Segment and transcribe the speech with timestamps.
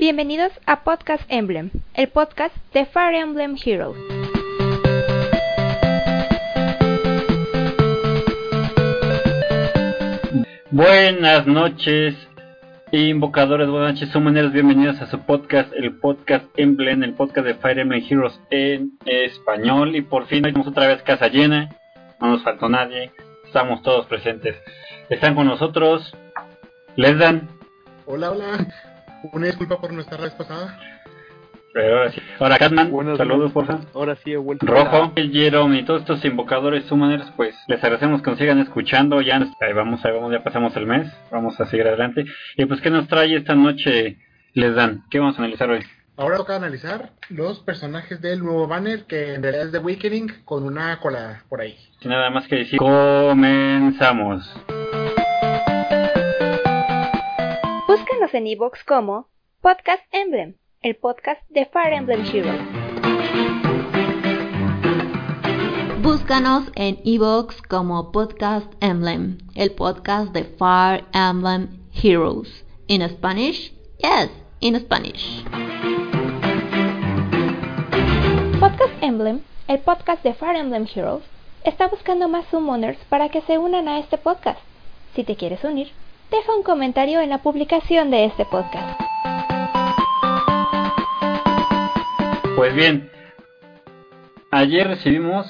[0.00, 3.98] Bienvenidos a Podcast Emblem, el podcast de Fire Emblem Heroes.
[10.70, 12.14] Buenas noches,
[12.92, 17.80] invocadores, buenas noches, summoneros, bienvenidos a su podcast, el podcast Emblem, el podcast de Fire
[17.80, 19.94] Emblem Heroes en español.
[19.94, 21.76] Y por fin tenemos otra vez casa llena,
[22.22, 23.12] no nos faltó nadie,
[23.44, 24.56] estamos todos presentes.
[25.10, 26.16] Están con nosotros,
[26.96, 27.50] les dan.
[28.06, 28.66] Hola, hola.
[29.32, 30.78] Una disculpa por nuestra vez pasada.
[31.72, 32.20] Pero ahora sí.
[32.38, 33.52] Ahora, Catman, saludos, días.
[33.52, 33.86] por favor.
[33.94, 34.66] Ahora sí he vuelto.
[34.66, 39.20] Rojo, el Jerome y todos estos invocadores summoners, pues les agradecemos que nos sigan escuchando.
[39.20, 41.12] Ya ahí vamos, ahí vamos, ya pasamos el mes.
[41.30, 42.24] Vamos a seguir adelante.
[42.56, 44.18] Y pues, ¿qué nos trae esta noche?
[44.54, 45.04] Les dan.
[45.10, 45.80] ¿Qué vamos a analizar hoy?
[46.16, 50.64] Ahora toca analizar los personajes del nuevo banner que en realidad es de Awakening con
[50.64, 51.78] una cola por ahí.
[52.00, 54.52] Sin nada más que decir, comenzamos.
[58.30, 59.26] Búscanos en iVoox como
[59.60, 62.60] Podcast Emblem, el podcast de Fire Emblem Heroes.
[66.00, 72.64] Búscanos en iVoox como Podcast Emblem, el podcast de Fire Emblem Heroes.
[72.86, 73.72] In Spanish?
[73.98, 75.44] Yes, in Spanish.
[78.60, 81.24] Podcast Emblem, el podcast de Fire Emblem Heroes,
[81.64, 84.60] está buscando más summoners para que se unan a este podcast.
[85.16, 85.90] Si te quieres unir,
[86.30, 89.00] deja un comentario en la publicación de este podcast.
[92.56, 93.10] Pues bien,
[94.50, 95.46] ayer recibimos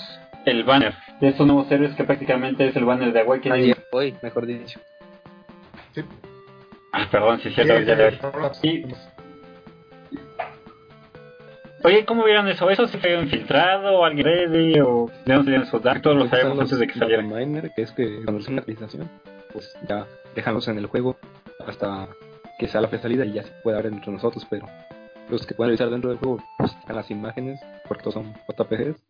[0.47, 3.53] el banner de estos nuevos héroes que prácticamente es el banner de Awakening.
[3.53, 4.81] Ayer, hoy, mejor dicho.
[5.93, 6.03] Sí.
[6.93, 8.19] Ah, perdón, ya de hoy.
[8.61, 8.85] sí,
[11.83, 12.69] Oye, ¿cómo vieron eso?
[12.69, 16.03] ¿Eso se fue infiltrado o alguien ready o de dónde salieron esos datos?
[16.03, 17.29] Todos lo sabemos antes de que salieran.
[17.29, 19.09] Miner, que es que cuando hacen una actualización,
[19.53, 21.17] pues ya déjanos en el juego
[21.67, 22.09] hasta
[22.59, 24.67] que sea la fecha de salida y ya se puede ver entre nosotros, pero
[25.29, 29.01] los que pueden revisar dentro del juego pues, están las imágenes, porque todos son JPGs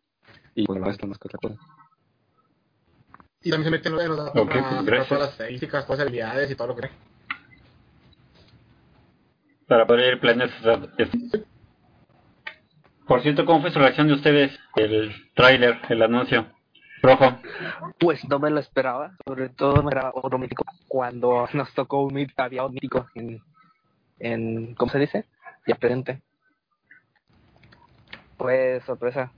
[0.55, 1.57] y pues no están más que otra cosa.
[3.43, 5.09] Y también se meten en los datos Ok, para gracias.
[5.09, 6.91] todas las estadísticas, todas las habilidades y todo lo que
[9.67, 10.51] Para poder ir planear.
[13.07, 14.59] Por cierto, ¿cómo fue su reacción de ustedes?
[14.77, 16.47] El tráiler, el anuncio.
[17.03, 17.39] Rojo.
[17.99, 22.15] Pues no me lo esperaba, sobre todo me era otro mítico cuando nos tocó un
[22.15, 23.41] mit- había un mítico en,
[24.19, 25.25] en ¿cómo se dice?
[25.67, 26.21] Ya presente.
[28.37, 29.33] Pues sorpresa.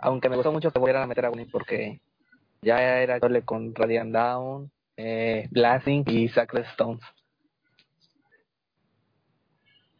[0.00, 2.00] Aunque me gustó mucho que volvieran a meter a Winnie porque
[2.62, 7.02] ya era doble con Radiant Down, eh, Blasting y Sacred Stones.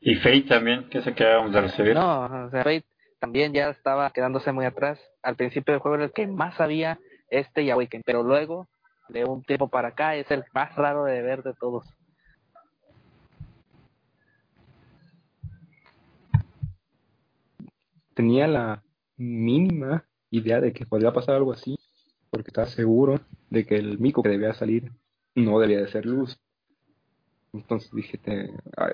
[0.00, 1.94] Y Fate también, que se que acabamos de recibir.
[1.94, 2.84] No, o sea, Fate
[3.20, 4.98] también ya estaba quedándose muy atrás.
[5.22, 6.98] Al principio del juego era el que más sabía
[7.28, 8.68] este y Awaken, pero luego
[9.08, 11.86] de un tiempo para acá es el más raro de ver de todos.
[18.14, 18.82] Tenía la
[19.16, 21.76] mínima idea de que podría pasar algo así,
[22.30, 23.20] porque estaba seguro
[23.50, 24.90] de que el mico que debía salir
[25.34, 26.40] no debía de ser luz.
[27.52, 28.52] Entonces dije, te-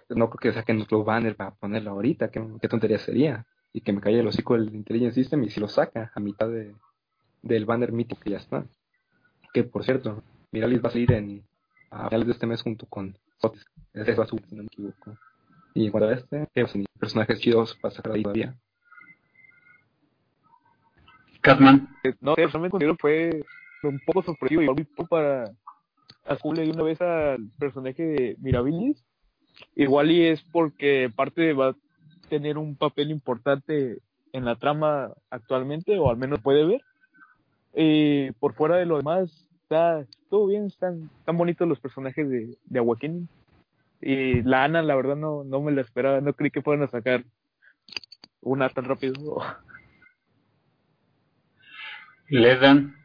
[0.08, 3.46] no creo que saquen otro banner para ponerlo ahorita, qué, qué tontería sería.
[3.76, 6.48] Y que me calle el hocico del Intelligence System y si lo saca a mitad
[6.48, 6.74] de,
[7.42, 8.64] del banner mítico que ya está.
[9.52, 11.44] Que por cierto, Miralis va a salir en,
[11.90, 13.66] a finales de este mes junto con Sotis.
[13.92, 15.18] Ese va a subir, si no me equivoco.
[15.74, 18.56] Y en cuanto a este, que pues, personajes chidos para sacar ahí todavía.
[21.42, 21.86] Catman.
[22.02, 23.42] Eh, No sé, realmente considero fue
[23.82, 25.52] un poco sorpresivo y muy poco para
[26.24, 29.04] azul de una vez al personaje de Mirabilis.
[29.74, 31.76] Igual y es porque parte va a
[32.28, 33.98] tener un papel importante
[34.32, 36.82] en la trama actualmente, o al menos puede ver.
[37.74, 42.56] Y por fuera de lo demás, está todo bien, están tan bonitos los personajes de,
[42.64, 43.28] de Awakening.
[44.00, 46.90] Y la Ana, la verdad, no, no me la esperaba, no creí que fueran a
[46.90, 47.24] sacar
[48.40, 49.42] una tan rápido.
[52.28, 52.96] Les dan.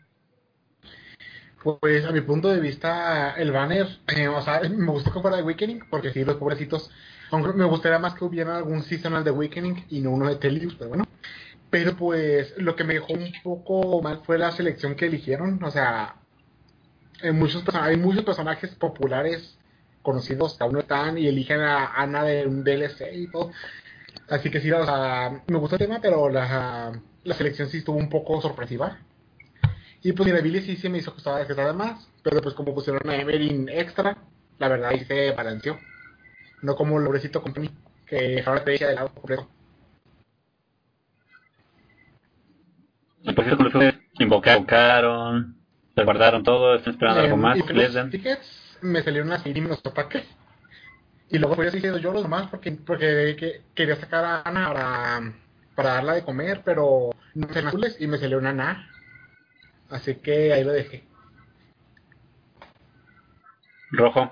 [1.64, 5.38] Pues a mi punto de vista, el banner, eh, o sea, me gustó que fuera
[5.38, 6.92] de Awakening, porque sí, los pobrecitos,
[7.32, 10.76] aunque me gustaría más que hubiera algún seasonal de Awakening y no uno de Telius,
[10.76, 11.08] pero bueno.
[11.70, 15.72] Pero pues lo que me dejó un poco mal fue la selección que eligieron, o
[15.72, 16.16] sea,
[17.22, 17.32] hay
[17.98, 19.58] muchos personajes populares
[20.02, 23.52] conocidos que aún no están y eligen a Ana de un DLC y todo.
[24.30, 24.70] Así que sí,
[25.48, 26.92] me gustó el tema, pero la,
[27.38, 29.00] selección sí estuvo un poco sorpresiva.
[30.04, 32.56] Y pues mira, Billy sí se me hizo que estaba que estaba más, pero pues
[32.56, 34.18] como pusieron a Emerin extra,
[34.58, 35.78] la verdad ahí se balanceó.
[36.62, 37.70] No como el pobrecito Company,
[38.06, 39.48] que ahora te echa de lado completo.
[43.24, 43.70] Y por cierto,
[44.20, 45.58] invocaron,
[45.96, 47.58] se guardaron todo, están esperando algo Em, más.
[47.58, 50.24] y los tickets me salieron así y me los.
[51.30, 55.34] Y luego fui diciendo yo los demás porque, porque que- quería sacar a Ana para,
[55.76, 58.90] para darla de comer, pero no se azules y me salió una Ana.
[59.90, 61.04] Así que ahí lo dejé.
[63.92, 64.32] Rojo.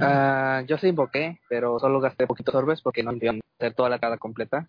[0.00, 3.10] Ah, yo sí invoqué, pero solo gasté poquitos orbes porque no
[3.40, 4.68] a hacer toda la cara completa.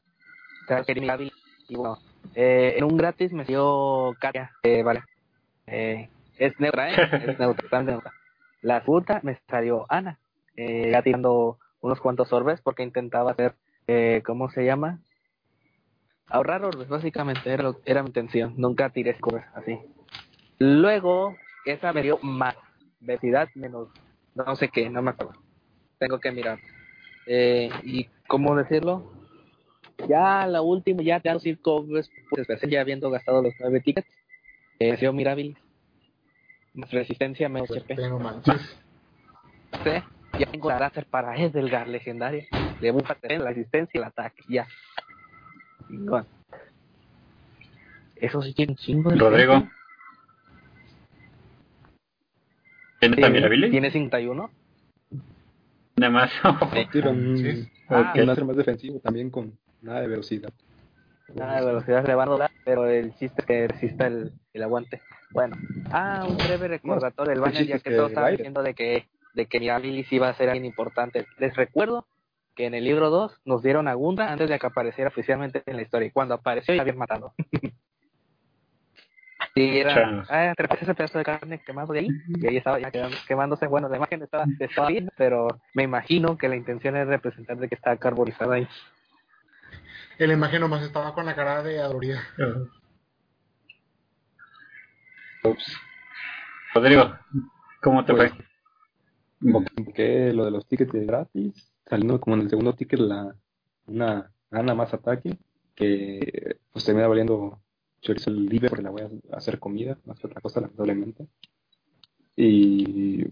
[1.67, 1.97] Y bueno,
[2.35, 4.51] eh, en un gratis me dio Katia.
[4.63, 5.03] Eh, vale.
[5.67, 6.95] Eh, es neutra, ¿eh?
[7.31, 8.11] Es neutra, tan neutra.
[8.61, 10.19] La puta me salió Ana.
[10.55, 13.55] Eh, ya tirando unos cuantos orbes porque intentaba hacer,
[13.87, 14.99] eh, ¿cómo se llama?
[16.29, 18.53] Ahorrar orbes, básicamente, era, lo- era mi intención.
[18.57, 19.77] Nunca tiré orbes así.
[20.59, 21.35] Luego,
[21.65, 22.55] esa me dio más.
[22.99, 23.89] Velocidad menos
[24.35, 25.33] no sé qué, no me acuerdo.
[25.99, 26.59] Tengo que mirar.
[27.27, 29.11] Eh, y cómo decirlo,
[30.07, 31.21] ya la última, ya
[31.63, 34.07] orbes, pues especial, ya habiendo gastado los nueve tickets,
[34.79, 35.57] eh, sido Mirabilis.
[36.73, 37.95] Más resistencia, menos HP.
[37.95, 38.61] No manches.
[39.83, 39.91] Sí,
[40.39, 42.45] ya tengo la láser para Edelgar legendaria.
[42.79, 44.67] Le bufa la resistencia y el ataque, ya.
[45.87, 46.25] Chingón.
[48.15, 49.53] Eso sí tiene un chingo de Rodrigo.
[49.55, 49.80] gente.
[53.01, 53.71] ¿Tienes Sí, también Mirabilis?
[53.71, 54.51] ¿Tiene 51?
[55.95, 56.31] Nada más.
[56.31, 57.67] Sí.
[57.93, 60.53] Ah, un láser más defensivo también con nada de velocidad.
[61.35, 64.63] Nada de velocidad le van a dar, pero el chiste es que resista el, el
[64.63, 65.01] aguante.
[65.31, 65.57] Bueno,
[65.91, 69.07] ah, un breve recordatorio del el banner, ya que que todos estaban diciendo de que,
[69.33, 71.25] de que Mirabilis iba a ser alguien importante.
[71.37, 72.05] Les recuerdo
[72.55, 75.75] que en el libro 2 nos dieron a Gundra antes de que apareciera oficialmente en
[75.75, 76.07] la historia.
[76.07, 77.33] Y cuando apareció ya habían matado.
[79.53, 82.89] Y era, ah, ese pedazo de carne quemado de ahí, y ahí estaba ya
[83.27, 83.67] quemándose.
[83.67, 87.67] Bueno, la imagen estaba, estaba bien, pero me imagino que la intención es representar de
[87.67, 88.67] que estaba carbonizada ahí.
[90.19, 92.21] En la imagen nomás estaba con la cara de adorida.
[95.43, 95.77] Ups.
[96.73, 97.13] Rodrigo,
[97.81, 98.45] ¿cómo te Pues, fue?
[99.41, 103.35] Invoqué lo de los tickets de gratis, saliendo como en el segundo ticket la
[103.87, 105.37] una Ana más ataque,
[105.75, 107.59] que pues termina valiendo
[108.01, 111.27] chorizo libre porque la voy a hacer comida, más que otra cosa, lamentablemente.
[112.35, 113.23] Y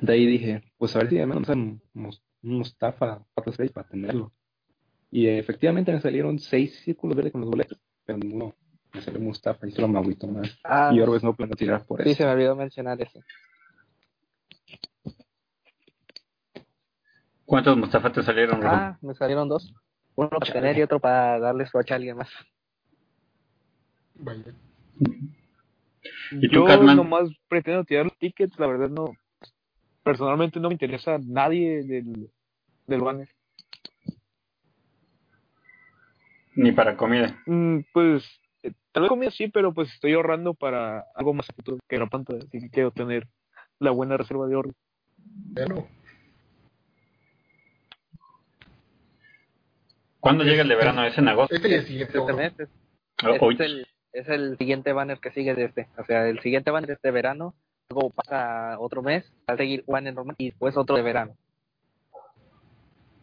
[0.00, 3.88] de ahí dije, pues a ver si al menos un, mus- un Mustafa 4-6 para
[3.88, 4.32] tenerlo.
[5.10, 8.54] Y eh, efectivamente me salieron seis círculos verdes con los boletos, pero ninguno
[8.92, 10.58] me salió Mustafa y solo me agüito más.
[10.64, 12.18] Ah, Y Orbes no planeo tirar por sí, eso.
[12.18, 13.20] se me olvidó mencionar eso.
[17.44, 18.60] ¿Cuántos Mustafa te salieron?
[18.66, 19.72] Ah, me salieron dos.
[20.16, 22.28] Uno para tener y otro para darle swatch a alguien más.
[24.18, 24.52] Vaya.
[26.30, 26.96] ¿Y tú, Yo Catman?
[26.96, 29.12] nomás pretendo tirar los tickets, la verdad no.
[30.02, 32.30] Personalmente no me interesa nadie del,
[32.86, 33.28] del banner.
[36.54, 37.38] Ni para comida.
[37.46, 38.24] Mm, pues,
[38.62, 41.98] eh, tal vez comida sí, pero pues estoy ahorrando para algo más a futuro que
[41.98, 43.28] la pantalla, así que quiero tener
[43.78, 44.70] la buena reserva de oro.
[45.18, 45.86] Bueno,
[50.20, 51.04] ¿Cuándo llega el de verano?
[51.04, 51.54] ¿Es en agosto?
[51.54, 52.18] este el siguiente.
[52.18, 52.68] Este mes es,
[53.24, 53.56] Oh, es uy.
[53.60, 53.86] el,
[54.20, 55.88] es el siguiente banner que sigue de este.
[55.98, 57.54] O sea, el siguiente banner es de verano,
[57.90, 61.36] luego pasa otro mes, va a seguir banner normal y después otro de verano.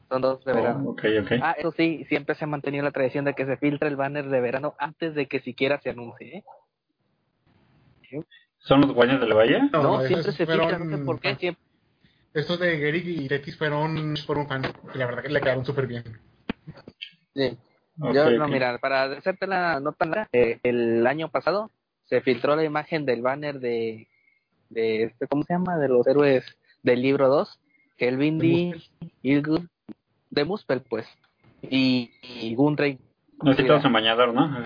[0.10, 0.90] Son dos de Oh, verano.
[0.90, 1.32] ok, ok.
[1.42, 4.30] Ah, eso sí, siempre se ha mantenido la tradición de que se filtre el banner
[4.30, 6.38] de verano antes de que siquiera se anuncie.
[6.38, 6.44] ¿eh?
[8.60, 9.60] ¿Son los guaños del Valle?
[9.72, 11.64] No, No, esos siempre se filtra, fueron- no sé por qué, siempre.
[12.34, 14.64] Estos de Gerick y Tetis fueron por un fan.
[14.94, 16.04] Y la verdad que le quedaron súper bien.
[17.36, 17.58] Sí.
[17.98, 18.52] Yo, no, ok.
[18.52, 21.70] mira, para hacerte la nota larga, eh, el año pasado
[22.06, 24.08] se filtró la imagen del banner de,
[24.70, 25.78] de este, ¿cómo se llama?
[25.78, 26.44] De los héroes
[26.82, 27.60] del libro 2,
[27.98, 28.74] Helvindi,
[29.22, 29.62] Ilgud,
[30.32, 31.08] de Muspel, pues,
[31.62, 33.00] y, y Gundray.
[33.42, 34.66] No, sí, todos en bañador, ¿no?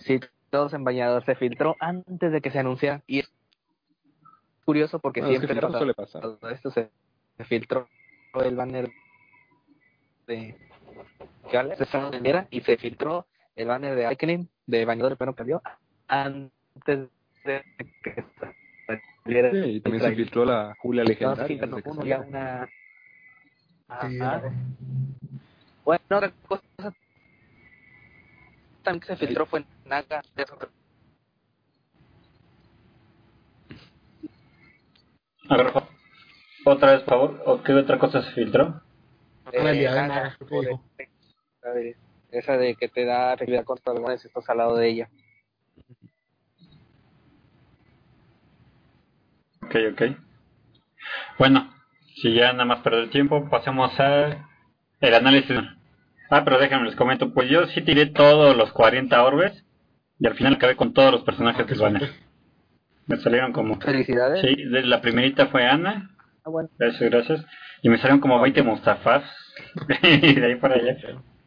[0.00, 1.24] Sí, todos en bañador.
[1.24, 3.02] Se filtró antes de que se anunciara.
[3.06, 3.32] Y es
[4.64, 6.22] curioso porque es que siempre filtrar pasa suele pasar.
[6.22, 6.90] todo esto se,
[7.36, 7.88] se filtró
[8.34, 8.90] el banner
[10.26, 10.56] de
[11.62, 15.62] estaba en Viera y se filtró el banner de Awakening de bañador de perro cambió
[16.08, 17.08] antes
[17.44, 17.64] de
[18.02, 18.24] que
[19.24, 21.56] saliera Sí, y también se filtró la Julia No, legendaria.
[21.66, 22.68] de uno, ya una
[24.02, 24.18] Sí.
[25.84, 26.62] Bueno, otra cosa
[28.82, 30.22] también que se filtró fue Naga.
[30.34, 30.44] que-
[35.48, 35.72] A ver.
[36.66, 37.42] Otra vez, por favor.
[37.46, 38.80] ¿O qué otra cosa se filtró?
[39.52, 40.82] eh, de Naga, Naga, dijo.
[42.30, 45.08] Esa de que te da efectividad contra dragones si estás al lado de ella.
[49.62, 50.02] Ok, ok.
[51.38, 51.72] Bueno,
[52.20, 54.48] si ya nada más perder el tiempo, pasemos a
[55.00, 55.58] el análisis.
[56.30, 57.32] Ah, pero déjenme les comento.
[57.32, 59.64] Pues yo sí tiré todos los 40 orbes
[60.18, 62.10] y al final acabé con todos los personajes del banner.
[63.06, 63.78] Me salieron como...
[63.80, 64.40] Felicidades.
[64.40, 66.10] Sí, de la primerita fue Ana,
[66.44, 66.68] Ah, bueno.
[66.78, 67.44] Gracias, gracias.
[67.82, 69.24] Y me salieron como 20 Mustafas.
[70.02, 70.96] y de ahí para allá.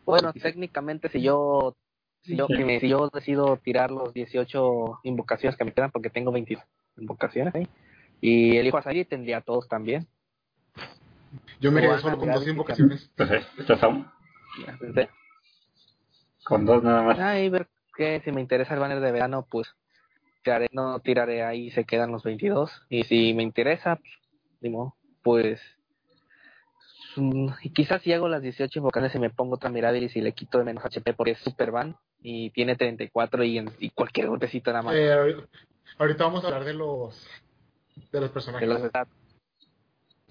[0.07, 1.75] Bueno, técnicamente si yo
[2.21, 2.55] si yo, Sí.
[2.55, 6.57] si me- si yo decido tirar los 18 invocaciones que me quedan, porque tengo 20
[6.97, 7.67] invocaciones ahí,
[8.21, 10.07] y elijo a Sagi, tendría todos también.
[11.59, 13.11] Yo me quedé solo con dos invocaciones.
[13.15, 14.07] Pues eh, estás aún
[16.43, 17.19] con dos nada más.
[17.19, 19.75] ahí ver que si me interesa el banner de verano, pues
[20.43, 22.85] tiraré, no tiraré ahí, se quedan los 22.
[22.89, 23.99] Y si me interesa,
[24.61, 25.61] pues, pues
[27.17, 30.57] y quizás si hago las 18 invocaciones y me pongo otra Mirabilis y le quito
[30.57, 34.71] de menos HP porque es super van y tiene 34 y, en- y cualquier golpecito
[34.71, 34.95] nada más.
[34.95, 35.47] Eh, ahor-
[35.97, 37.27] ahorita vamos a hablar de los
[38.11, 38.67] de los de personajes.
[38.67, 39.11] los stats.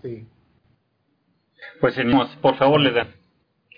[0.02, 0.26] Sí.
[1.80, 2.28] Pues seguimos.
[2.36, 3.14] Por favor, le dan.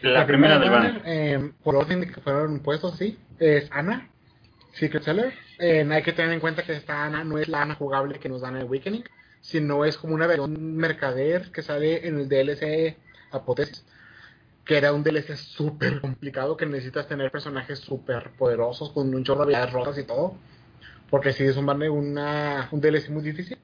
[0.02, 1.02] La, primera del banner.
[1.06, 4.08] eh, por orden de que fueron puestos, sí, es Ana,
[4.74, 5.32] Secret Seller.
[5.58, 8.28] Eh, hay que tener en cuenta que esta Ana no es la Ana jugable que
[8.28, 9.02] nos dan en Awakening,
[9.40, 12.96] sino es como una versión mercader que sale en el DLC
[13.30, 13.84] Apotesis,
[14.64, 19.40] que era un DLC súper complicado que necesitas tener personajes súper poderosos con un chorro
[19.40, 20.34] de habilidades rotas y todo,
[21.10, 23.58] porque sí es un, una, un DLC muy difícil.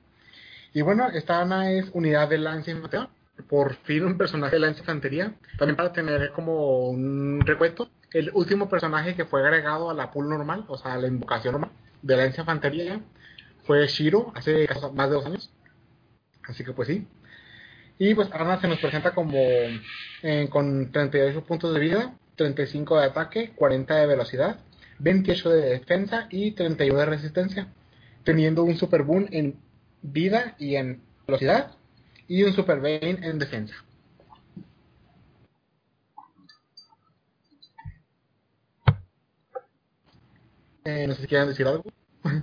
[0.72, 3.08] Y bueno, esta Ana es unidad de Lance Infantería.
[3.48, 5.34] Por fin un personaje de Lance Infantería.
[5.58, 7.90] También para tener como un recuento.
[8.12, 11.52] El último personaje que fue agregado a la pool normal, o sea, a la invocación
[11.52, 11.70] normal
[12.02, 13.00] de Lance Infantería,
[13.64, 15.50] fue Shiro hace más de dos años.
[16.48, 17.06] Así que pues sí.
[17.98, 19.38] Y pues Ana se nos presenta como
[20.22, 24.58] eh, con 38 puntos de vida, 35 de ataque, 40 de velocidad,
[24.98, 27.68] 28 de defensa y 31 de resistencia.
[28.24, 29.56] Teniendo un super boom en
[30.02, 31.72] vida y en velocidad
[32.26, 33.74] y un super Bane en defensa.
[40.84, 41.84] Eh, no sé si quieren decir algo.
[42.22, 42.34] Pues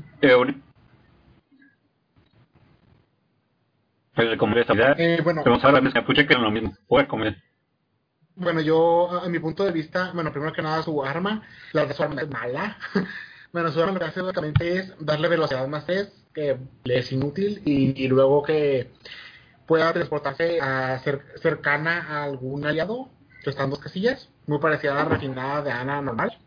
[4.15, 4.99] de comer esta unidad.
[4.99, 6.75] Eh, bueno, Vamos a hablar de capuche que es lo mismo.
[7.07, 7.37] Comer.
[8.35, 11.93] bueno, yo, a mi punto de vista, bueno, primero que nada, su arma, la de
[11.93, 12.77] su arma es mala.
[13.53, 17.11] bueno, su arma lo que hace básicamente es darle velocidad más 3, que le es
[17.11, 18.91] inútil, y, y luego que
[19.67, 23.09] pueda transportarse a cer- cercana a algún aliado,
[23.43, 26.37] que está en dos casillas, muy parecida a la refinada de Ana normal.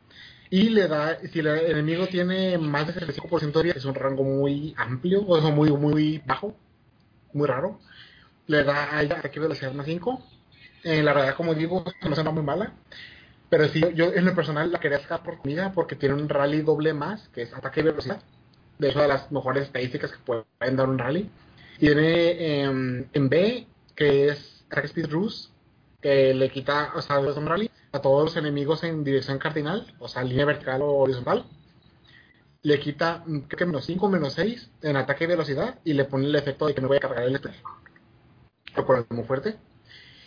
[0.51, 4.23] Y le da, si el enemigo tiene más de 65% de vida, es un rango
[4.23, 6.55] muy amplio, o sea, muy, muy bajo,
[7.35, 7.79] muy raro.
[8.47, 10.23] Le da a ella ataque de velocidad más 5.
[10.85, 12.73] Eh, la verdad, como digo, no suena muy mala.
[13.51, 16.63] Pero sí, yo en lo personal la quería sacar por comida porque tiene un rally
[16.63, 18.23] doble más, que es ataque y velocidad.
[18.79, 21.31] De hecho, de las mejores estadísticas que pueden dar un rally.
[21.79, 25.51] Tiene em, en B, que es Attack Speed Ruse,
[26.01, 30.09] que le quita, o sea, un rally a todos los enemigos en dirección cardinal, o
[30.09, 31.45] sea, línea vertical o horizontal.
[32.65, 36.35] Le quita, mm, menos 5, menos 6 en ataque y velocidad y le pone el
[36.35, 37.55] efecto de que no voy a cargar el spell.
[38.75, 39.57] Lo cual es muy fuerte.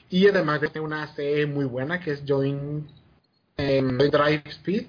[0.09, 2.87] Y además tiene una C muy buena que es Join,
[3.57, 4.85] Join Drive Speed,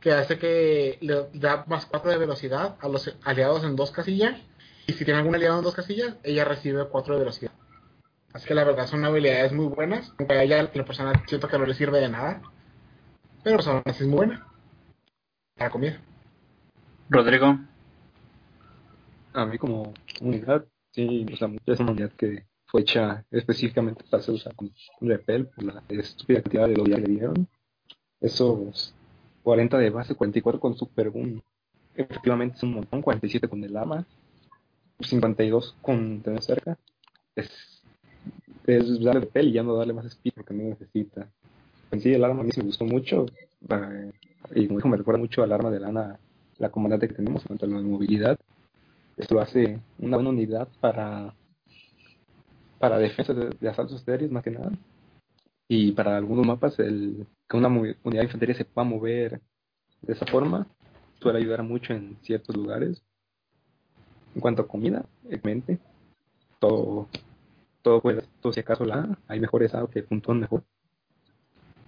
[0.00, 4.38] que hace que le da más 4 de velocidad a los aliados en dos casillas.
[4.86, 7.52] Y si tiene algún aliado en dos casillas, ella recibe 4 de velocidad.
[8.34, 10.12] Así que la verdad son habilidades muy buenas.
[10.18, 12.42] Aunque a ella, en lo personal, siento que no le sirve de nada.
[13.44, 14.46] Pero aún así es muy buena.
[15.56, 16.00] Para comida.
[17.08, 17.58] Rodrigo.
[19.32, 24.22] A mí como unidad, sí, o sea, es una unidad que fue hecha específicamente para
[24.22, 24.70] ser usada como
[25.00, 27.48] repel por la estúpida cantidad de loyal que le dieron.
[28.20, 28.94] Esos
[29.42, 31.42] 40 de base, 44 con super boom.
[31.94, 34.06] Efectivamente es un montón, 47 con el ama,
[35.00, 36.78] 52 con tener cerca.
[37.36, 37.82] Es,
[38.66, 41.28] es darle repel y ya no darle más speed porque no necesita.
[41.90, 43.26] En sí, el arma a mí sí me gustó mucho.
[43.68, 44.12] eh,
[44.54, 46.18] y como me recuerda mucho al arma de lana,
[46.58, 48.38] la comandante que tenemos en cuanto a la movilidad.
[49.16, 51.34] Esto lo hace una buena unidad para
[52.78, 54.70] para defensa de, de asaltos aéreos más que nada.
[55.68, 59.40] Y para algunos mapas, el que una unidad de infantería se pueda mover
[60.02, 60.66] de esa forma
[61.20, 63.02] suele ayudar mucho en ciertos lugares.
[64.34, 65.78] En cuanto a comida, obviamente,
[66.58, 67.08] todo,
[67.82, 70.64] todo puede, todo si acaso la hay mejores A que puntúan mejor.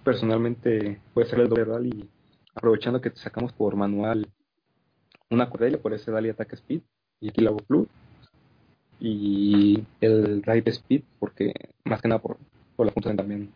[0.03, 2.09] Personalmente puede ser el doble rally,
[2.55, 4.27] aprovechando que sacamos por manual
[5.29, 6.81] una Cordelia por ese Dali Attack Speed
[7.19, 7.87] y aquí la Plus
[8.99, 11.53] y el Ride Speed porque
[11.83, 12.37] más que nada por,
[12.75, 13.51] por la puntuación también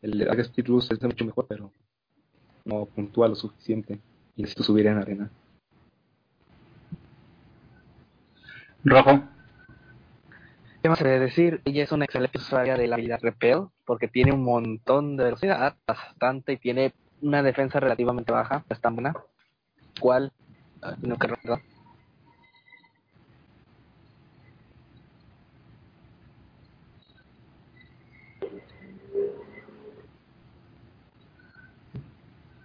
[0.00, 1.70] el Attack Speed Plus es mucho mejor pero
[2.64, 3.98] no puntúa lo suficiente
[4.36, 5.30] y necesito subir en arena
[8.84, 9.22] Rojo.
[10.82, 11.60] ¿Qué más se debe decir?
[11.64, 15.76] Ella es una excelente usuaria de la habilidad Repel porque tiene un montón de velocidad,
[15.86, 19.14] bastante, y tiene una defensa relativamente baja, es tan buena.
[20.00, 20.32] ¿Cuál?
[21.02, 21.16] no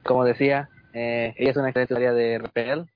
[0.03, 2.89] Como decía, eh, ella es una excelente área de repel,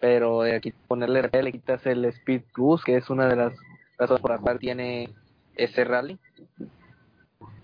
[0.00, 3.54] pero eh, aquí ponerle repel le quitas el speed plus, que es una de las
[3.96, 5.08] razones por las cuales tiene
[5.54, 6.18] ese rally.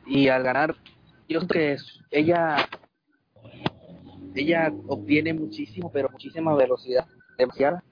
[0.06, 0.74] Y al ganar,
[1.28, 1.76] yo creo que
[2.10, 2.66] ella
[4.42, 7.82] ella obtiene muchísimo, pero muchísima velocidad, demasiada,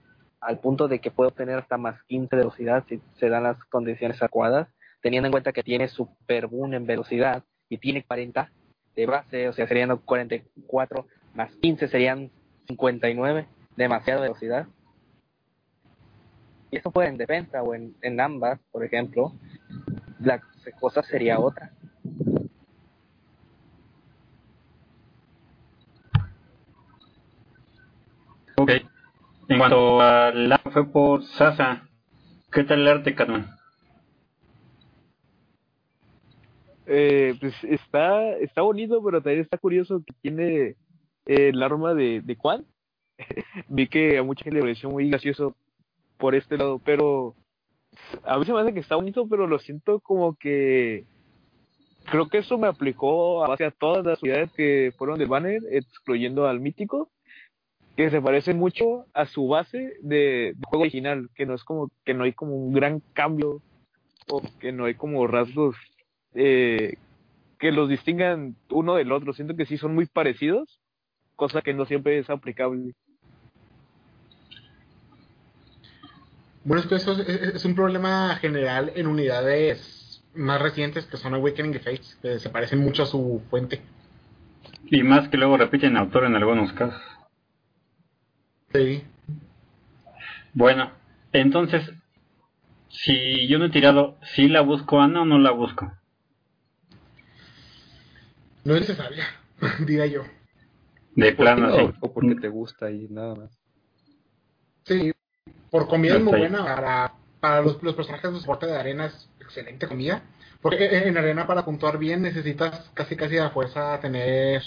[0.40, 3.62] al punto de que puede obtener hasta más 15 de velocidad si se dan las
[3.64, 4.68] condiciones adecuadas,
[5.00, 8.50] teniendo en cuenta que tiene super boom en velocidad y tiene 40
[8.94, 12.30] de base, o sea, serían 44 más 15 serían
[12.66, 14.66] 59, demasiada velocidad.
[16.70, 19.32] Y eso fue en defensa o en, en ambas, por ejemplo,
[20.20, 20.40] la
[20.80, 21.72] cosa sería otra.
[28.66, 28.73] Ok.
[29.49, 31.88] En cuanto al arte fue por Sasa.
[32.50, 33.49] ¿Qué tal el arte, Catman?
[36.87, 40.75] Eh, pues está, está bonito, pero también está curioso que tiene
[41.26, 42.66] eh, el arma de, de Quan.
[43.68, 45.54] Vi que a mucha gente le pareció muy gracioso
[46.16, 47.37] por este lado, pero
[48.25, 51.04] a mí se me hace que está bonito, pero lo siento como que
[52.11, 55.62] creo que eso me aplicó a base a todas las unidades que fueron del banner,
[55.70, 57.12] excluyendo al mítico,
[57.96, 61.90] que se parece mucho a su base de, de juego original, que no es como
[62.04, 63.62] que no hay como un gran cambio
[64.28, 65.76] o que no hay como rasgos
[66.34, 66.94] eh,
[67.58, 69.32] que los distingan uno del otro.
[69.32, 70.78] Siento que sí son muy parecidos,
[71.36, 72.92] cosa que no siempre es aplicable.
[76.64, 81.16] Bueno, es que eso es, es- es un problema general en unidades más recientes que
[81.16, 83.80] son Awakening y Fates, que se parecen mucho a su fuente.
[84.90, 87.00] Y más que luego repiten autor en algunos casos.
[88.76, 89.02] Sí.
[90.52, 90.90] Bueno,
[91.33, 91.90] entonces,
[92.88, 95.90] si yo no he tirado, ¿sí la busco Ana o no la busco?
[98.64, 99.25] No es necesaria,
[99.87, 100.25] diría yo.
[101.14, 101.94] De plano, o, sí.
[102.00, 103.59] o porque te gusta y nada más.
[104.85, 105.12] Sí,
[105.70, 106.64] por comida es muy buena.
[106.64, 110.22] Para, para los, los personajes de soporte de arena es excelente comida.
[110.61, 114.62] Porque en en arena para puntuar bien necesitas casi casi a fuerza tener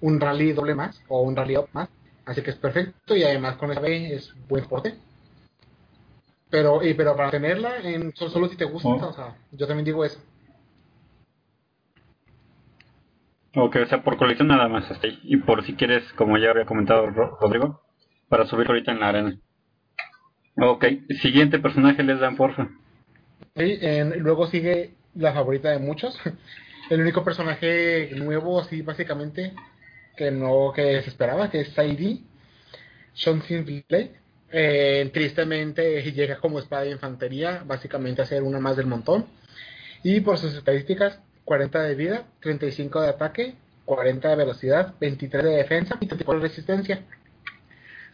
[0.00, 1.88] un rally doble más o un rally up más.
[2.24, 4.94] Así que es perfecto y además con esa B es buen soporte.
[6.50, 9.08] Pero, y, pero para tenerla en solo, solo si te gusta, Oh.
[9.08, 10.20] o sea, yo también digo eso.
[13.54, 15.18] Ok, o sea, por colección nada más hasta ahí.
[15.24, 17.82] Y por si quieres, como ya había comentado Ro- Rodrigo,
[18.28, 19.38] para subir ahorita en la arena.
[20.56, 20.84] Ok,
[21.20, 22.68] siguiente personaje les dan porfa.
[23.56, 26.18] Sí, en- luego sigue la favorita de muchos.
[26.90, 29.54] El único personaje nuevo, así básicamente,
[30.16, 32.24] que no que se esperaba, que es Saidi,
[33.14, 33.42] Sean
[33.88, 34.22] Blade.
[34.54, 39.26] Eh, tristemente llega como espada de infantería, básicamente a ser una más del montón.
[40.02, 45.50] Y por sus estadísticas, 40 de vida, 35 de ataque, 40 de velocidad, 23 de
[45.50, 47.02] defensa y 34 de resistencia.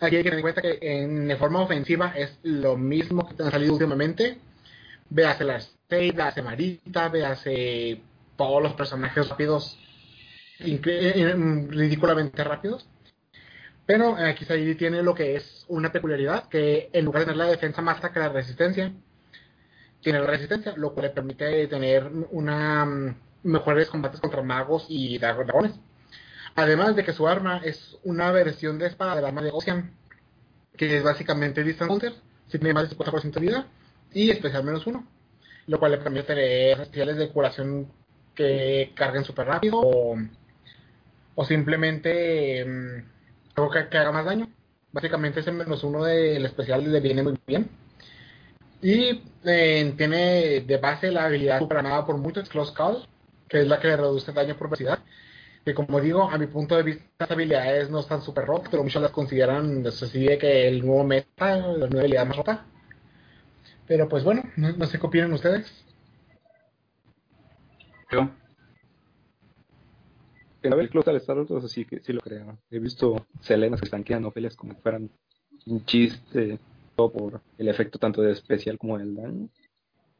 [0.01, 3.43] Aquí hay que tener en cuenta que en forma ofensiva es lo mismo que te
[3.43, 4.39] han salido últimamente.
[5.11, 8.01] Véase la State, véase Marita, véase
[8.37, 9.79] todos los personajes rápidos,
[10.59, 12.88] ridículamente rápidos.
[13.87, 17.51] Pero aquí Saidi tiene lo que es una peculiaridad, que en lugar de tener la
[17.51, 18.92] defensa más alta que la resistencia,
[20.03, 25.18] tiene la resistencia, lo cual le permite tener una mm, mejores combates contra magos y
[25.18, 25.73] dra- dragones.
[26.55, 29.92] Además de que su arma es una versión de espada del arma de Ocean,
[30.77, 32.12] que es básicamente Distant Counter,
[32.49, 33.66] si tiene más de 50% de vida,
[34.12, 35.07] y especial menos uno,
[35.66, 37.90] lo cual le permite tener especiales de curación
[38.35, 40.16] que carguen súper rápido, o,
[41.40, 43.05] o simplemente mm,
[43.55, 44.48] algo que, que haga más daño.
[44.90, 47.70] Básicamente ese menos uno del especial le viene muy bien.
[48.83, 53.07] Y eh, tiene de base la habilidad programada por muchos Close Call,
[53.48, 54.98] que es la que le reduce daño por velocidad.
[55.64, 58.83] Que como digo, a mi punto de vista, las habilidades no están super rotas, pero
[58.83, 62.66] muchos las consideran así de que el nuevo meta, la nueva habilidad más rota.
[63.87, 65.72] Pero pues bueno, no, no sé qué opinan ustedes.
[70.61, 72.59] Digo, El haber close al estar roto, eso sí, que sí lo creo.
[72.71, 75.11] He visto Selenas que estanquean novelas como si fueran
[75.66, 76.59] un chiste,
[76.97, 79.49] todo por el efecto tanto de especial como del daño.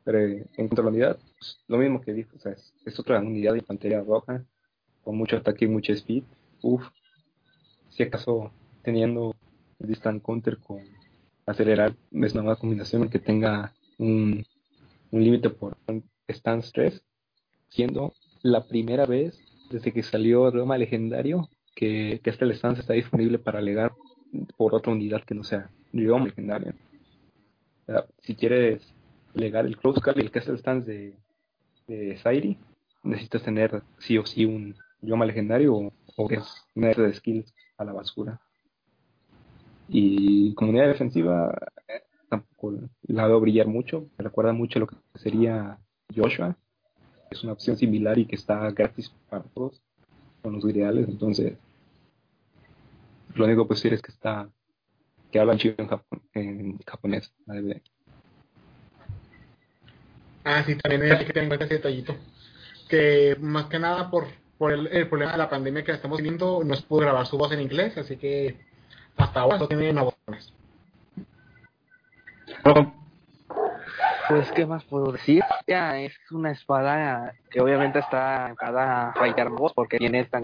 [0.05, 2.99] Pero eh, en cuanto a la unidad, pues, lo mismo que dijo, o sea, es,
[2.99, 4.45] otra unidad de infantería roja,
[5.03, 6.23] con mucho ataque y mucho speed.
[6.63, 6.87] Uf,
[7.91, 9.35] si acaso teniendo
[9.79, 10.83] distant counter con
[11.47, 14.45] acelerar, es una nueva combinación que tenga un,
[15.11, 15.77] un límite por
[16.29, 17.03] stance 3,
[17.69, 23.39] siendo la primera vez desde que salió Roma Legendario que, que este stance está disponible
[23.39, 23.93] para legar
[24.57, 26.75] por otra unidad que no sea Roma Legendario.
[28.21, 28.83] Si quieres
[29.35, 31.15] legar el Close Call y el Castle Stance de,
[31.87, 32.59] de Sairi,
[33.03, 37.85] necesitas tener sí o sí un idioma legendario o, o es una de skills a
[37.85, 38.41] la basura.
[39.89, 41.57] Y comunidad defensiva
[41.89, 45.79] eh, tampoco la veo brillar mucho, me recuerda mucho lo que sería
[46.15, 46.57] Joshua,
[47.31, 49.83] es una opción similar y que está gratis para todos,
[50.43, 51.55] con los ideales, entonces
[53.35, 54.49] lo único que puedo decir es que está
[55.31, 57.83] que hablan chido en, Japón, en japonés, la DVD.
[60.45, 62.17] Ah, sí, también hay que tener en cuenta ese detallito.
[62.89, 66.63] Que más que nada por, por el, el problema de la pandemia que estamos teniendo,
[66.65, 68.57] no se pudo grabar su voz en inglés, así que
[69.17, 70.15] hasta ahora no tiene una voz.
[74.29, 75.43] Pues, ¿qué más puedo decir?
[75.67, 80.43] Ya, es una espada que obviamente está cada fighter voz porque tiene tan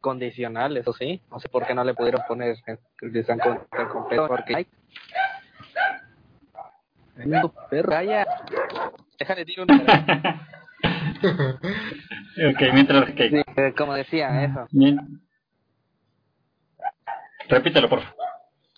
[0.00, 1.20] condicional, eso sí.
[1.30, 2.56] No sé por qué no le pudieron poner
[3.02, 4.66] el design completo, porque hay...
[7.16, 8.26] Mundo perro, calla.
[9.18, 9.76] Déjale tiro una.
[12.50, 13.28] ok, mientras que...
[13.28, 14.66] Sí, eh, como decía, eso.
[14.70, 15.20] Bien.
[17.48, 18.16] Repítelo, por favor.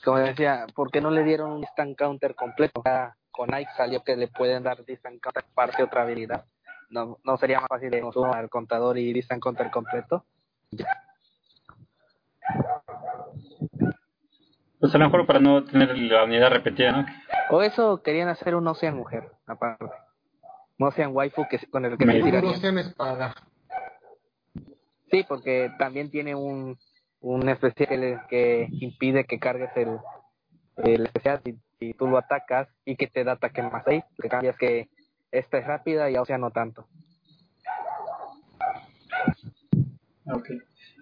[0.03, 2.83] Como decía, ¿por qué no le dieron un instant counter completo?
[3.31, 6.45] Con Ike salió que le pueden dar instant counter parte otra habilidad.
[6.91, 10.25] No, no sería más fácil de sumar al contador y instant counter completo.
[14.79, 17.07] Pues a lo mejor para no tener la unidad repetida, ¿no?
[17.51, 19.85] O eso querían hacer un Ocean mujer, aparte.
[20.79, 22.45] Un Ocean waifu que, con el que Me- Un.
[22.47, 23.35] Ocean espada.
[25.11, 26.79] Sí, porque también tiene un,
[27.21, 27.89] un especial
[28.29, 29.99] que, que impide que cargues el,
[30.79, 31.43] el especial
[31.81, 34.05] si, si tú lo atacas y que te da ataque más 6.
[34.21, 34.89] Que cambias que
[35.33, 36.87] esta es rápida y Ocean no tanto.
[40.27, 40.49] Ok.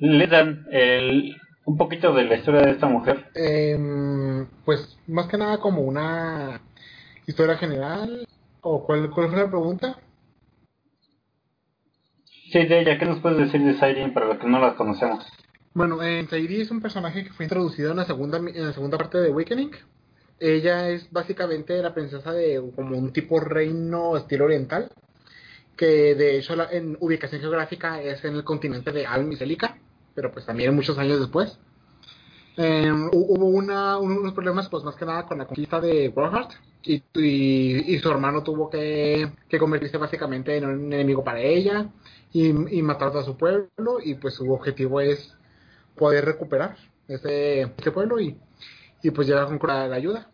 [0.00, 3.30] Le dan el, un poquito de la historia de esta mujer.
[3.34, 6.60] Em, pues más que nada como una
[7.26, 8.26] historia general.
[8.60, 9.98] ¿O cuál, cuál fue la pregunta?
[12.50, 15.26] Sí, de ella, ¿qué nos puedes decir de Siren para los que no la conocemos?
[15.74, 18.96] Bueno, en Sairi es un personaje que fue introducido en la segunda en la segunda
[18.96, 19.70] parte de Awakening.
[20.40, 24.90] Ella es básicamente la princesa de como un tipo reino estilo oriental,
[25.76, 29.78] que de hecho la, en ubicación geográfica es en el continente de Alm y Celica,
[30.14, 31.58] pero pues también muchos años después.
[33.12, 37.02] Hu- hubo una, unos problemas pues más que nada con la conquista de Warheart y,
[37.14, 41.90] y, y su hermano tuvo que, que convertirse básicamente en un enemigo para ella
[42.32, 42.48] y,
[42.78, 43.68] y matar a su pueblo
[44.02, 45.34] y pues su objetivo es
[45.96, 46.76] poder recuperar
[47.08, 48.38] ese, ese pueblo y,
[49.02, 50.30] y pues llegar con la, la ayuda.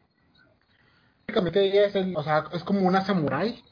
[1.27, 3.63] Básicamente ella es, el, o sea, es como una samurái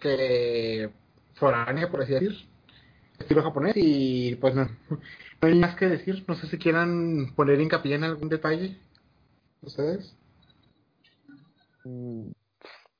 [0.00, 0.90] que
[1.34, 2.48] foránea, por así decir,
[3.18, 6.24] estilo japonés y pues no, no hay más que decir.
[6.26, 8.78] No sé si quieran poner hincapié en algún detalle
[9.62, 10.16] ustedes.
[11.84, 12.30] Mm,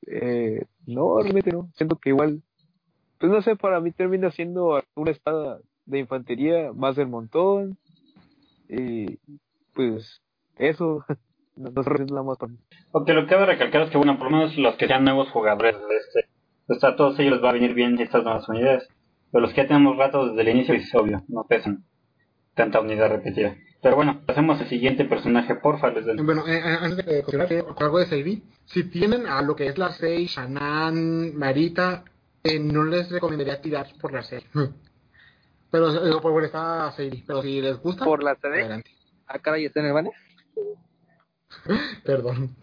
[0.06, 1.70] eh, no, realmente no.
[1.74, 2.42] Siento que igual,
[3.18, 7.78] pues no sé, para mí termina siendo una espada de infantería más del montón.
[8.68, 9.18] Y
[9.74, 10.20] pues
[10.60, 11.04] eso,
[11.56, 12.58] no, no sé, es la más para mí.
[12.92, 15.30] Aunque lo que cabe recalcar es que, bueno, por lo menos los que sean nuevos
[15.30, 16.30] jugadores de este,
[16.66, 18.88] pues a todos ellos les va a venir bien estas nuevas unidades.
[19.32, 21.84] Pero los que ya tenemos rato desde el inicio, es obvio, no pesan
[22.54, 23.54] tanta unidad repetida.
[23.82, 26.24] Pero bueno, pasemos al siguiente personaje, porfa, les den.
[26.26, 29.54] Bueno, eh, eh, antes de continuar eh, con algo de Sadie, si tienen a lo
[29.56, 32.04] que es la 6, Shannon, Marita,
[32.42, 34.44] eh, no les recomendaría tirar por la 6.
[35.70, 38.60] Pero eh, por por esta Sadie, pero si les gusta, Por la CD.
[38.62, 38.90] adelante.
[39.26, 40.12] Ah, caray, está en el banner.
[42.04, 42.56] Perdón.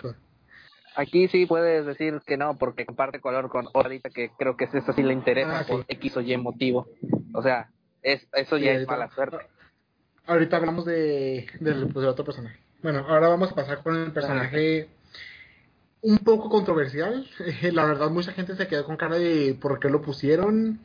[0.95, 4.93] Aquí sí puedes decir que no, porque comparte color con ahorita que creo que eso
[4.93, 5.71] sí le interesa Ah, sí.
[5.71, 6.87] por X o Y motivo.
[7.33, 7.69] O sea,
[8.01, 9.37] es, eso Sí, ya es mala suerte.
[10.25, 12.59] Ahorita hablamos de, del pues, del otro personaje.
[12.81, 14.89] Bueno, ahora vamos a pasar con el personaje
[16.01, 17.27] un poco controversial.
[17.73, 20.79] La verdad, mucha gente se quedó con cara de por qué lo pusieron.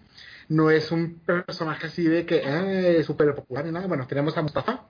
[0.49, 3.87] No es un personaje así de que eh, es súper popular ni nada.
[3.87, 4.85] Bueno, tenemos a Mustafa.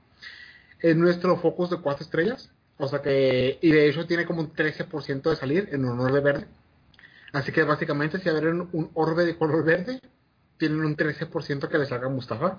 [0.83, 2.51] Es nuestro focus de cuatro estrellas.
[2.79, 6.21] O sea que, y de hecho tiene como un 13% de salir en un orbe
[6.21, 6.47] verde.
[7.33, 10.01] Así que básicamente, si abren un orbe de color verde,
[10.59, 12.59] tienen un 13% que le salga Mustafa.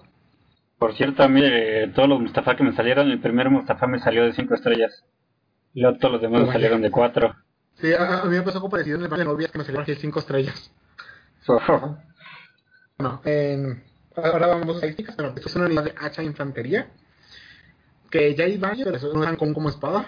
[0.80, 4.00] Por cierto, a mí de todos los Mustafa que me salieron, el primer Mustafa me
[4.00, 5.04] salió de 5 estrellas.
[5.74, 7.36] Y luego todos los demás me salieron de 4.
[7.76, 9.84] Sí, a, a mí me pasó como parecido en el de novias que me salieron
[9.84, 10.72] aquí 5 estrellas.
[12.98, 13.84] Bueno, en-
[14.16, 15.16] ahora vamos a estadísticas.
[15.18, 16.88] Bueno, esto es una unidad de hacha de infantería.
[18.14, 20.06] Que ya hay varios, pero eso no dan con como espada.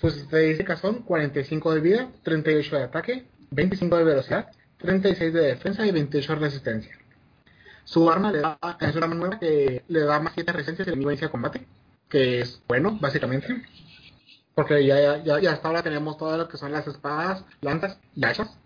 [0.00, 5.84] Sus estadísticas son 45 de vida, 38 de ataque, 25 de velocidad, 36 de defensa
[5.84, 6.96] y 28 de resistencia.
[7.82, 10.90] Su arma le da, es una arma nueva que le da más 7 resistencia si
[10.90, 11.66] el enemigo inicia combate.
[12.08, 13.60] Que es bueno, básicamente.
[14.54, 18.24] Porque ya, ya, ya hasta ahora tenemos todo lo que son las espadas, lanzas y
[18.24, 18.56] hachas.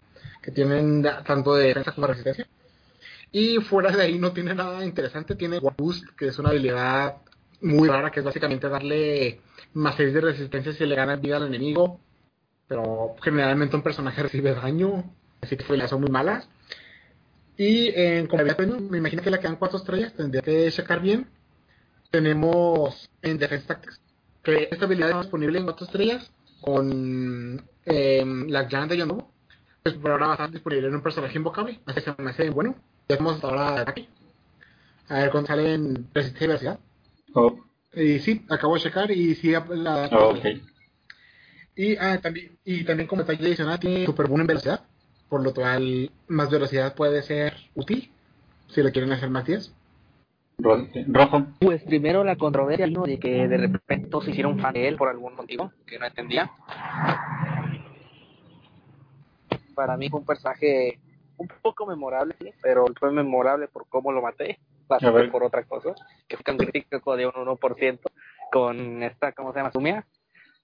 [0.43, 2.47] Que tienen tanto de defensa como de resistencia.
[3.33, 5.35] Y fuera de ahí no tiene nada interesante.
[5.35, 7.23] Tiene Boost, que es una habilidad
[7.63, 9.41] muy rara, que es básicamente darle
[9.75, 12.01] más 6 de resistencia si le gana vida al enemigo.
[12.69, 15.05] Pero generalmente un personaje recibe daño,
[15.41, 16.49] así que las son muy malas.
[17.57, 21.27] Y en premium, me imagino que le quedan 4 estrellas, tendría que checar bien.
[22.11, 24.01] Tenemos en Defense Tactics,
[24.43, 29.27] que esta habilidad está disponible en 4 estrellas con eh, la Jan de Yonobu.
[29.83, 32.31] Pues por ahora va a estar disponible en un personaje invocable, así que se me
[32.31, 32.77] hace bueno.
[33.09, 34.09] Ya tenemos hasta ahora de ataque.
[35.09, 36.81] A ver cuando sale en resistencia y velocidad.
[37.35, 37.57] Oh,
[37.95, 40.09] Y sí, acabo de checar y sí la...
[40.13, 40.45] oh, ok.
[41.77, 44.85] Y, ah, también, y también como detalle adicional tiene super boom en velocidad,
[45.29, 48.11] por lo cual más velocidad puede ser útil
[48.69, 49.73] si lo quieren hacer más 10.
[50.59, 51.47] Ro- Rojo.
[51.61, 53.05] Pues primero la controversia ¿no?
[53.05, 56.07] de que de repente todos se hicieron fan de él por algún motivo que no
[56.07, 56.51] entendía.
[59.75, 60.99] Para mí fue un personaje
[61.39, 64.59] un poco memorable, sí, pero fue memorable por cómo lo maté,
[64.99, 65.95] que por otra cosa,
[66.27, 68.01] que fue tan crítico de un 1%
[68.51, 69.73] con esta, ¿cómo se llama?
[69.73, 70.07] Sumia.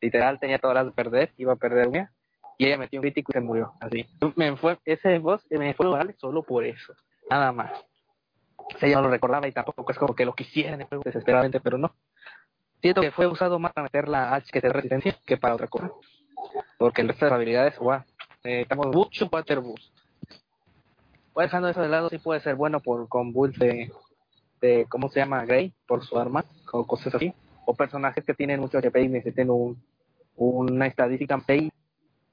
[0.00, 2.12] Literal tenía todas las de perder, iba a perder Sumia,
[2.58, 4.06] y ella metió un crítico y se murió, así.
[4.34, 6.94] Me fue, ese boss me fue memorable solo por eso,
[7.30, 7.72] nada más.
[8.56, 10.86] O sea, yo no lo recordaba y tampoco es como que lo quisiera en el
[10.86, 11.94] juego desesperadamente, pero no.
[12.80, 15.66] Siento que fue usado más para meter la H que de resistencia que para otra
[15.66, 15.90] cosa.
[16.78, 18.02] Porque el resto de las habilidades, wow,
[18.44, 19.92] necesitamos mucho water boost.
[21.34, 23.90] Voy dejando eso de lado, sí puede ser bueno por con builds de,
[24.60, 25.44] de, ¿cómo se llama?
[25.44, 27.32] Grey, por su arma, o cosas así.
[27.64, 29.82] O personajes que tienen mucho HP y necesiten un,
[30.36, 31.70] una estadística 6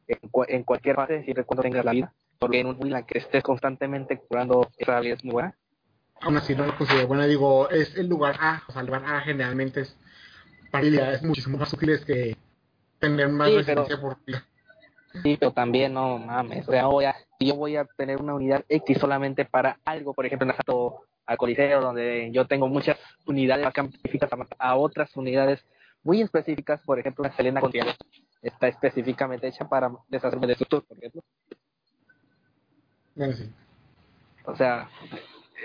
[0.07, 2.13] en, en cualquier fase, siempre cuando tengas la vida.
[2.39, 5.55] Porque en un build en la que estés constantemente curando esa habilidad es muy buena.
[6.21, 9.03] Aún así no lo considero bueno, digo, es el lugar A, o sea, el lugar
[9.05, 9.97] A generalmente es
[10.71, 12.37] para habilidades muchísimo más útiles que
[12.99, 14.17] tener más Sí, resistencia por
[15.21, 16.67] Sí, pero también no mames.
[16.67, 20.25] O sea, voy a, yo voy a tener una unidad X solamente para algo, por
[20.25, 25.65] ejemplo, en asalto al Coliseo, donde yo tengo muchas unidades más específicas a, otras unidades
[26.03, 27.95] muy específicas, por ejemplo, una Selena Gontier
[28.41, 31.21] está específicamente hecha para deshacerme de su tour, por ejemplo.
[33.15, 33.49] Sí.
[34.45, 34.89] O sea,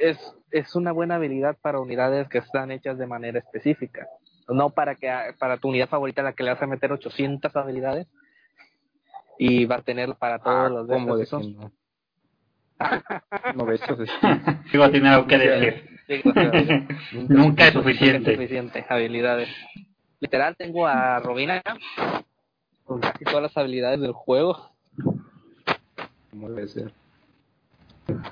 [0.00, 0.16] es,
[0.50, 4.06] es una buena habilidad para unidades que están hechas de manera específica.
[4.48, 8.06] No para que para tu unidad favorita la que le vas a meter 800 habilidades
[9.38, 11.46] y va a tener para todos Ah, los de ¿cómo estos.
[11.46, 11.70] de que
[13.54, 13.66] no?
[14.72, 15.98] Digo, tiene algo que decir.
[16.06, 16.50] Sí, o sea,
[17.28, 18.34] Nunca es es suficiente.
[18.34, 19.48] suficiente habilidades.
[20.20, 21.62] Literal tengo a Robina
[22.84, 24.70] con casi todas las habilidades del juego.
[26.30, 26.92] como debe ser.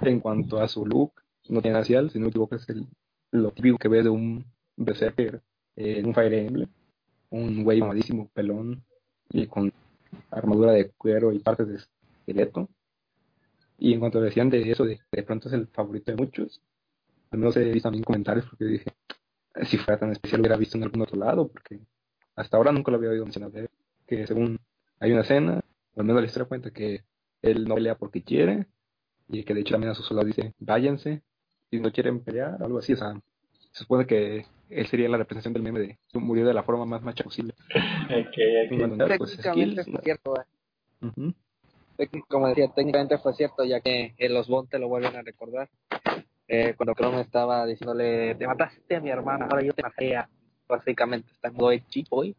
[0.01, 1.13] En cuanto a su look,
[1.49, 2.87] no tiene racial, si no me equivoco, es el,
[3.31, 4.45] lo típico que ves de un
[4.77, 5.43] berserker
[5.77, 6.69] eh, en un Fire Emblem.
[7.31, 8.83] Un güey mamadísimo, pelón,
[9.31, 9.71] y con
[10.31, 12.69] armadura de cuero y partes de esqueleto.
[13.79, 16.61] Y en cuanto decían de eso, de de pronto es el favorito de muchos,
[17.31, 18.93] al menos he visto también comentarios porque dije,
[19.65, 21.81] si fuera tan especial lo hubiera visto en algún otro lado, porque
[22.35, 23.71] hasta ahora nunca lo había oído mencionar de él.
[24.07, 24.59] Que según
[25.01, 25.63] hay una escena,
[25.97, 27.03] al menos la historia cuenta que
[27.43, 28.67] él no pelea porque quiere,
[29.29, 31.23] y que de hecho también a sus soldados dice, váyanse,
[31.71, 33.13] si no quieren pelear, algo así, o sea,
[33.73, 37.03] se supone que él sería la representación del meme de murió de la forma más
[37.03, 37.55] macha posible.
[38.09, 38.37] Ok,
[38.71, 38.79] Y ok.
[38.79, 40.45] cuando anda, pues, skills, cierto, eh.
[41.03, 41.23] ujú.
[41.23, 41.35] Técnic-
[42.29, 45.69] como decía, técnicamente fue cierto, ya que en los Bond te lo vuelven a recordar.
[46.49, 50.29] Eh, cuando Chrome estaba diciéndole, te mataste a mi hermana, ahora yo te maté a...
[50.69, 52.35] Básicamente está en modo chip hoy.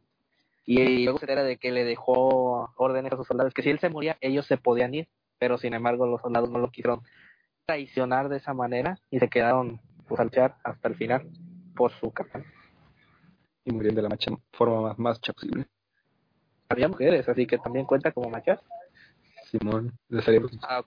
[0.66, 3.80] Y luego se entera de que le dejó órdenes a sus soldados, que si él
[3.80, 5.08] se moría, ellos se podían ir,
[5.40, 7.02] pero sin embargo los soldados no lo quisieron
[7.66, 11.30] traicionar de esa manera y se quedaron pues, a luchar hasta el final
[11.74, 12.46] por su capitán.
[13.64, 15.66] y murió de la macha forma más macha posible.
[16.70, 18.60] Había mujeres, así que también cuenta como machas.
[19.52, 20.42] Simón, de.
[20.64, 20.84] Ah,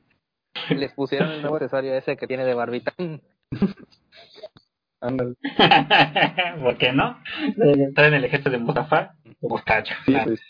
[0.70, 2.92] les pusieron el nuevo accesorio ese que tiene de barbita.
[5.00, 5.34] Ándale.
[6.62, 7.18] ¿Por qué no?
[7.94, 9.94] Traen el ejército de Mustafa de mostacho.
[10.04, 10.40] Sí, Ah, pues,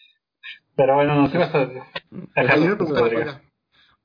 [0.74, 3.42] Pero bueno, nos ibas a dejar rápida.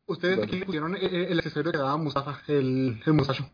[0.07, 0.49] ¿Ustedes Bueno.
[0.49, 3.49] quién le pusieron el, el accesorio que daba Mustafa, el, el mustacho?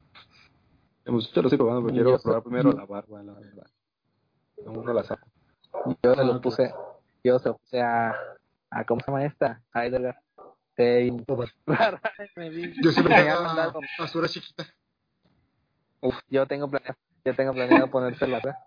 [1.05, 3.67] hemos yo lo estoy probando, pero quiero probar primero la barba, la verdad.
[4.67, 5.27] Aún no la saco.
[6.03, 6.73] Yo se Ah, lo puse,
[7.23, 8.13] yo se lo puse a,
[8.69, 9.61] a ¿cómo se llama esta?
[9.73, 9.85] A.
[12.35, 14.65] Vi- Yo siempre tengo había mandado- a, a Sura chiquita.
[16.01, 18.57] Uf, yo tengo planeado, yo tengo planeado ponérselo acá.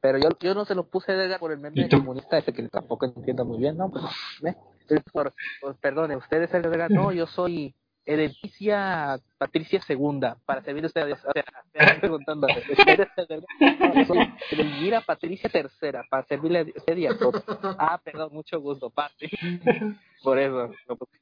[0.00, 2.68] Pero yo, yo no se lo puse a Edgar por el meme comunista ese que
[2.68, 3.90] tampoco entiendo muy bien, ¿no?
[3.90, 4.04] Pues,
[4.42, 4.54] ¿ve?
[4.88, 10.86] Es por, por- perdone, usted es Edgar, no, yo soy Edeticia Patricia Segunda, para servirle
[10.86, 13.40] a usted, o sea, me están preguntando, ¿usted es Edgar?
[13.80, 14.18] No, yo soy
[14.52, 17.42] Edelmira Patricia Tercera, para servirle a usted y a todos.
[17.78, 19.28] Ah, perdón, mucho gusto, pase.
[20.22, 21.18] Por eso, lo puse.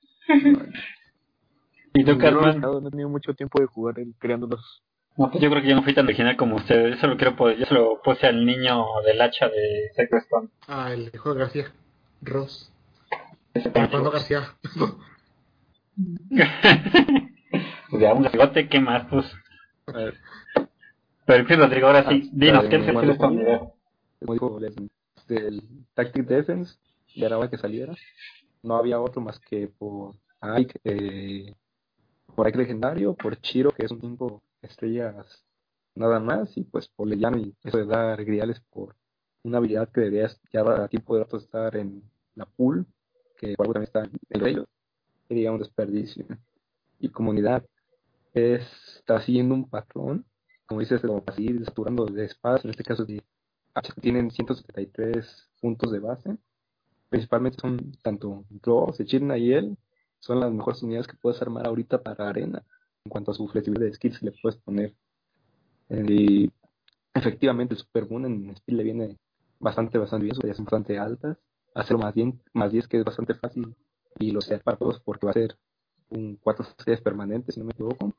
[1.95, 2.61] ¿Y tú, he Carmen?
[2.61, 4.83] no he tenido mucho tiempo de jugar el- creándolos.
[5.17, 6.97] No, pues yo creo que yo no fui tan original como ustedes.
[6.97, 10.23] Yo se lo quiero poner- yo se lo puse al niño del hacha de Sacred
[10.23, 10.49] Stone.
[10.67, 11.73] Ah, el hijo de García.
[12.23, 12.73] Ross.
[13.55, 14.11] Ese Fernando.
[14.11, 14.55] García.
[17.91, 19.07] pues ya, un gagote, ¿qué más?
[19.09, 19.27] Pues.
[19.87, 20.15] A ver,
[21.27, 23.59] Pero en fin, Rodrigo, ahora sí, Ah, dinos, eh, ¿qué es el Stone?
[24.21, 24.59] como dijo
[25.29, 25.63] del
[25.95, 26.77] Tactic Defense,
[27.15, 27.95] ya era hora que saliera.
[28.65, 31.55] No había otro más que por Ike, eh,
[32.35, 35.45] por Ike Legendario, por Chiro, que es un 5 estrellas
[35.95, 38.97] nada más, y pues por Leyano, y eso de dar griales por
[39.43, 42.03] una habilidad que debería ya a tiempo de estar en
[42.35, 42.87] la pool,
[43.37, 44.67] que por algo también está en ellos,
[45.29, 46.27] sería un desperdicio.
[46.99, 47.65] Y comunidad
[48.33, 50.25] está siguiendo un patrón,
[50.67, 53.07] como dices, como así saturando de espadas, en este caso
[54.01, 56.39] tienen 173 puntos de base.
[57.15, 59.79] Principalmente son tanto Dross, Echidna y él,
[60.19, 62.65] son las mejores unidades que puedes armar ahorita para arena
[63.05, 64.93] en cuanto a su flexibilidad de skills le puedes poner.
[65.91, 66.53] Eh, y
[67.15, 69.19] efectivamente el Super Boon en speed le viene
[69.61, 71.39] bastante, bastante bien, sus son bastante altas.
[71.73, 73.77] Hacerlo más bien, más 10 que es bastante fácil
[74.19, 75.57] y lo sea para todos porque va a ser
[76.09, 78.13] un 4 estrellas permanente, si no me equivoco.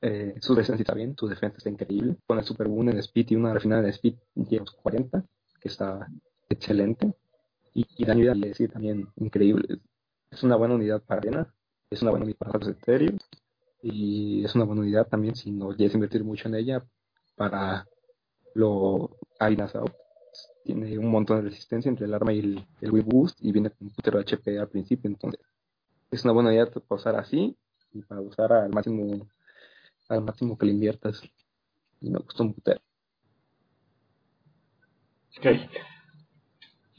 [0.00, 2.16] Eh, su defensa está bien, su defensa está increíble.
[2.26, 5.22] Con el Super Boon en Speed y una refinada de Speed llega a los 40,
[5.60, 6.08] que está
[6.48, 7.14] excelente.
[7.78, 9.78] Y, daño y sigue también increíble.
[10.30, 11.54] Es una buena unidad para arena,
[11.88, 13.20] es una buena unidad para los etéreos.
[13.82, 16.84] Y es una buena unidad también si no quieres invertir mucho en ella
[17.36, 17.86] para
[18.54, 19.92] lo Arenas Out.
[20.64, 23.04] Tiene un montón de resistencia entre el arma y el, el Wii
[23.40, 25.08] y viene con un putero HP al principio.
[25.08, 25.40] Entonces,
[26.10, 27.56] es una buena unidad para usar así
[27.92, 29.28] y para usar al máximo
[30.08, 31.22] al máximo que le inviertas.
[32.00, 32.80] Y me gustó un putero.
[35.38, 35.46] Ok.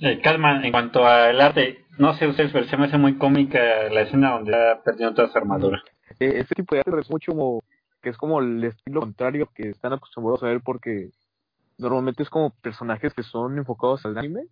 [0.01, 3.59] Eh, Calma, en cuanto al arte, no sé ustedes, pero se me hace muy cómica
[3.91, 5.83] la escena donde está perdiendo toda su armadura.
[6.19, 7.63] Eh, este tipo de arte es mucho como
[8.01, 11.09] que es como el estilo contrario que están acostumbrados a ver porque
[11.77, 14.43] normalmente es como personajes que son enfocados al anime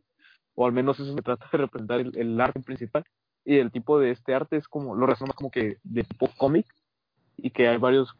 [0.54, 3.06] o al menos eso se trata de representar el, el arte principal
[3.46, 6.66] y el tipo de este arte es como lo resumo como que de tipo cómic
[7.38, 8.14] y que hay varios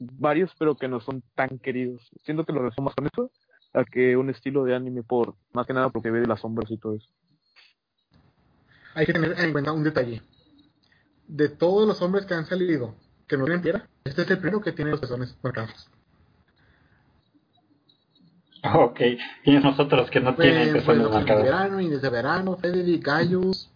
[0.00, 3.30] varios pero que no son tan queridos siento que lo resumo más con eso
[3.74, 6.70] a que un estilo de anime por más que nada porque ve de las sombras
[6.70, 7.08] y todo eso
[8.94, 10.22] Hay que tener en cuenta un detalle.
[11.26, 12.94] De todos los hombres que han salido
[13.26, 15.88] que no tienen piedra, este es el primero que tiene los pezones marcados.
[18.74, 19.00] Ok,
[19.42, 21.42] ¿quiénes nosotros que no tienen Eh, pezones pues, los de marcados?
[21.44, 23.70] verano, Inés de verano, Frederick, Gaius,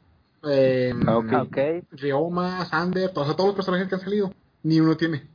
[0.48, 1.32] eh, Ah, ok.
[1.46, 1.58] Ok.
[1.92, 4.32] Rioma, Sander, todos, todos los personajes que han salido,
[4.62, 5.26] ni uno tiene.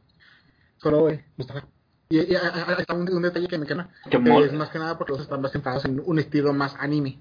[0.78, 1.68] Solo eh, Mustafa.
[2.12, 3.88] Y, y, ah, ah, ah, está un, un detalle que me queda.
[4.04, 4.46] Qué que mola.
[4.46, 7.18] es más que nada porque los están más enfocados en un estilo más anime.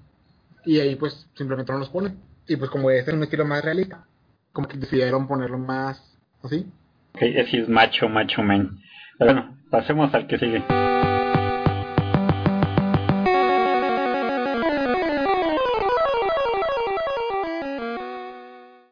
[0.65, 2.19] Y ahí pues simplemente no los ponen.
[2.45, 4.05] Y pues como este es un estilo más realista,
[4.51, 6.67] como que decidieron ponerlo más así.
[7.15, 8.79] Ok, ese es macho, macho man.
[9.17, 10.61] Pero bueno, pasemos al que sigue.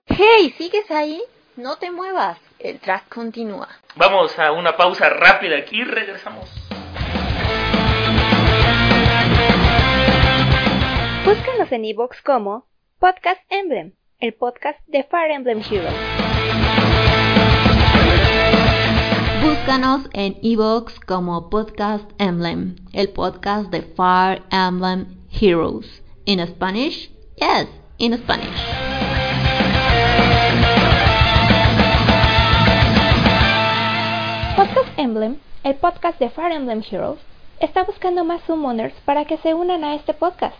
[0.08, 1.22] Hey, ¿sigues ahí?
[1.60, 2.38] No te muevas.
[2.58, 3.68] El track continúa.
[3.98, 6.50] Vamos a una pausa rápida aquí y regresamos.
[11.26, 12.66] Búscanos en iVoox como
[12.98, 15.94] Podcast Emblem, el podcast de Fire Emblem Heroes.
[19.44, 26.04] Búscanos en iVoox como Podcast Emblem, el podcast de Fire Emblem Heroes.
[26.24, 27.12] In Spanish?
[27.36, 27.68] Yes,
[27.98, 28.79] in Spanish.
[35.64, 37.18] El podcast de Fire Emblem Heroes,
[37.60, 40.56] está buscando más summoners para que se unan a este podcast.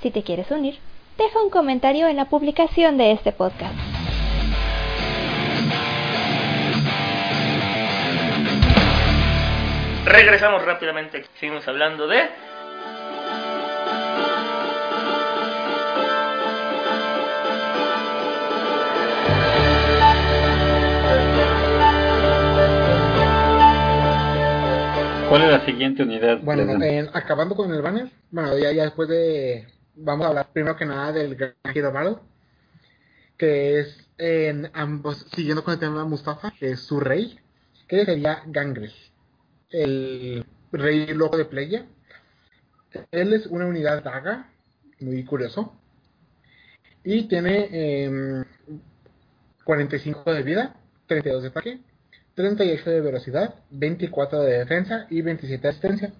[0.00, 0.78] Si te quieres unir,
[1.18, 3.74] deja un comentario en la publicación de este podcast.
[10.06, 11.26] Regresamos rápidamente.
[11.34, 12.22] Seguimos hablando de.
[25.30, 26.40] ¿Cuál es la siguiente unidad?
[26.42, 29.64] Bueno, eh, acabando con el banner, bueno, ya, ya después de.
[29.94, 32.16] Vamos a hablar primero que nada del Gran Hero Battle,
[33.38, 37.38] que es en ambos, siguiendo con el tema de Mustafa, que es su rey,
[37.86, 38.92] que sería Gangrel,
[39.70, 41.86] el rey loco de Playa.
[43.12, 44.50] Él es una unidad daga,
[44.98, 45.72] muy curioso,
[47.04, 47.68] y tiene
[48.04, 48.44] em,
[49.62, 50.74] 45 de vida,
[51.06, 51.80] 32 de ataque,
[52.34, 56.12] 38 de velocidad, 24 de defensa y 27 de asistencia.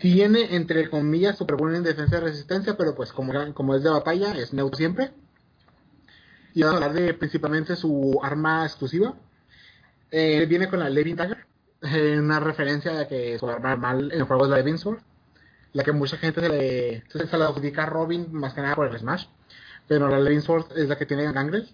[0.00, 4.32] Tiene entre comillas super buena en defensa y resistencia, pero pues como, es de batalla
[4.38, 5.10] es neutro siempre.
[6.54, 9.14] Y vamos a hablar de principalmente su arma exclusiva.
[10.10, 11.46] Eh, viene con la Levin Dagger,
[11.82, 15.00] eh, una referencia a que su arma normal en el juego es la Levin Sword,
[15.72, 18.86] la que mucha gente se le, se le adjudica a Robin más que nada por
[18.86, 19.26] el Smash,
[19.86, 21.68] pero la Levin Sword es la que tiene Gangrel.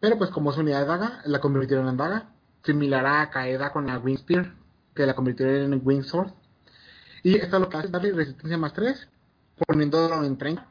[0.00, 2.30] Pero pues como es unidad de daga, la convirtieron en daga,
[2.64, 4.54] similar a Kaeda con la Wing Spear,
[4.94, 6.32] que la convirtieron en Wing Sword.
[7.22, 9.08] Y esto lo que hace es darle resistencia más 3,
[9.66, 10.66] poniéndolo en 30.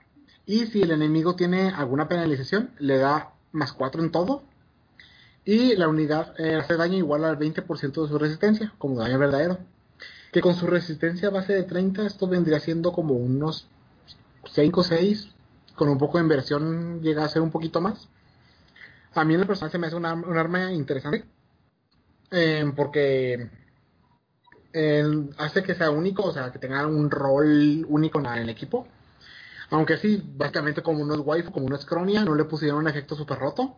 [0.45, 4.43] Y si el enemigo tiene alguna penalización, le da más 4 en todo.
[5.45, 9.59] Y la unidad eh, hace daño igual al 20% de su resistencia, como daño verdadero.
[10.31, 13.67] Que con su resistencia base de 30, esto vendría siendo como unos
[14.51, 15.29] 5 o 6.
[15.75, 18.09] Con un poco de inversión llega a ser un poquito más.
[19.13, 21.25] A mí en el personal se me hace un arma, un arma interesante.
[22.31, 23.49] Eh, porque
[25.37, 28.87] hace que sea único, o sea, que tenga un rol único en el equipo.
[29.71, 32.87] Aunque sí, básicamente como no es waifu, como no es cronia, no le pusieron un
[32.87, 33.77] efecto super roto.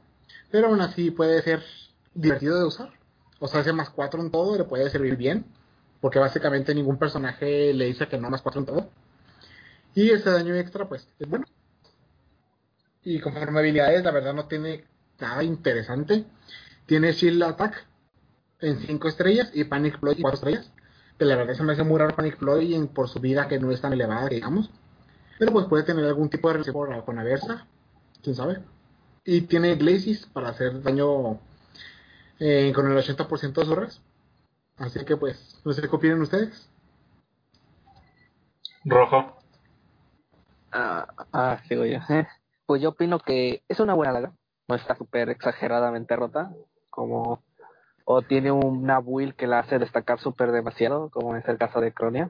[0.49, 1.64] Pero aún así puede ser
[2.14, 2.89] divertido de usar.
[3.39, 5.45] O sea, hace más 4 en todo, le puede servir bien.
[6.02, 8.89] Porque básicamente ningún personaje le dice que no más 4 en todo.
[9.95, 11.45] Y ese daño extra, pues, es bueno.
[13.04, 14.86] Y conforme habilidades, la verdad no tiene
[15.20, 16.26] nada interesante.
[16.86, 17.86] Tiene Shield Attack
[18.62, 20.72] en 5 estrellas y Panic Ploy en 4 estrellas.
[21.18, 23.59] Que la verdad se me hace muy raro Panic Ploy en- por su vida que
[23.59, 24.70] no es tan elevada, digamos.
[25.39, 27.66] Pero pues puede tener algún tipo de relación por- con Aversa,
[28.24, 28.59] quién sabe.
[29.26, 31.39] Y tiene Glacis para hacer daño
[32.39, 34.01] eh, con el 80% de su res.
[34.78, 36.68] Así que pues, no sé qué opinan ustedes.
[38.84, 39.38] Rojo.
[40.72, 41.99] Ah, ah, sigo yo.
[42.09, 42.28] Eh,
[42.66, 44.34] Pues yo opino que es una buena daga.
[44.68, 46.51] No está súper exageradamente rota.
[46.89, 47.43] Como.
[48.14, 51.93] O tiene una build que la hace destacar súper demasiado, como es el caso de
[51.93, 52.30] Cronia.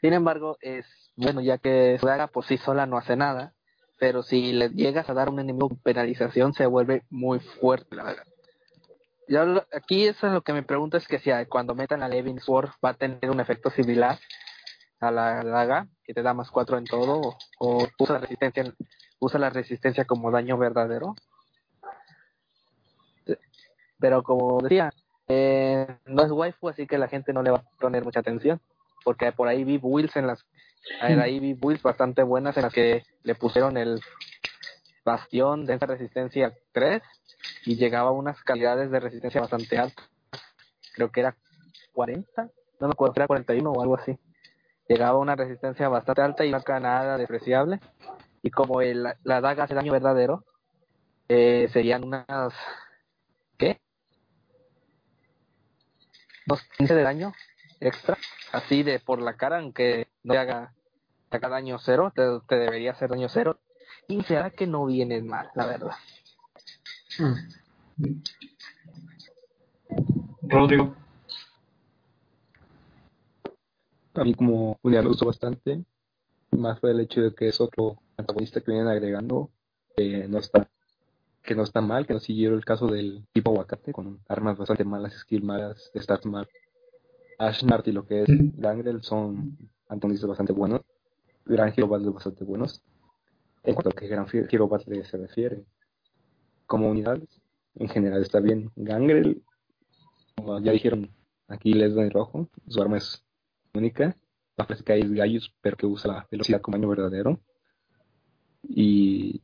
[0.00, 0.86] Sin embargo, es
[1.16, 3.52] bueno, ya que su daga por sí sola no hace nada.
[3.98, 8.04] Pero si le llegas a dar a un enemigo penalización, se vuelve muy fuerte la
[8.04, 8.24] daga.
[9.26, 12.38] Yo aquí eso es lo que me pregunto es que si cuando metan la Levin
[12.38, 14.20] Sword va a tener un efecto similar
[15.00, 18.72] a la daga, que te da más 4 en todo, o, o usa la resistencia
[19.18, 21.16] usa la resistencia como daño verdadero.
[24.02, 24.92] Pero como decía,
[25.28, 28.60] eh, no es waifu, así que la gente no le va a poner mucha atención,
[29.04, 30.44] porque por ahí vi builds en las
[31.00, 34.00] ahí vi builds bastante buenas en las que le pusieron el
[35.04, 37.02] bastión de esa resistencia 3
[37.64, 40.10] y llegaba a unas calidades de resistencia bastante altas.
[40.94, 41.36] Creo que era
[41.92, 42.48] 40,
[42.80, 44.18] no me acuerdo, era 41 o algo así
[44.88, 47.80] llegaba a una resistencia bastante alta y no era nada despreciable.
[48.42, 50.44] Y como el- la daga hace daño verdadero,
[51.28, 52.52] eh, serían unas.
[53.56, 53.80] ¿Qué?
[56.52, 57.32] Unos 15 de daño
[57.80, 58.18] extra,
[58.52, 60.74] así de por la cara, aunque no te haga,
[61.30, 63.58] te haga daño cero, te, te debería hacer daño cero.
[64.06, 65.96] Y será que no viene mal, la verdad.
[67.18, 68.22] Mm.
[70.42, 70.94] Rodrigo.
[74.12, 75.86] A mí como unidad me gustó bastante,
[76.50, 79.48] más por el hecho de que es otro antagonista que vienen agregando,
[79.96, 80.68] que no está
[81.42, 84.84] que no está mal, que no siguieron el caso del tipo aguacate, con armas bastante
[84.84, 86.48] malas, skill malas, stats mal.
[87.38, 90.82] Ashnart y lo que es Gangrel son antagonistas bastante buenos,
[91.44, 92.82] Gran Hero Battle bastante buenos,
[93.64, 95.64] en cuanto a que Gran Hero Battle se refiere.
[96.66, 97.28] Como unidades,
[97.74, 98.70] en general está bien.
[98.76, 99.42] Gangrel,
[100.36, 101.10] como ya dijeron,
[101.48, 103.24] aquí les doy rojo, su arma es
[103.74, 104.16] única.
[104.56, 107.40] La fresca es Gaius, pero que usa la velocidad como daño verdadero.
[108.62, 109.42] Y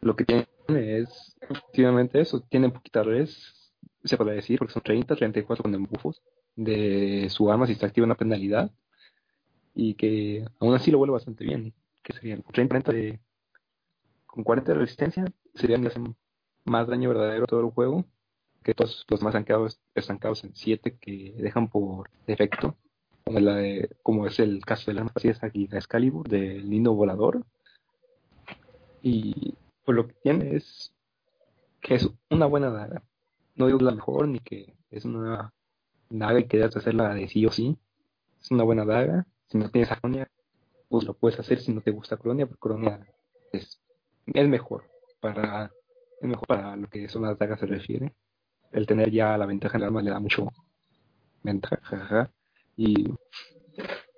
[0.00, 2.40] lo que tiene es efectivamente eso.
[2.40, 3.72] Tiene poquita res,
[4.04, 6.22] se podría decir, porque son 30, 34 con embufos
[6.54, 8.70] de su arma si está activa una penalidad.
[9.74, 11.74] Y que aún así lo vuelve bastante bien.
[12.02, 13.20] Que serían 30, 40 de,
[14.26, 16.16] con 40 de resistencia, serían que hacen
[16.64, 18.04] más daño verdadero todo el juego.
[18.62, 22.76] Que todos los más estancados, estancados en 7 que dejan por defecto
[23.26, 25.12] como, la de, como es el caso de la arma
[25.42, 27.44] aquí de Excalibur, del lindo volador.
[29.02, 29.54] Y
[29.86, 30.92] pues lo que tiene es
[31.80, 33.02] que es una buena daga.
[33.54, 35.54] No digo la mejor ni que es una
[36.10, 37.78] daga y que debes hacerla de sí o sí.
[38.40, 39.26] Es una buena daga.
[39.46, 40.28] Si no tienes a Cronia,
[40.88, 43.06] pues lo puedes hacer si no te gusta Cronia, porque Cronia
[43.52, 43.80] es,
[44.26, 45.70] es mejor para
[46.20, 48.12] es mejor para lo que son las dagas se refiere.
[48.72, 50.48] El tener ya la ventaja en el arma le da mucho
[51.44, 52.32] ventaja.
[52.76, 53.06] Y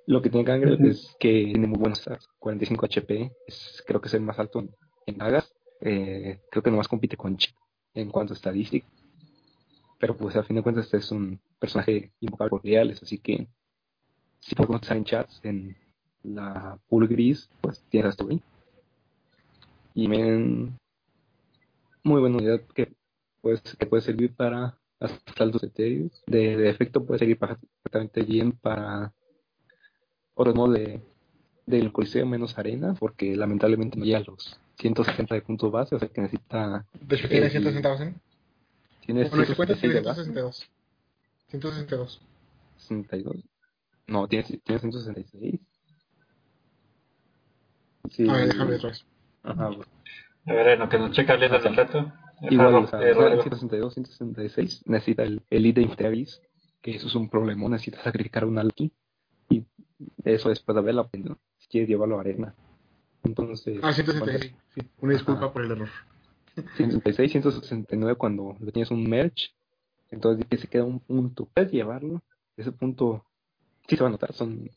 [0.07, 4.09] lo que tiene Gangrel es que tiene muy buenos stats, 45 HP, es, creo que
[4.09, 5.53] es el más alto en, en dagas.
[5.81, 7.55] Eh, creo que nomás compite con Chip
[7.95, 8.87] en cuanto a estadística.
[9.99, 13.49] Pero pues al fin de cuentas este es un personaje invocable por reales, así que
[14.41, 15.77] si puedo contestar en chats en
[16.23, 18.41] la pool gris, pues tienes a Story.
[19.95, 20.79] Y men,
[22.05, 22.95] muy buena unidad que,
[23.41, 24.79] pues, que puede servir para
[25.37, 26.23] saltos etéreos.
[26.27, 29.13] De, de efecto puede servir perfectamente bien para
[30.35, 31.03] otros modos de,
[31.67, 35.99] del coliseo menos arena, porque lamentablemente no llega a los 160 de puntos base, o
[35.99, 36.87] sea que necesita...
[37.01, 38.15] De hecho, tiene el- 160 base.
[39.05, 40.23] Tiene Bueno, si cuentas, 166 tiene de base.
[40.25, 40.71] 162.
[41.49, 42.21] 162.
[42.77, 43.37] 62.
[44.07, 45.61] No, tiene, tiene 166.
[48.11, 48.29] Sí.
[48.29, 49.05] A ver, déjame vez.
[49.43, 49.85] Ajá, bueno.
[50.47, 52.13] A ver, en lo que nos checa el dato.
[52.43, 53.43] Igual, Algo, o sea, eh, Rodrigo.
[53.43, 56.41] 162, 166, necesita el Elite Inferis,
[56.81, 58.93] que eso es un problema, necesita sacrificar un alki,
[59.51, 59.65] y
[60.25, 62.55] eso después de haberlo aprendido, si quieres llevarlo a arena.
[63.25, 64.55] Entonces, Ah, 166.
[64.75, 65.53] Sí, una disculpa Ajá.
[65.53, 65.89] por el error.
[66.77, 69.51] 166, 169 cuando le tienes un merge,
[70.11, 72.21] entonces que se queda un punto, puedes llevarlo,
[72.57, 73.25] ese punto
[73.87, 74.69] sí se va a notar, son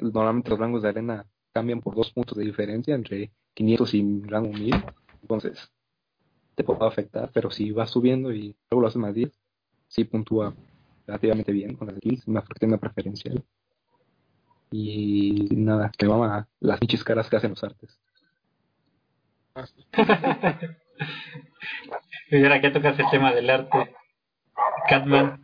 [0.00, 4.52] normalmente los rangos de arena cambian por dos puntos de diferencia entre 500 y rango
[4.52, 4.74] 1000,
[5.22, 5.70] entonces
[6.54, 9.30] te puede afectar, pero si vas subiendo y luego lo haces más 10,
[9.88, 10.54] sí puntúa
[11.06, 13.42] relativamente bien con las kills, una una preferencial.
[14.70, 17.98] Y nada, que mama las pinches caras que hacen los artes.
[22.30, 23.92] Y ahora que tocas el tema del arte.
[24.88, 25.40] Catman.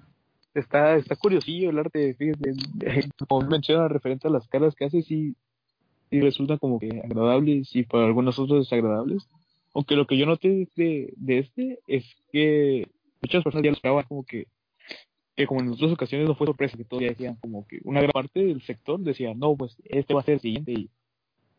[0.55, 2.55] Está, está curiosillo el arte, fíjate,
[3.29, 5.35] como menciona referente a las caras que hace, sí,
[6.09, 9.29] sí resulta como que agradables y para algunos otros desagradables.
[9.75, 12.89] Aunque lo que yo noté de, de este es que
[13.21, 14.47] muchas personas ya lo esperaban como que,
[15.37, 18.13] que como en otras ocasiones no fue sorpresa, que todavía decían como que una gran
[18.13, 20.91] parte del sector decía, no, pues este va a ser el siguiente y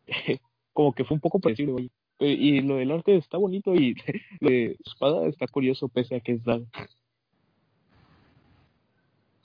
[0.72, 3.94] como que fue un poco predecible, Y lo del arte está bonito y
[4.40, 6.64] lo de espada está curioso pese a que es daga.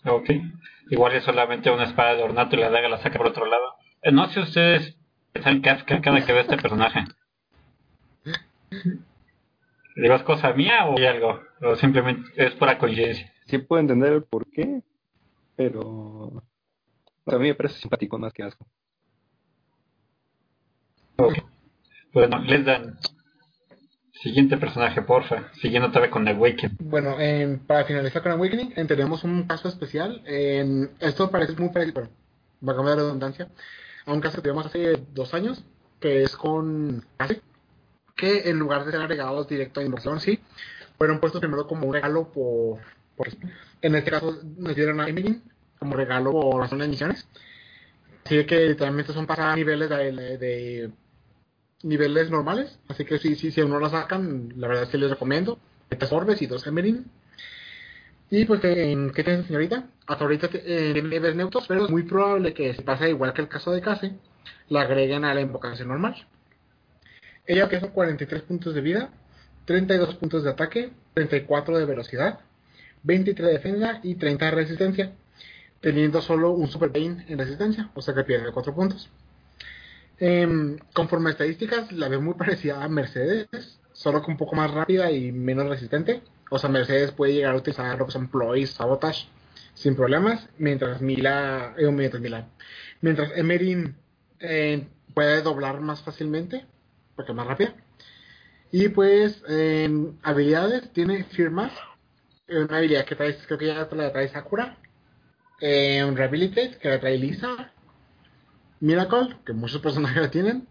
[0.05, 0.31] Ok.
[0.89, 3.75] Igual es solamente una espada de ornato y la daga la saca por otro lado.
[4.01, 4.97] Eh, no sé ustedes
[5.33, 7.05] están Kafka cada que ve este personaje.
[9.95, 11.39] ¿Digo es cosa mía o algo?
[11.61, 13.32] O simplemente es pura coincidencia.
[13.47, 14.81] Sí puedo entender el por qué,
[15.55, 16.43] pero
[17.25, 18.65] a mí me parece simpático más que asco.
[21.17, 21.33] Ok.
[22.13, 22.97] Bueno, les dan.
[24.21, 25.51] Siguiente personaje, porfa.
[25.61, 26.77] Siguiendo otra vez con Waken.
[26.79, 30.21] Bueno, em, para finalizar con Awakening, eh, tenemos un caso especial.
[30.25, 32.09] em, esto parece muy parecido, pero
[32.65, 33.49] va a cambiar de redundancia,
[34.05, 35.63] a un caso que tuvimos hace dos años,
[35.99, 37.41] que es con Case,
[38.15, 40.39] que en lugar de ser agregados directo a inversión, sí,
[40.97, 42.79] fueron puestos primero como un regalo por,
[43.15, 43.27] por
[43.81, 45.41] en este caso nos dieron a Emily
[45.77, 47.27] como regalo por razón de misiones.
[48.25, 50.89] Así que literalmente son pasar niveles de,
[51.83, 52.79] niveles normales.
[52.87, 55.59] Así que si, si, si uno lo sacan, la verdad es que les recomiendo.
[55.89, 57.05] Tres orbes y dos Emerin.
[58.29, 59.89] Y pues, ¿qué, ¿qué tiene señorita?
[60.07, 63.47] Hasta ahorita eh, niveles neutros, pero es muy probable que si pasa igual que el
[63.47, 64.13] caso de Case,
[64.69, 66.15] la agreguen a la invocación normal.
[67.45, 69.09] Ella que son 43 puntos de vida,
[69.65, 72.39] 32 puntos de ataque, 34 de velocidad,
[73.03, 75.11] 23 de defensa y 30 de resistencia,
[75.81, 79.09] teniendo solo un Super Bane en resistencia, o sea que pierde 4 puntos.
[80.19, 84.71] Eh, conforme a estadísticas, la veo muy parecida a Mercedes, solo que un poco más
[84.71, 86.21] rápida y menos resistente.
[86.49, 89.27] O sea, Mercedes puede llegar a utilizar son ploys, sabotage,
[89.73, 92.47] sin problemas, mientras Mila, eh, mientras Mila,
[93.01, 93.95] mientras Emerin
[94.39, 96.65] eh, puede doblar más fácilmente,
[97.15, 97.73] porque es más rápida.
[98.71, 101.25] Y pues, en habilidades, tiene eh,
[102.47, 104.77] una habilidad que trae, creo que ya la trae Sakura,
[105.61, 107.71] eh, un Rehabilitate, que la trae Lisa,
[108.79, 110.67] Miracle, que muchos personajes la tienen,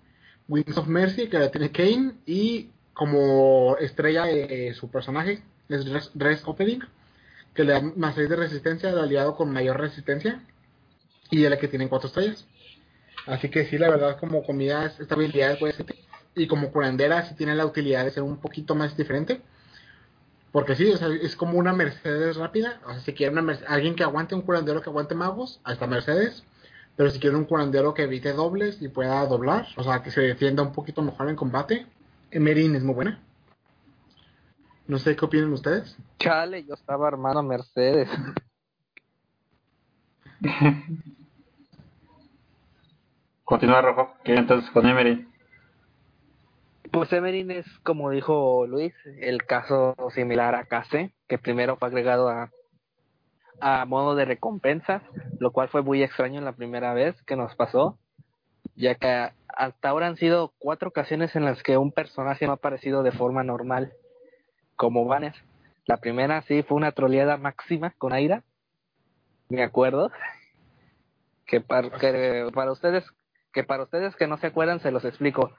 [0.49, 6.13] Wings of Mercy, que la tiene Kane, y como estrella de eh, su personaje es
[6.13, 6.81] Dress, Opening,
[7.55, 10.43] que le da más 6 de resistencia al aliado con mayor resistencia,
[11.31, 12.47] y es la que tiene 4 estrellas.
[13.27, 15.87] Así que sí, la verdad, como comida, esta habilidad puede ser,
[16.35, 19.41] y como curandera, sí tiene la utilidad de ser un poquito más diferente.
[20.53, 22.81] Porque sí, o sea, es como una Mercedes rápida.
[22.85, 25.87] O sea, si quiere una Mercedes, alguien que aguante un curandero que aguante magos, hasta
[25.87, 26.45] Mercedes.
[26.95, 30.21] Pero si quiere un curandero que evite dobles y pueda doblar, o sea, que se
[30.21, 31.87] defienda un poquito mejor en combate,
[32.31, 33.23] Emerin es muy buena.
[34.87, 35.97] No sé qué opinan ustedes.
[36.19, 38.11] Chale, yo estaba armando Mercedes.
[43.45, 44.15] Continúa, Rojo.
[44.23, 45.32] ¿Qué entonces con Emery?
[46.93, 52.29] Pues Emerin es, como dijo Luis, el caso similar a Case, que primero fue agregado
[52.29, 52.51] a,
[53.63, 55.03] a modo de recompensa,
[55.39, 57.99] lo cual fue muy extraño la primera vez que nos pasó,
[58.77, 62.57] ya que hasta ahora han sido cuatro ocasiones en las que un personaje no ha
[62.57, 63.95] aparecido de forma normal,
[64.77, 65.35] como Banner.
[65.87, 68.43] La primera sí fue una troleada máxima con Aira,
[69.49, 70.11] me acuerdo,
[71.47, 73.05] que para, que para ustedes
[73.55, 75.53] que para ustedes que no se acuerdan se los explico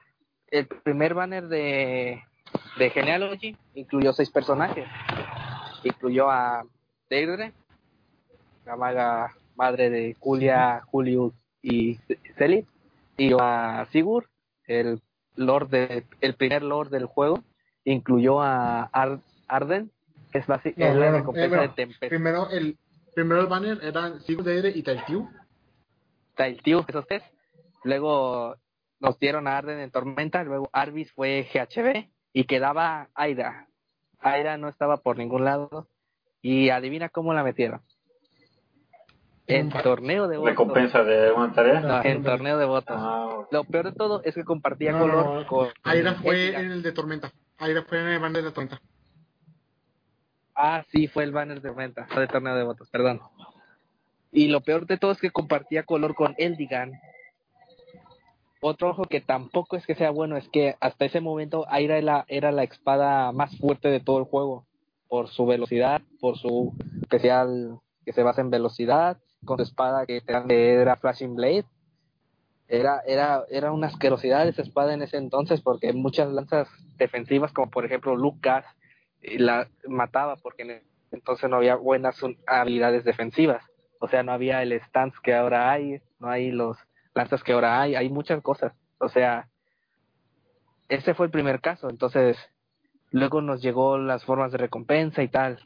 [0.58, 2.22] el primer banner de
[2.78, 4.86] de Genealogy incluyó seis personajes.
[5.82, 6.64] Incluyó a
[7.10, 7.52] Deirdre,
[8.64, 11.32] la maga madre de Julia, Julius
[11.62, 11.98] y
[12.36, 12.64] Celis,
[13.16, 14.26] y a Sigurd,
[14.66, 15.00] el
[15.36, 17.42] lord de, el primer lord del juego,
[17.84, 19.90] incluyó a Ar- Arden,
[20.32, 22.10] que es, No, es la no, recompensa eh, bueno, de Tempest.
[22.10, 22.78] Primero el,
[23.14, 25.28] primero el banner eran Sigurd Deire y Tailtiu.
[26.62, 27.22] tío, esos tres.
[27.84, 28.56] Luego
[29.04, 33.68] nos dieron a Arden en Tormenta, luego Arvis fue GHB y quedaba Aira.
[34.18, 35.88] Aira no estaba por ningún lado
[36.40, 37.82] y adivina cómo la metieron.
[39.46, 40.52] En torneo de votos.
[40.52, 41.80] Recompensa de una tarea.
[41.80, 42.96] No, en torneo de votos.
[42.98, 45.46] Ah, Lo peor de todo es que compartía No, color no.
[45.46, 47.30] con Aira fue en el de Tormenta.
[47.58, 48.80] Aira fue en el banner de Tormenta.
[50.54, 53.20] Ah, sí, fue el banner de Tormenta, de torneo de votos, perdón.
[54.32, 56.92] Y lo peor de todo es que compartía color con Eldigan.
[58.66, 62.02] Otro ojo que tampoco es que sea bueno, es que hasta ese momento Aira era
[62.06, 64.64] la, era la espada más fuerte de todo el juego.
[65.06, 70.22] Por su velocidad, por su especial que se basa en velocidad, con su espada que
[70.26, 71.66] era Flashing Blade.
[72.66, 77.70] Era, era, era una asquerosidad esa espada en ese entonces, porque muchas lanzas defensivas, como
[77.70, 78.64] por ejemplo Lucas,
[79.20, 83.62] y la mataba porque en entonces no había buenas habilidades defensivas.
[84.00, 86.78] O sea, no había el stance que ahora hay, no hay los
[87.14, 88.72] lanzas que ahora hay, hay muchas cosas.
[88.98, 89.48] O sea,
[90.88, 91.88] ese fue el primer caso.
[91.90, 92.36] Entonces,
[93.10, 95.58] luego nos llegó las formas de recompensa y tal.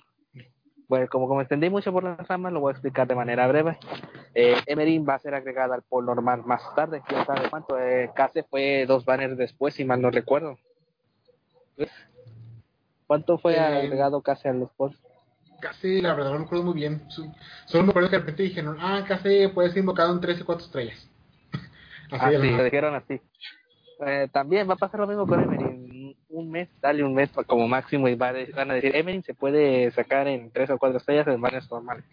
[0.88, 3.78] Bueno, como, como extendí mucho por las ramas, lo voy a explicar de manera breve.
[4.34, 7.78] Eh, Emerin va a ser agregada al pool normal más tarde, quién sabe cuánto.
[7.78, 10.58] Eh, Case fue dos banners después, si mal no recuerdo.
[13.06, 14.96] ¿Cuánto fue Eh, agregado Case a los polls?
[15.60, 17.02] Casi, la verdad, no me acuerdo muy bien.
[17.66, 20.44] Solo me acuerdo que de repente dijeron, ah, casi puede ser invocado en 3 y
[20.44, 21.08] 4 estrellas.
[22.10, 22.58] Así Ah, de la sí, nada.
[22.58, 23.20] lo dijeron así.
[24.06, 26.16] Eh, también va a pasar lo mismo con Emerin.
[26.30, 29.22] Un mes, dale un mes como máximo y va a de- van a decir, Emerin
[29.24, 32.04] se puede sacar en tres o cuatro estrellas en banners normales.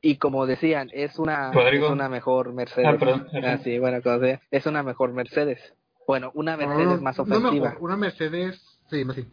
[0.00, 1.86] Y como decían, es una, Rodrigo.
[1.86, 2.88] es una mejor Mercedes.
[2.88, 3.26] Ah, perdón.
[3.42, 5.74] Ah, sí, bueno, como sea, es una mejor Mercedes.
[6.06, 7.76] Bueno, una Mercedes no, más ofensiva.
[7.80, 9.26] una Mercedes, sí, más sí.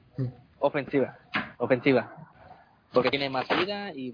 [0.59, 1.19] Ofensiva,
[1.57, 2.15] ofensiva,
[2.91, 4.11] porque tiene más vida y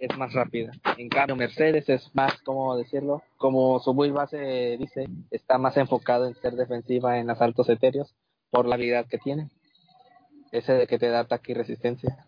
[0.00, 0.72] es más rápida.
[0.96, 3.22] En cambio, Mercedes es más, ¿cómo decirlo?
[3.36, 8.14] Como su build base dice, está más enfocado en ser defensiva en asaltos etéreos
[8.50, 9.50] por la habilidad que tiene.
[10.52, 12.26] Ese de que te da ataque y resistencia.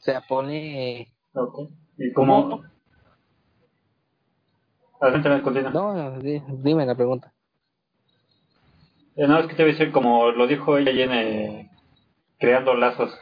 [0.00, 1.12] O sea, pone...
[1.34, 1.68] ok.
[1.98, 2.62] ¿Y cómo?
[5.00, 5.70] Adelante, continúa.
[5.70, 7.32] No, di- dime la pregunta.
[9.16, 11.70] Eh, no, es que te voy a decir, como lo dijo ella en eh,
[12.38, 13.12] Creando Lazos.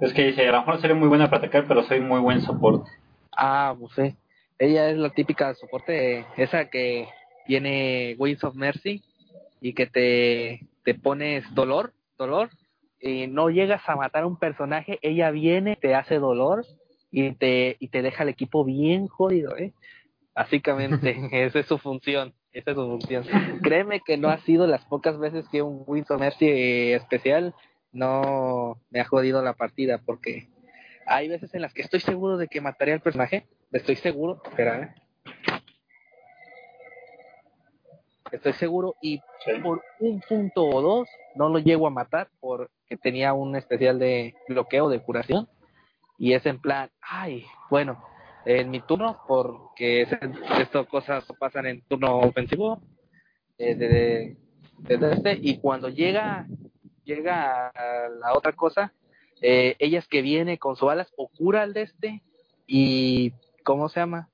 [0.00, 2.40] Es que dice, a lo mejor seré muy buena para atacar, pero soy muy buen
[2.40, 2.90] soporte.
[3.36, 4.16] Ah, pues sí.
[4.58, 7.08] Ella es la típica soporte, esa que
[7.46, 9.02] tiene Wings of Mercy
[9.60, 12.50] y que te, te pones dolor, dolor,
[13.00, 16.66] y no llegas a matar a un personaje, ella viene, te hace dolor
[17.10, 19.72] y te, y te deja el equipo bien jodido, ¿eh?
[20.34, 23.24] Básicamente, esa es su función, esa es su función.
[23.62, 27.54] Créeme que no ha sido las pocas veces que un Wings of Mercy eh, especial
[27.92, 30.48] no me ha jodido la partida, porque
[31.06, 34.82] hay veces en las que estoy seguro de que mataría al personaje, estoy seguro, espera,
[34.82, 34.94] ¿eh?
[38.32, 39.20] estoy seguro y
[39.62, 44.34] por un punto o dos no lo llego a matar porque tenía un especial de
[44.48, 45.48] bloqueo de curación
[46.18, 48.04] y es en plan, ay, bueno,
[48.44, 50.16] en mi turno porque es-
[50.60, 52.80] estas cosas pasan en turno ofensivo
[53.58, 53.88] eh, de,
[54.78, 56.46] de- de este y cuando llega
[57.14, 58.92] llega a la otra cosa
[59.42, 62.22] eh, ella es que viene con sus alas o cura al de este
[62.66, 63.32] y
[63.64, 64.28] ¿cómo se llama?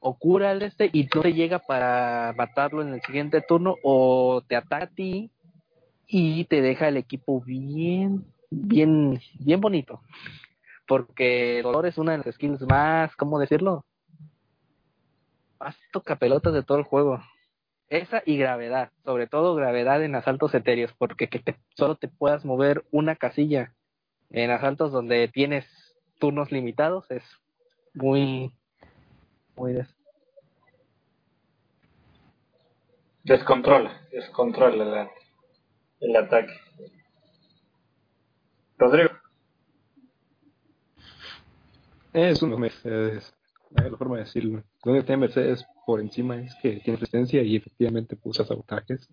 [0.00, 4.42] o cura al este y no te llega para matarlo en el siguiente turno o
[4.48, 5.30] te ataca a ti
[6.06, 10.00] y te deja el equipo bien bien bien bonito
[10.88, 13.84] porque dolor es una de las skills más ¿cómo decirlo?
[15.60, 17.22] más toca pelotas de todo el juego
[17.96, 22.44] esa y gravedad, sobre todo gravedad en asaltos etéreos, porque que te- solo te puedas
[22.44, 23.74] mover una casilla
[24.30, 25.66] en asaltos donde tienes
[26.18, 27.22] turnos limitados es
[27.94, 28.52] muy,
[29.56, 29.94] muy des-
[33.24, 35.10] Descontrola, descontrola la-
[36.00, 36.52] el ataque.
[38.78, 39.10] Rodrigo.
[42.12, 43.32] Es una Mercedes.
[43.74, 44.62] La forma de decirlo.
[44.84, 49.08] Donde tiene Mercedes por encima es que tiene resistencia y efectivamente usa sabotajes.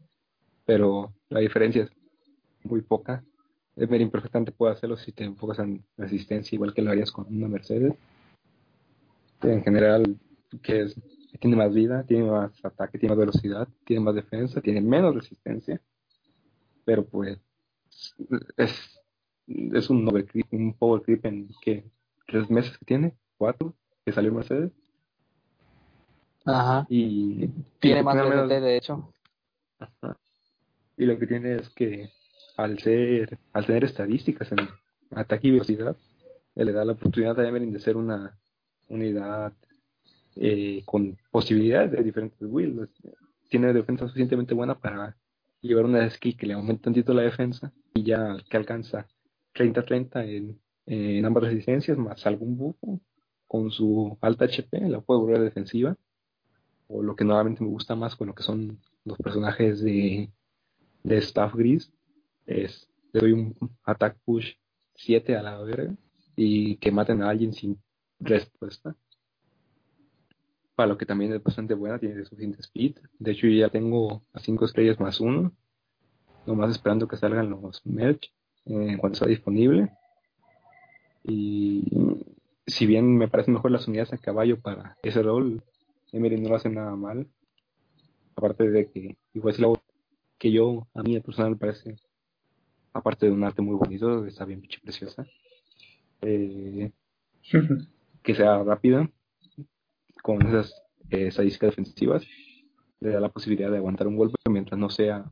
[0.66, 1.92] Pero la diferencia es
[2.64, 3.24] muy poca.
[3.76, 7.48] Emerin perfectamente puede hacerlo si te enfocas en resistencia, igual que lo harías con una
[7.48, 7.94] Mercedes.
[9.42, 10.20] En general,
[10.62, 10.96] que es
[11.40, 15.82] tiene más vida, tiene más ataque, tiene más velocidad, tiene más defensa, tiene menos resistencia.
[16.86, 17.40] Pero pues
[18.58, 19.02] es,
[19.48, 20.08] es un,
[20.52, 21.86] un power creep en que
[22.28, 23.76] tres meses que tiene, cuatro,
[24.10, 24.72] que salió Mercedes.
[26.46, 26.86] Ajá.
[26.90, 27.48] Y
[27.80, 29.14] Tiene y más menos- de hecho.
[29.80, 30.18] Ajá.
[30.98, 32.10] Y lo que tiene es que
[32.58, 34.68] al ser, al tener estadísticas en
[35.12, 35.96] ataque y velocidad,
[36.56, 38.38] eh, le da la oportunidad a Emery de ser una
[38.90, 39.54] unidad
[40.36, 42.90] eh, con posibilidades de diferentes wheels.
[43.50, 45.16] Tiene defensa suficientemente buena para
[45.62, 49.06] llevar una skill que le aumente tantito la defensa y ya que alcanza
[49.54, 53.00] 30-30 en, en ambas resistencias, más algún bufo
[53.50, 55.98] con su alta HP, la puede volver defensiva.
[56.88, 60.30] O lo que normalmente me gusta más con lo que son los personajes de,
[61.04, 61.92] de Staff Gris
[62.46, 64.54] es le doy un attack push
[64.94, 65.96] 7 a la verga
[66.36, 67.82] y que maten a alguien sin
[68.20, 68.96] respuesta.
[70.76, 72.98] Para lo que también es bastante buena, tiene suficiente speed.
[73.18, 75.52] De hecho, yo ya tengo a 5 estrellas más 1.
[76.46, 78.32] Nomás esperando que salgan los merch
[78.66, 79.92] eh, cuando sea disponible.
[81.24, 81.84] Y
[82.70, 85.64] si bien me parecen mejor las unidades a caballo para ese rol,
[86.12, 87.28] Emery no lo hace nada mal.
[88.36, 89.82] Aparte de que, igual si hago
[90.38, 91.98] que yo, a mí personal me parece,
[92.94, 95.26] aparte de un arte muy bonito, está bien pinche preciosa,
[96.22, 96.92] eh,
[98.24, 99.10] que sea rápida,
[100.22, 102.26] con esas eh, estadísticas defensivas,
[103.00, 105.32] le da la posibilidad de aguantar un golpe mientras no sea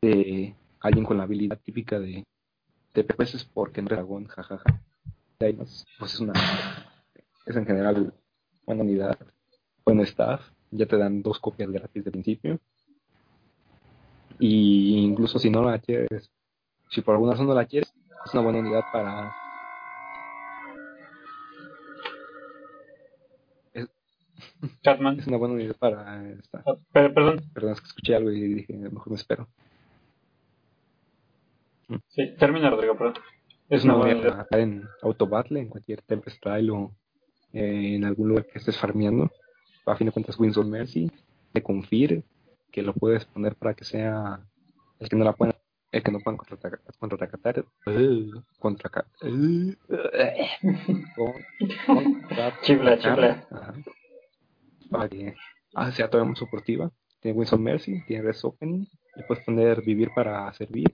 [0.00, 2.24] de alguien con la habilidad típica de,
[2.94, 3.04] de
[3.52, 4.80] porque no es dragón, jajaja.
[5.38, 6.32] Pues es una,
[7.46, 8.12] es en general
[8.66, 9.16] buena unidad,
[9.84, 10.40] buen staff,
[10.72, 12.58] ya te dan dos copias gratis de principio.
[14.40, 16.30] Y incluso si no la quieres,
[16.90, 17.92] si por alguna razón no la quieres,
[18.24, 19.32] es una buena unidad para
[24.82, 25.20] Catman.
[25.20, 26.62] es una buena unidad para esta.
[26.66, 27.40] Ah, per- perdón.
[27.54, 29.48] Perdón, es que escuché algo y dije, mejor me espero.
[32.08, 33.14] Sí, termina, Rodrigo, perdón.
[33.68, 36.92] Es una buena en autobattle, en cualquier Tempest Style o
[37.52, 39.30] eh, en algún lugar que estés farmeando.
[39.86, 41.10] A fin de cuentas, Winds of Mercy,
[41.54, 42.22] de Confir,
[42.70, 44.40] que lo puedes poner para que sea
[44.98, 45.54] el que no la pueda,
[45.92, 49.76] el que no puedan contraatacar, contraatacar, eh, contraca- eh,
[51.16, 51.32] con-
[51.86, 53.46] contraatacar, Chifla, chifla.
[54.90, 55.34] para que
[55.74, 56.90] ah, sea todavía más soportiva.
[57.20, 60.86] Tiene Winds of Mercy, tiene Res Opening, le puedes poner Vivir para servir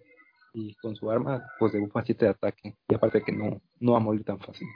[0.55, 3.93] y con su arma pues de bufa 7 de ataque y aparte que no, no
[3.93, 4.67] va a morir tan fácil.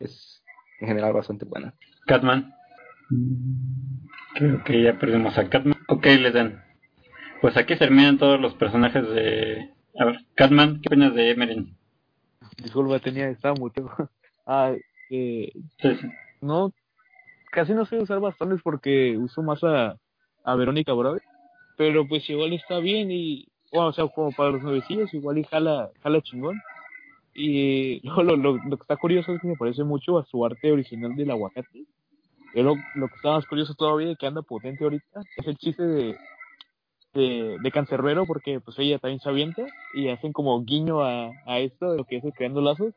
[0.00, 0.42] Es
[0.80, 1.74] en general bastante buena.
[2.06, 2.52] Catman.
[4.34, 5.76] Creo que ya perdimos a Catman.
[5.88, 6.62] Ok, les dan.
[7.40, 9.70] Pues aquí terminan todos los personajes de...
[9.98, 11.76] A ver, Catman, ¿qué opinas de Emerin?
[12.62, 13.90] Disculpa, tenía, estaba muteado.
[14.50, 14.72] Ah,
[15.10, 15.52] eh,
[15.82, 16.08] Sí, sí.
[16.40, 16.72] no,
[17.52, 19.98] casi no sé usar bastones porque uso más a,
[20.42, 21.20] a Verónica Brave,
[21.76, 25.44] pero pues igual está bien y, bueno, o sea, como para los nuevecillos, igual y
[25.44, 26.60] jala, jala chingón.
[27.34, 30.44] Y lo, lo, lo, lo que está curioso es que me parece mucho a su
[30.44, 31.84] arte original del aguacate.
[32.54, 35.82] Pero lo que está más curioso todavía y que anda potente ahorita es el chiste
[35.82, 36.16] de,
[37.12, 41.58] de, de Cancerbero porque pues ella también se avienta y hacen como guiño a, a
[41.58, 42.94] esto de lo que es el creando lazos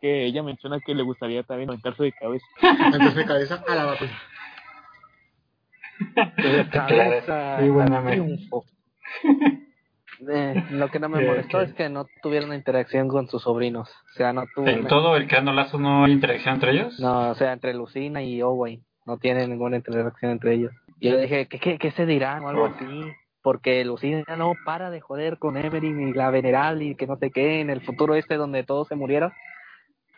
[0.00, 2.46] que ella menciona que le gustaría también aventarse de cabeza.
[2.62, 4.18] Entonces de cabeza a la batalla.
[6.36, 8.02] De cabeza Muy buena.
[10.28, 13.90] Eh, lo que no me molestó es que no tuvieron interacción con sus sobrinos.
[13.90, 14.66] O sea, no tuvo.
[14.68, 16.98] ¿En todo el creando lazos no hay interacción entre ellos?
[17.00, 18.82] No, o sea, entre Lucina y Owen.
[19.04, 20.72] No tienen ninguna interacción entre ellos.
[20.98, 22.66] Y yo dije, ¿qué, qué, qué se dirán o algo Oh.
[22.74, 23.12] así?
[23.42, 27.30] Porque Lucina no para de joder con Emery y la Venerable y que no sé
[27.30, 29.32] qué, en el futuro este donde todos se murieron.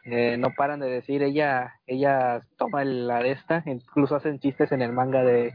[0.04, 4.80] Eh, no paran de decir, ella ella toma la de esta, incluso hacen chistes en
[4.80, 5.52] el manga de,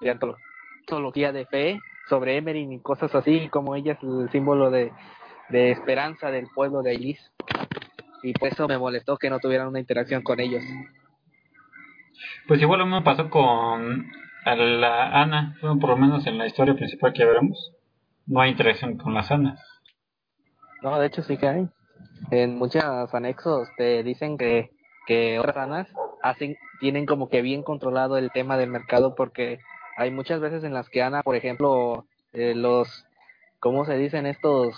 [0.00, 0.36] de antolo-
[0.80, 1.78] antología de fe
[2.08, 4.92] sobre Emery y cosas así, como ella es el símbolo de,
[5.48, 7.32] de esperanza del pueblo de Ailis.
[8.22, 10.62] Y por eso me molestó que no tuvieran una interacción con ellos.
[12.46, 14.06] Pues igual lo mismo pasó con
[14.44, 17.72] a la Ana, bueno, por lo menos en la historia principal que veremos.
[18.26, 19.60] No hay interacción con las Anas.
[20.82, 21.68] No, de hecho sí que hay.
[22.30, 22.82] En muchos
[23.14, 24.70] anexos te dicen que,
[25.06, 25.88] que otras ranas
[26.22, 29.58] hacen, tienen como que bien controlado el tema del mercado porque
[29.96, 33.06] hay muchas veces en las que Ana, por ejemplo, eh, los,
[33.60, 34.74] ¿cómo se dicen estos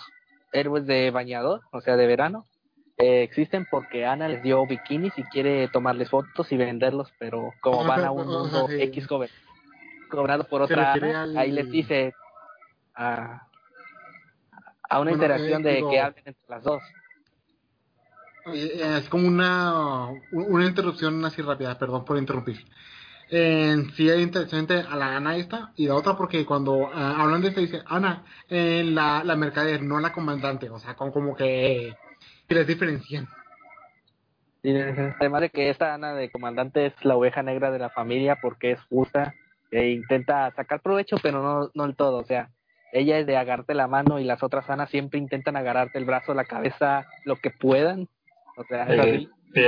[0.52, 1.62] héroes de bañador?
[1.72, 2.46] O sea, de verano.
[2.98, 7.84] eh, existen porque Ana les dio bikinis y quiere tomarles fotos y venderlos, pero como
[7.84, 8.68] van a un mundo.
[8.70, 9.30] X cover-
[10.10, 12.14] cobrado por otra refiere Ana, al- ahí les dice
[12.94, 13.48] a,
[14.88, 16.82] a una Bueno, interacción eh, de que hablen entre las dos.
[18.54, 22.64] Eh, Es como una, una interrupción así rápida, perdón por interrumpir.
[23.28, 27.42] En sí es interesante a la Ana esta y la otra porque cuando ah, hablan
[27.42, 31.34] de esto dice Ana, en la, la mercader, no la comandante, o sea, con, como
[31.34, 31.94] que,
[32.48, 33.26] que les diferencian.
[34.62, 38.38] Y además de que esta Ana de comandante es la oveja negra de la familia
[38.40, 39.34] porque es justa
[39.70, 42.18] e intenta sacar provecho, pero no, no del todo.
[42.18, 42.50] O sea,
[42.92, 46.34] ella es de agarrarte la mano y las otras Anas siempre intentan agarrarte el brazo,
[46.34, 48.08] la cabeza, lo que puedan.
[48.56, 49.28] O sea, es así.
[49.54, 49.62] Sí.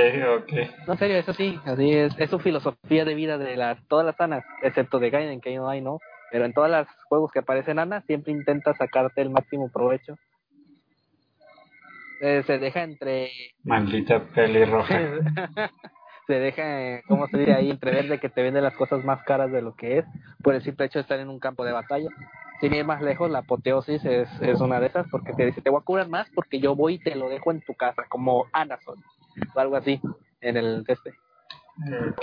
[0.85, 4.05] No, en serio, eso sí, así es, es su filosofía de vida de las todas
[4.05, 5.99] las Anas, excepto de Gaiden, que ahí no hay, ¿no?
[6.31, 10.15] Pero en todos los juegos que aparecen Ana, siempre intenta sacarte el máximo provecho.
[12.21, 13.31] Eh, se deja entre
[13.63, 14.99] Maldita pelirroja.
[16.27, 17.71] se deja, ¿cómo se dice ahí?
[17.71, 20.05] Entrever de que te vende las cosas más caras de lo que es,
[20.43, 22.09] por el simple hecho de estar en un campo de batalla.
[22.59, 25.69] Sin ir más lejos, la apoteosis es, es una de esas, porque te dice, te
[25.69, 28.47] voy a curar más porque yo voy y te lo dejo en tu casa, como
[28.51, 29.01] Amazon,
[29.55, 30.01] o algo así,
[30.41, 31.13] en el este.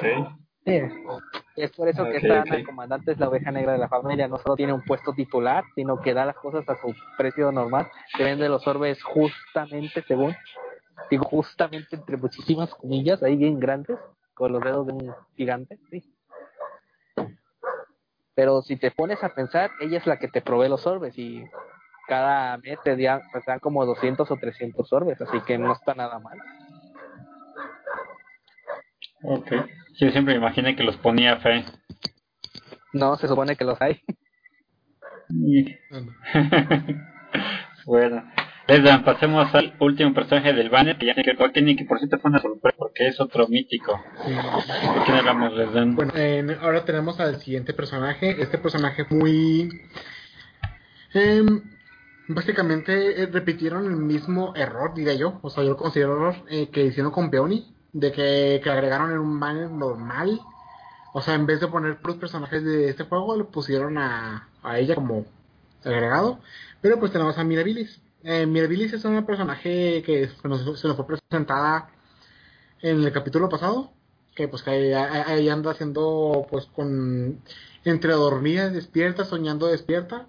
[0.01, 0.81] Sí.
[1.55, 2.47] Es por eso que esta ok.
[2.47, 4.29] Ana, el comandante, es la oveja negra de la familia.
[4.29, 7.87] No solo tiene un puesto titular, sino que da las cosas a su precio normal.
[8.17, 10.35] Te vende los orbes justamente, según.
[11.11, 13.97] Digo, justamente entre muchísimas comillas, ahí bien grandes,
[14.35, 16.13] con los dedos de un gigante, sí.
[18.35, 21.45] Pero si te pones a pensar, ella es la que te provee los orbes y
[22.09, 25.95] cada mes te dan, te dan como 200 o 300 orbes, así que no está
[25.95, 26.39] nada mal.
[29.23, 29.51] Ok.
[29.99, 31.65] Yo siempre me imaginé que los ponía fe.
[32.93, 34.01] No, se supone que los hay.
[37.87, 38.23] bueno.
[38.69, 42.41] Les dan, pasemos al último personaje del banner, que ya que por cierto fue una
[42.41, 44.03] sorpresa, porque es otro mítico.
[44.25, 44.33] Sí.
[44.33, 45.95] ¿De quién hablamos, Les dan?
[45.95, 48.43] Bueno, en- ahora tenemos al siguiente personaje.
[48.43, 49.69] Este personaje muy...
[51.15, 51.63] em,
[52.27, 55.39] básicamente eh, repitieron el mismo error, diría yo.
[55.43, 57.73] O sea, yo lo considero error eh, que hicieron con Peony.
[57.97, 60.41] De que, que agregaron en un banner normal.
[61.15, 64.79] O sea, en vez de poner los personajes de este juego, le pusieron a, a
[64.79, 65.25] ella como
[65.85, 66.41] agregado.
[66.81, 68.01] Pero pues tenemos a Mirabilis.
[68.23, 70.65] Eh, Mirabilis es una personaje que se nos,
[70.97, 71.91] fue presentada
[72.83, 73.93] en el capítulo pasado
[74.35, 77.41] que pues que ahí, anda haciendo pues con
[77.85, 80.27] entre dormida despierta soñando despierta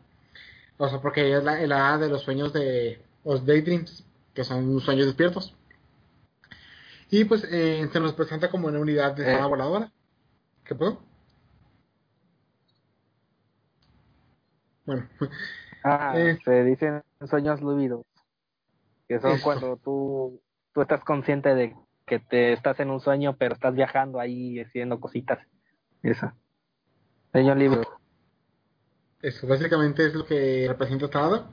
[0.78, 4.80] o sea porque ella es la, la de los sueños de los daydreams que son
[4.80, 5.57] sueños despiertos
[7.10, 9.42] y pues eh, se nos presenta como una unidad de Eh.
[9.44, 9.92] voladora
[10.66, 11.02] ¿qué puedo?
[14.86, 15.08] bueno
[15.84, 16.38] Ah, Eh.
[16.44, 18.06] se dicen sueños lúcidos,
[19.08, 19.44] que son Eso.
[19.44, 20.42] cuando tú,
[20.74, 25.00] tú estás consciente de que te estás en un sueño, pero estás viajando ahí haciendo
[25.00, 25.40] cositas.
[26.04, 26.32] Eso.
[27.32, 27.82] Sueño libre.
[29.22, 31.52] Eso básicamente es lo que representa esta hada.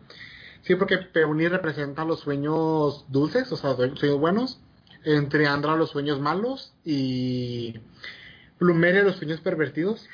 [0.63, 4.64] Sí, porque Peony representa los sueños dulces, o sea, sue- sueños buenos.
[5.05, 7.79] Entre Andra los sueños malos y
[8.59, 10.09] Plumeria los sueños pervertidos,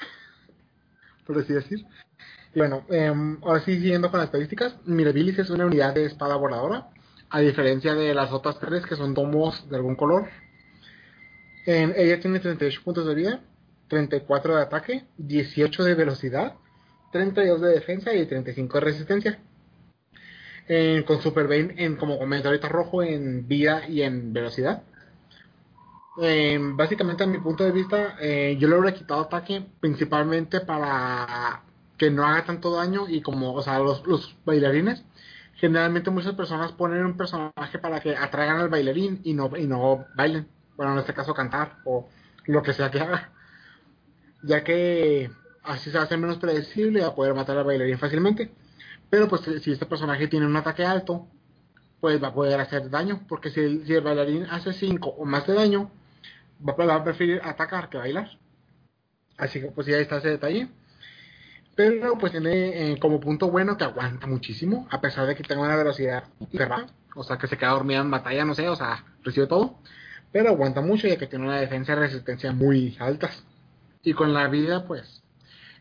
[1.26, 1.86] por así decir.
[2.54, 6.88] Bueno, em, ahora sí, siguiendo con las estadísticas, Mirabilis es una unidad de espada voladora,
[7.28, 10.28] a diferencia de las otras tres que son domos de algún color.
[11.64, 13.40] Ella tiene 38 puntos de vida,
[13.88, 16.54] 34 de ataque, 18 de velocidad,
[17.12, 19.38] 32 de defensa y 35 de resistencia.
[21.06, 24.82] Con Super Bane en, como comenté ahorita rojo en vida y en velocidad.
[26.22, 31.62] Eh, básicamente a mi punto de vista eh, yo le hubiera quitado ataque principalmente para
[31.96, 34.02] que no haga tanto daño y como o sea los,
[34.44, 35.04] bailarines
[35.54, 40.04] generalmente muchas personas ponen un personaje para que atraigan al bailarín y no y no
[40.16, 42.08] bailen bueno en este caso cantar o
[42.46, 43.30] lo que sea que haga
[44.42, 45.30] ya que
[45.62, 48.50] así se hace menos predecible a poder matar al bailarín fácilmente.
[49.10, 51.26] Pero pues si- este personaje tiene un ataque alto,
[52.00, 55.54] pues va a poder hacer daño, porque si el, bailarín hace 5 o más de
[55.54, 55.90] daño,
[56.66, 58.30] va, a- preferir atacar que bailar.
[59.36, 60.68] Así que pues ya está ese detalle.
[61.76, 65.62] Pero pues tiene eh, como punto bueno que aguanta muchísimo, a pesar de que tenga
[65.62, 69.04] una velocidad baja, o sea que se queda dormida en batalla, no sé, o sea,
[69.22, 69.78] recibe todo.
[70.32, 73.42] Pero aguanta mucho ya que tiene una defensa y resistencia muy altas.
[74.02, 75.19] Y con la vida, pues,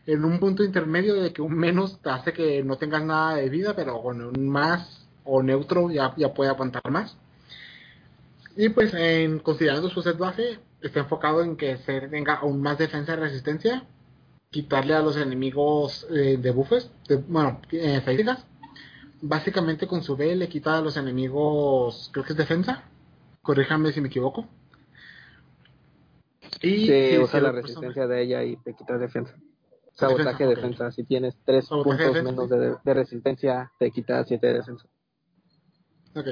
[0.06, 3.48] en un punto intermedio de que un menos te hace que no tengas nada de
[3.48, 7.16] vida, pero con un más o neutro ya, ya puede aguantar más.
[8.56, 12.78] Y pues, en, considerando su set base, está enfocado en que se tenga aún más
[12.78, 13.84] defensa y resistencia,
[14.50, 18.02] quitarle a los enemigos eh, de buffes, de, bueno, eh.
[19.22, 22.84] Básicamente con su B le quita a los enemigos, creo que es defensa,
[23.42, 24.48] corríjanme si me equivoco.
[26.62, 29.34] Y si- usa la resistencia de ella y te quita defensa.
[30.00, 30.90] Sabotaje, defensa.
[30.92, 34.86] Si tienes tres Sabotaje, puntos defensa, menos de, de resistencia, te quita siete de defensa.
[36.14, 36.26] Ok.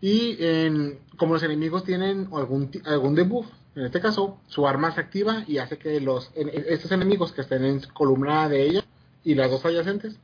[0.00, 5.00] Y en, como los enemigos tienen algún, algún debuff, En este caso, su arma se
[5.00, 8.84] activa y hace que los en- estos enemigos que estén en columna de ella
[9.24, 10.18] y las dos adyacentes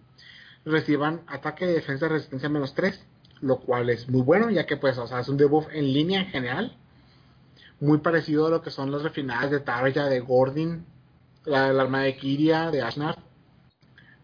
[0.66, 3.00] reciban ataque de defensa de resistencia menos 3,
[3.40, 6.20] lo cual es muy bueno, ya que pues, o sea, es un debuff en línea
[6.20, 6.76] en general,
[7.80, 10.84] muy parecido a lo que son las refinadas de Tarja, de Gordon,
[11.48, 13.16] la, la arma de Kiria, de Ashnar,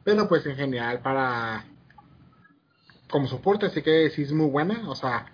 [0.05, 1.65] pero pues en general para
[3.09, 5.27] como soporte, así que sí es muy buena, o sea,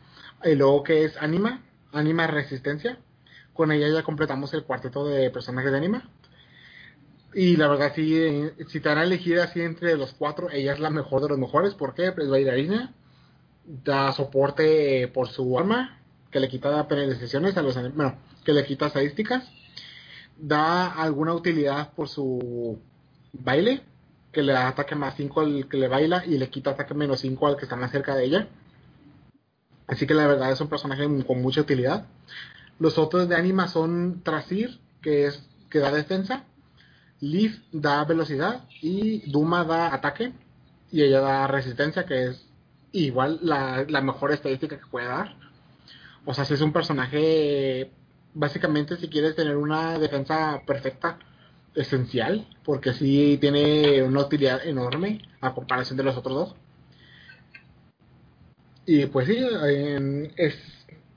[0.45, 1.63] y luego que es Anima,
[1.93, 2.99] Anima Resistencia,
[3.53, 6.11] con ella ya completamos el cuarteto de personajes de Anima.
[7.33, 10.73] Y la verdad, sí, eh, si te van a elegir así entre los cuatro, ella
[10.73, 11.75] es la mejor de los mejores.
[11.75, 12.11] ¿Por qué?
[12.13, 12.93] Pues bailarina,
[13.65, 18.87] da soporte por su arma, que le quita penalizaciones a los bueno, que le quita
[18.87, 19.51] estadísticas.
[20.43, 22.79] Da alguna utilidad por su
[23.33, 23.83] baile,
[24.33, 27.21] que le da ataque más 5 al que le baila y le quita ataque menos
[27.21, 28.49] 5 al que está más cerca de ella.
[29.87, 32.07] Así que la verdad es un personaje con mucha utilidad.
[32.79, 36.45] Los otros de anima son Trasir, que es que da defensa,
[37.21, 40.33] Leaf da velocidad y Duma da ataque
[40.91, 42.47] y ella da resistencia, que es
[42.93, 45.37] igual la, la mejor estadística que puede dar.
[46.25, 47.91] O sea, si es un personaje,
[48.35, 51.19] básicamente si quieres tener una defensa perfecta,
[51.75, 56.55] esencial, porque sí tiene una utilidad enorme a comparación de los otros dos.
[58.87, 59.37] Y pues sí,
[60.37, 60.55] es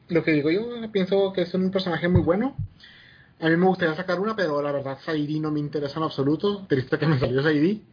[0.10, 2.56] lo que digo yo, pienso que es un personaje muy bueno.
[3.40, 6.66] A mí me gustaría sacar una, pero la verdad Saidi no me interesa en absoluto.
[6.68, 7.84] Triste que me salió Saidi.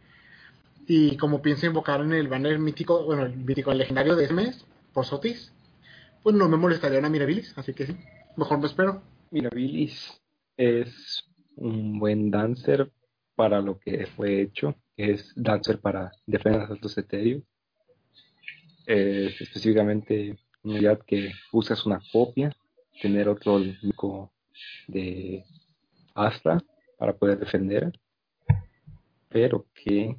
[0.87, 4.65] Y como pienso invocar en el banner mítico, bueno, el mítico, legendario de ese mes,
[4.93, 5.51] por Sotis,
[6.23, 7.97] pues no me molestaría una Mirabilis, así que sí,
[8.35, 9.01] mejor me espero.
[9.33, 10.21] Mira, Billis
[10.57, 11.23] es
[11.55, 12.91] un buen dancer
[13.33, 17.41] para lo que fue hecho, es dancer para defensas altos etéreos.
[18.85, 22.53] Es específicamente una unidad que usas una copia,
[23.01, 24.33] tener otro único
[24.89, 25.45] de
[26.13, 26.61] Astra
[26.97, 27.89] para poder defender,
[29.29, 30.13] pero que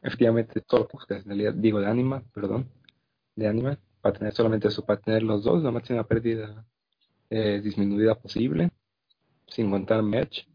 [0.00, 2.70] efectivamente todo lo que buscas, en realidad, digo de anima, perdón,
[3.34, 6.64] de anima, para tener solamente eso, para tener los dos, la máxima pérdida
[7.30, 8.70] eh, disminuida posible,
[9.46, 10.48] sin contar merch.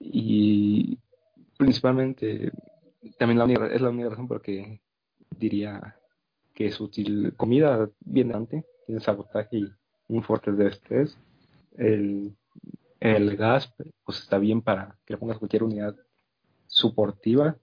[0.00, 0.98] Y
[1.56, 2.52] principalmente,
[3.18, 4.80] también la única, es la única razón por que
[5.36, 5.96] diría
[6.54, 7.34] que es útil.
[7.36, 9.72] Comida bien dante, tiene sabotaje y
[10.08, 11.18] un fuerte de estrés.
[11.76, 12.36] El,
[13.00, 13.72] el gas,
[14.04, 15.96] pues está bien para que le pongas cualquier unidad
[16.66, 17.56] suportiva.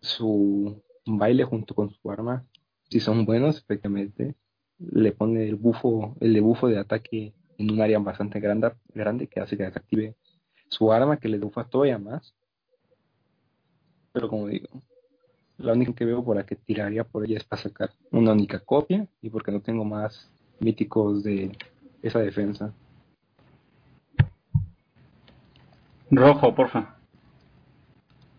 [0.00, 2.44] Su baile junto con su arma,
[2.88, 4.34] si son buenos, efectivamente,
[4.78, 9.40] le pone el bufo, el bufo de ataque en un área bastante grande, grande que
[9.40, 10.14] hace que desactive
[10.68, 12.34] su arma, que le bufa todavía más.
[14.12, 14.68] Pero como digo,
[15.58, 18.60] la única que veo por la que tiraría por ella es para sacar una única
[18.60, 21.56] copia y porque no tengo más míticos de
[22.02, 22.72] esa defensa.
[26.10, 26.96] Rojo, porfa.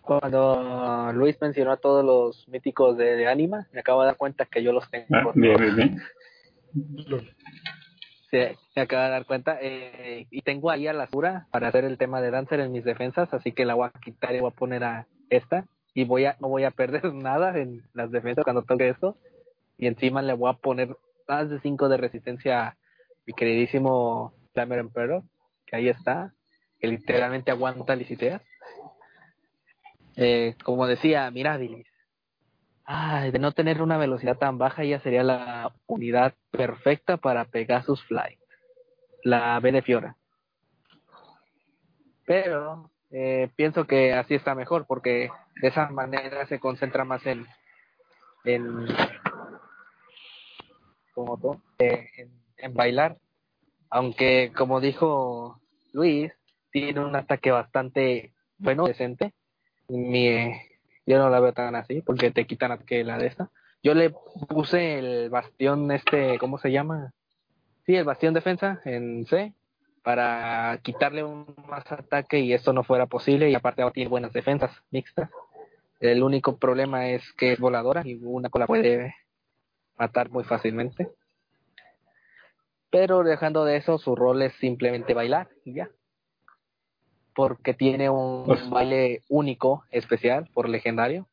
[0.02, 4.46] Cuando Luis mencionó a todos los míticos de, de Anima, me acabo de dar cuenta
[4.46, 5.06] que yo los tengo.
[5.12, 6.02] Ah, bien, bien, bien.
[8.30, 8.40] Sí,
[8.76, 9.58] me acabo de dar cuenta.
[9.62, 12.84] Eh, y tengo ahí a la Sura para hacer el tema de Dancer en mis
[12.84, 15.66] defensas, así que la voy a quitar y voy a poner a esta.
[15.94, 19.18] Y voy a, no voy a perder nada en las defensas cuando toque esto.
[19.78, 20.96] Y encima le voy a poner
[21.28, 22.78] más de 5 de resistencia a
[23.26, 25.24] mi queridísimo Flamer Emperor,
[25.66, 26.34] que ahí está,
[26.80, 28.42] que literalmente aguanta liciteas.
[30.16, 31.88] Eh, como decía Mirabilis,
[32.90, 38.02] Ay, de no tener una velocidad tan baja, ella sería la unidad perfecta para Pegasus
[38.06, 38.40] Flight,
[39.24, 40.16] la B de Fiora.
[42.26, 45.30] Pero eh, pienso que así está mejor, porque
[45.62, 47.46] de esa manera se concentra más en,
[48.46, 48.88] en,
[51.14, 53.18] como todo, eh, en, en bailar.
[53.90, 55.60] Aunque, como dijo
[55.92, 56.32] Luis,
[56.72, 59.34] tiene un ataque bastante bueno, decente.
[59.90, 60.54] Mi,
[61.08, 63.50] yo no la veo tan así porque te quitan que la de esta.
[63.82, 67.14] Yo le puse el bastión este, ¿cómo se llama?
[67.86, 69.54] Sí, el bastión defensa en C
[70.04, 74.34] para quitarle un más ataque y esto no fuera posible y aparte ahora tiene buenas
[74.34, 75.30] defensas mixtas.
[76.02, 79.16] El único problema es que es voladora y una cola puede
[79.98, 81.10] matar muy fácilmente.
[82.90, 85.90] Pero dejando de eso, su rol es simplemente bailar y ya
[87.38, 91.28] porque tiene un Pues- baile único, especial, por legendario.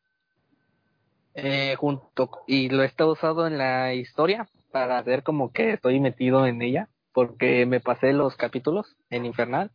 [1.35, 5.99] Eh, junto y lo he estado usando en la historia para ver como que estoy
[6.01, 9.71] metido en ella, porque me pasé los capítulos en Infernal,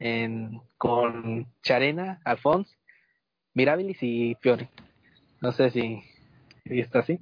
[0.00, 2.76] en, con Charena, Alphonse,
[3.54, 4.68] Mirabilis y Fiori.
[5.40, 6.02] No sé si,
[6.66, 7.20] si está así.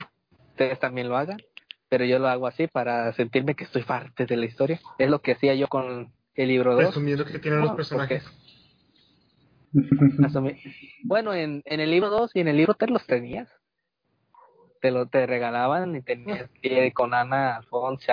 [0.52, 1.42] Ustedes también lo hagan,
[1.90, 4.80] pero yo lo hago así para sentirme que estoy parte de la historia.
[4.96, 6.84] Es lo que hacía yo con el libro 2.
[6.86, 8.06] Presumiendo que tienen los No,
[11.04, 13.48] Bueno, en, en el libro 2 y en el libro 3 los tenías.
[14.80, 16.50] Te lo te regalaban y tenías
[16.94, 18.12] con Ana, Alfonso,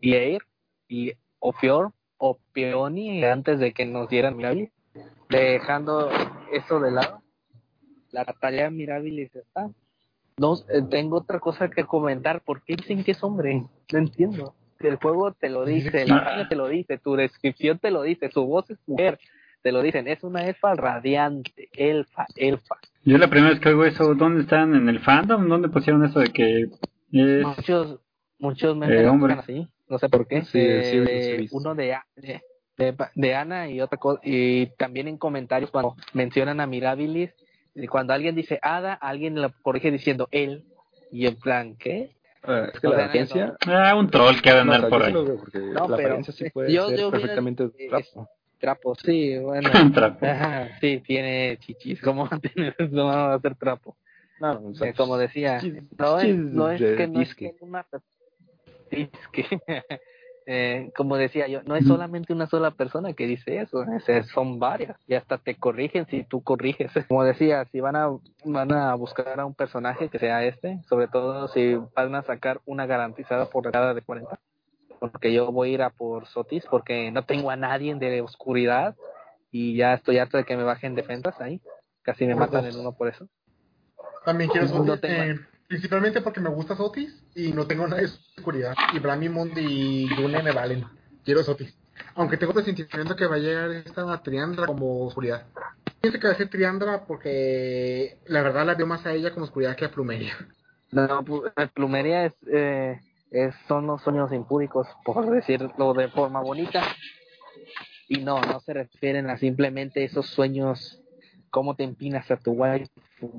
[0.00, 0.42] y Eir
[0.88, 4.70] y Ofior o Peoni antes de que nos dieran Mirabilis.
[5.28, 6.10] Dejando
[6.52, 7.22] eso de lado,
[8.10, 9.70] la batalla Mirabilis está.
[10.36, 12.40] No, eh, tengo otra cosa que comentar.
[12.42, 13.64] ¿Por qué dicen que es hombre?
[13.92, 14.54] No entiendo.
[14.80, 18.30] El juego te lo dice, la página te lo dice, tu descripción te lo dice,
[18.30, 19.18] su voz es mujer,
[19.64, 22.76] te lo dicen, es una elfa radiante, elfa, elfa.
[23.02, 24.74] Yo la primera vez que oigo eso, ¿dónde están?
[24.74, 25.48] ¿En el fandom?
[25.48, 26.60] ¿Dónde pusieron eso de que
[27.12, 27.46] es...
[27.46, 27.98] Muchos,
[28.38, 30.42] muchos memes Eh, así, no sé por qué.
[30.42, 31.56] Sí, Eh, sí, sí, de- sí, he visto.
[31.56, 32.42] uno de, A- de,
[32.76, 37.30] de, de Ana y otra cosa, y también en comentarios cuando mencionan a Mirabilis,
[37.74, 40.64] y cuando alguien dice Ada, alguien lo corrige diciendo él,
[41.10, 42.10] y en plan, ¿qué?
[42.42, 43.56] Ah, es que O la sea, apariencia...
[43.66, 45.38] Ah, un troll que ha de no, andar o sea, por ahí.
[45.38, 48.28] porque No, la pero apariencia sí puede yo- ser yo perfectamente eh, trapo.
[48.64, 49.70] Trapo, sí, bueno.
[49.84, 50.24] Un trapo.
[50.24, 53.96] Ajá, sí, tiene chichis, ¿cómo va a tener, no va a hacer trapo?
[54.38, 57.54] No, o sea, Eh, como decía, chis- no es, no es que no es que
[57.60, 57.86] una
[58.90, 59.44] disque.
[60.46, 64.58] Eh, como decía yo, no es solamente una sola persona que dice eso, es- son
[64.58, 66.92] varias y hasta te corrigen si tú corriges.
[67.08, 68.10] Como decía, si van a
[68.44, 72.60] van a buscar a un personaje que sea este, sobre todo si van a sacar
[72.66, 74.38] una garantizada por cada de 40,
[75.10, 78.94] porque yo voy a ir a por Sotis porque no tengo a nadie de oscuridad
[79.50, 81.60] y ya estoy harto de que me bajen defensas ahí,
[82.02, 83.28] casi me matan en uno por eso.
[84.24, 85.38] También quiero Sotis, eh,
[85.68, 88.74] principalmente porque me gusta Sotis y no tengo nada de oscuridad.
[88.92, 90.84] Y Bramimond y Yune me valen.
[91.24, 91.76] Quiero Sotis.
[92.16, 95.46] Aunque tengo el sentimiento que va a llegar esta Triandra como oscuridad.
[96.00, 99.44] Pienso que va a ser Triandra porque la verdad la veo más a ella como
[99.44, 100.34] oscuridad que a Plumeria.
[100.90, 103.00] No, pu- eh, plumería es, eh,
[103.34, 106.82] es son los sueños impúdicos, por decirlo de forma bonita.
[108.08, 111.02] Y no, no se refieren a simplemente esos sueños,
[111.50, 112.86] cómo te empinas a tu wife.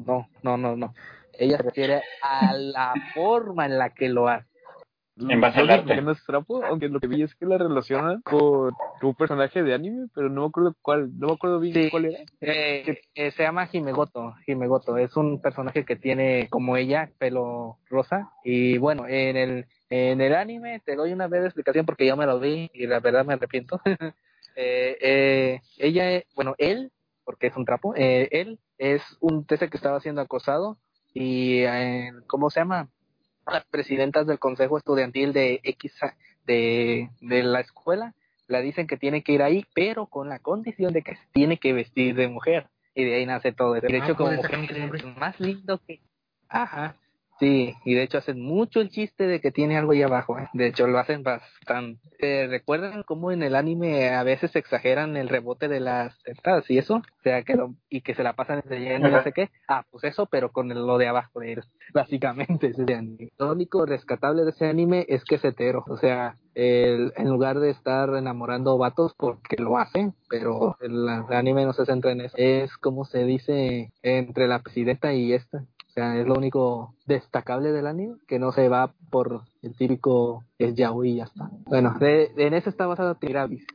[0.06, 0.94] No, no, no, no.
[1.38, 4.48] Ella se refiere a la forma en la que lo hace.
[5.18, 6.02] En base al arte.
[6.02, 9.74] no es trapo, aunque lo que vi es que la relacionan con un personaje de
[9.74, 11.90] anime, pero no me acuerdo cuál, no me acuerdo bien Sí.
[11.90, 12.20] cuál era.
[12.42, 14.36] Eh, eh, se llama Himegoto.
[14.46, 20.22] Himegoto es un personaje que tiene como ella pelo rosa y bueno en el en
[20.22, 23.26] el anime te doy una breve explicación porque yo me lo vi y la verdad
[23.26, 23.80] me arrepiento.
[24.56, 26.92] eh, eh, ella bueno él
[27.24, 30.78] porque es un trapo eh, él es un tese que estaba siendo acosado
[31.14, 32.90] y eh, cómo se llama
[33.48, 35.94] las presidentas del consejo estudiantil de X
[36.46, 38.14] de de la escuela
[38.48, 41.58] la dicen que tiene que ir ahí, pero con la condición de que se tiene
[41.58, 42.68] que vestir de mujer.
[42.94, 43.74] Y de ahí nace todo.
[43.74, 44.60] De Ah, hecho, como mujer
[44.94, 46.00] es más lindo que...
[46.48, 46.96] Ajá.
[47.40, 50.40] Sí, y de hecho hacen mucho el chiste de que tiene algo ahí abajo.
[50.40, 50.48] ¿eh?
[50.54, 52.48] De hecho, lo hacen bastante.
[52.48, 56.96] ¿Recuerdan cómo en el anime a veces exageran el rebote de las tetas y eso?
[56.96, 59.50] O sea, que lo- y que se la pasan leyendo no sé qué.
[59.68, 61.64] Ah, pues eso, pero con el- lo de abajo de él.
[61.94, 63.30] Básicamente, ese anime.
[63.38, 65.84] Lo único rescatable de ese anime es que es hetero.
[65.90, 70.94] O sea, el- en lugar de estar enamorando vatos, porque lo hacen, pero el,
[71.30, 72.38] el anime no se centra en eso.
[72.38, 75.66] Es como se dice entre la presidenta y esta.
[75.96, 80.44] O sea, es lo único destacable del anime, que no se va por el típico
[80.58, 81.50] es yaoi y ya está.
[81.68, 83.66] Bueno, de, en eso está basado Tiravis,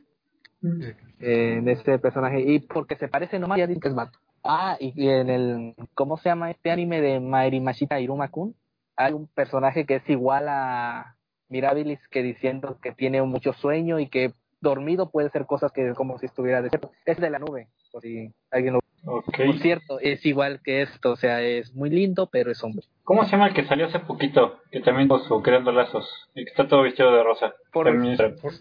[0.61, 4.19] eh, en este personaje, y porque se parece nomás, dicen que es vato.
[4.43, 8.53] Ah, y y en el, ¿cómo se llama este anime de Mairi Mashita Iruma-kun?
[8.97, 11.15] Hay un personaje que es igual a
[11.49, 16.19] Mirabilis, que diciendo que tiene mucho sueño y que dormido puede ser cosas que como
[16.19, 16.91] si estuviera despierto.
[17.03, 18.80] Es de la nube, por si alguien lo...
[19.05, 19.37] Ok.
[19.45, 22.85] Por cierto, es igual que esto, o sea, es muy lindo, pero es hombre.
[23.03, 24.59] ¿Cómo se llama el que salió hace poquito?
[24.71, 26.07] Que también su creando lazos.
[26.35, 27.53] El que está todo vestido de rosa.
[27.71, 28.41] Trapo.
[28.41, 28.53] Por-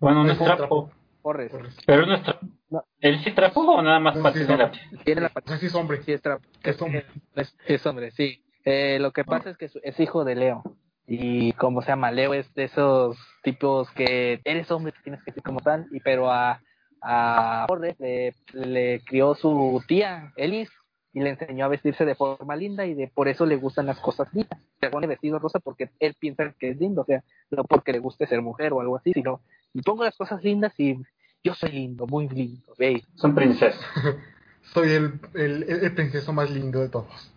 [0.00, 0.90] Bueno, no es trapo.
[1.22, 1.54] Forrest.
[1.54, 2.46] por- Pero no es trapo.
[2.70, 2.84] No.
[3.00, 4.56] ¿Él sí trapo o nada más No, sí, no.
[4.56, 4.72] la-
[5.04, 6.02] Tiene la O sea, sí es hombre.
[6.02, 6.40] Sí, es trap.
[6.64, 7.04] Es hombre.
[7.36, 8.42] Es, es hombre, sí.
[8.64, 10.62] Eh, lo que pasa es que es hijo de Leo.
[11.06, 15.42] Y como se llama, Leo es de esos tipos que eres hombre, tienes que ser
[15.42, 15.86] como tal.
[15.92, 16.60] Y pero a,
[17.02, 20.70] a Forrest le, le crió su tía, Ellis,
[21.12, 23.98] y le enseñó a vestirse de forma linda y de por eso le gustan las
[24.00, 24.60] cosas lindas.
[24.80, 27.98] Se pone vestido rosa porque él piensa que es lindo, o sea, no porque le
[27.98, 29.40] guste ser mujer o algo así, sino
[29.74, 30.96] y pongo las cosas lindas y
[31.44, 33.02] yo soy lindo, muy lindo, ve.
[33.16, 33.80] Son princesas.
[34.72, 37.32] Soy el, el, el, el princeso más lindo de todos.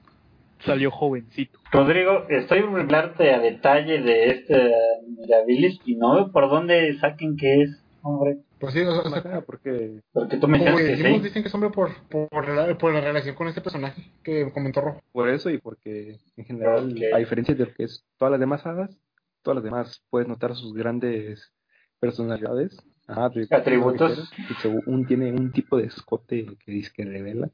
[0.59, 1.59] Salió jovencito.
[1.71, 4.71] Rodrigo, estoy por hablarte a detalle de este
[5.07, 8.37] Mirabilis y no veo por dónde saquen que es hombre.
[8.59, 11.23] Pues sí, o sea, porque Porque tú me como dijimos, sí.
[11.25, 14.81] dicen que es hombre por, por, la, por la relación con este personaje que comentó
[14.81, 15.01] Rojo.
[15.11, 17.13] por eso y porque en general, Ok.
[17.13, 18.97] a diferencia de lo que es todas las demás hadas,
[19.43, 21.51] todas las demás puedes notar sus grandes
[21.99, 22.77] personalidades
[23.07, 24.31] Ajá, Atributos.
[24.49, 27.49] Y según tiene un tipo de escote que dice que revela.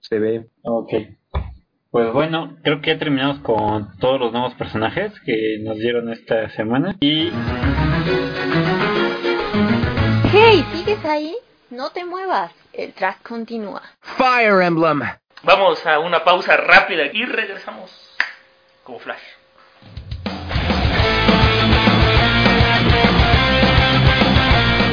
[0.00, 0.48] Se ve.
[0.62, 0.90] Ok.
[1.90, 6.50] Pues bueno, creo que ya terminamos con todos los nuevos personajes que nos dieron esta
[6.50, 6.96] semana.
[7.00, 7.30] Y
[10.30, 11.34] Hey, ¿sigues ahí?
[11.70, 12.52] No te muevas.
[12.74, 13.80] El track continúa.
[14.02, 15.00] Fire Emblem.
[15.42, 17.90] Vamos a una pausa rápida y regresamos
[18.84, 19.22] como flash.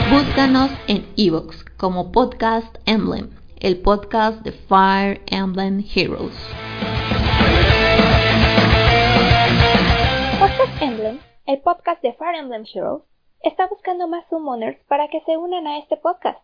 [0.09, 6.35] Búscanos en Evox como Podcast Emblem, el podcast de Fire Emblem Heroes.
[10.39, 13.03] Podcast Emblem, el podcast de Fire Emblem Heroes,
[13.41, 16.39] está buscando más summoners para que se unan a este podcast.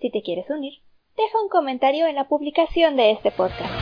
[0.00, 0.74] Si te quieres unir,
[1.16, 3.72] deja un comentario en la publicación de este podcast.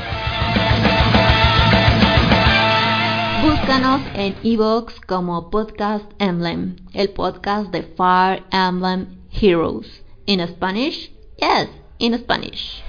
[3.42, 10.04] Búscanos en Evox como Podcast Emblem, el podcast de Fire Emblem Heroes.
[10.26, 11.10] In Spanish?
[11.38, 12.82] Yes, in Spanish.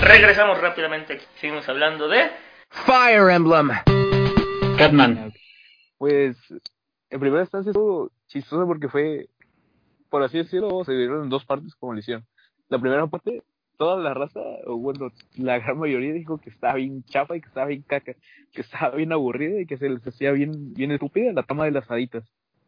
[0.00, 1.20] Regresamos rápidamente.
[1.40, 2.30] Seguimos hablando de
[2.70, 3.70] Fire Emblem.
[4.78, 5.32] Catman.
[5.98, 6.36] Pues,
[7.10, 9.28] en primera instancia estuvo chistoso porque fue,
[10.08, 12.24] por así decirlo, se dividieron en dos partes como le hicieron.
[12.68, 13.42] La primera parte,
[13.76, 17.48] toda la raza, o bueno, la gran mayoría dijo que estaba bien chafa y que
[17.48, 18.14] estaba bien caca,
[18.52, 21.72] que estaba bien aburrida y que se les hacía bien, bien estúpida la toma de
[21.72, 22.24] las haditas.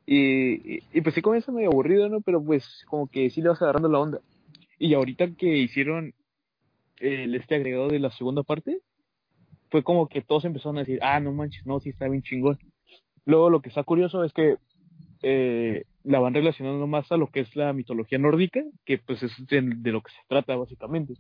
[0.06, 2.20] Y, y, y pues sí comienza medio aburrido, ¿no?
[2.20, 4.20] Pero pues como que sí le vas agarrando la onda.
[4.78, 6.14] Y ahorita que hicieron
[6.98, 8.80] el este agregado de la segunda parte,
[9.70, 12.58] fue como que todos empezaron a decir, ah, no manches, no, sí está bien chingón.
[13.24, 14.56] Luego lo que está curioso es que
[15.22, 19.32] eh, la van relacionando más a lo que es la mitología nórdica, que pues es
[19.46, 21.14] de, de lo que se trata básicamente.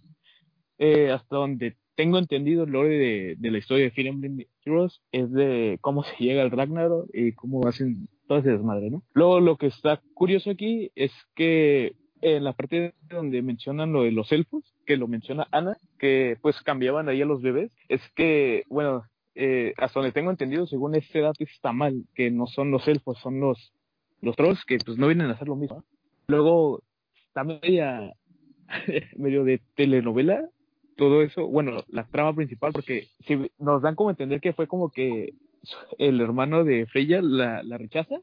[0.78, 5.02] Eh, hasta donde tengo entendido el lore de, de la historia de Fire Emblem Heroes
[5.12, 9.02] es de cómo se llega al Ragnarok y cómo hacen todo ese desmadre, ¿no?
[9.12, 14.12] Luego lo que está curioso aquí es que en la parte donde mencionan lo de
[14.12, 18.64] los elfos, que lo menciona Ana, que pues cambiaban ahí a los bebés, es que,
[18.68, 22.86] bueno, eh, hasta donde tengo entendido, según este dato está mal, que no son los
[22.88, 23.72] elfos, son los,
[24.20, 25.84] los trolls, que pues no vienen a hacer lo mismo.
[26.26, 26.82] Luego,
[27.26, 28.12] está media,
[29.16, 30.48] medio de telenovela,
[30.96, 34.90] todo eso, bueno, la trama principal, porque si nos dan como entender que fue como
[34.90, 35.32] que
[35.98, 38.16] el hermano de Freya la, la rechaza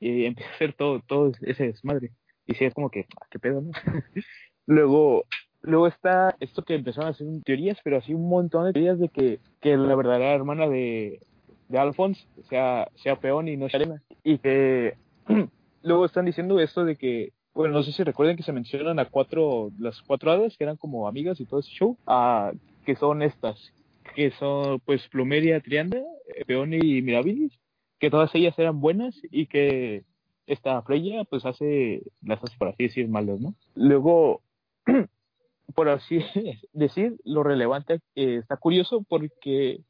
[0.00, 2.10] y empieza a hacer todo, todo ese desmadre.
[2.52, 3.70] Y sí, es como que, ah, qué pedo, ¿no?
[4.66, 5.24] luego,
[5.62, 9.08] luego está esto que empezaron a hacer teorías, pero así un montón de teorías de
[9.08, 11.22] que, que la verdadera hermana de,
[11.68, 14.02] de Alphonse sea, sea Peón y no Sharena.
[14.22, 14.96] Y que
[15.82, 19.06] luego están diciendo esto de que, bueno, no sé si recuerden que se mencionan a
[19.06, 22.52] cuatro, las cuatro hadas que eran como amigas y todo ese show, a,
[22.84, 23.72] que son estas,
[24.14, 26.02] que son pues Plumeria, Trianda,
[26.46, 27.58] Peón y Mirabilis,
[27.98, 30.04] que todas ellas eran buenas y que
[30.52, 33.54] esta Freya pues hace, las hace por así decir malas, ¿no?
[33.74, 34.42] Luego,
[35.74, 36.20] por así
[36.72, 39.80] decir, lo relevante eh, está curioso porque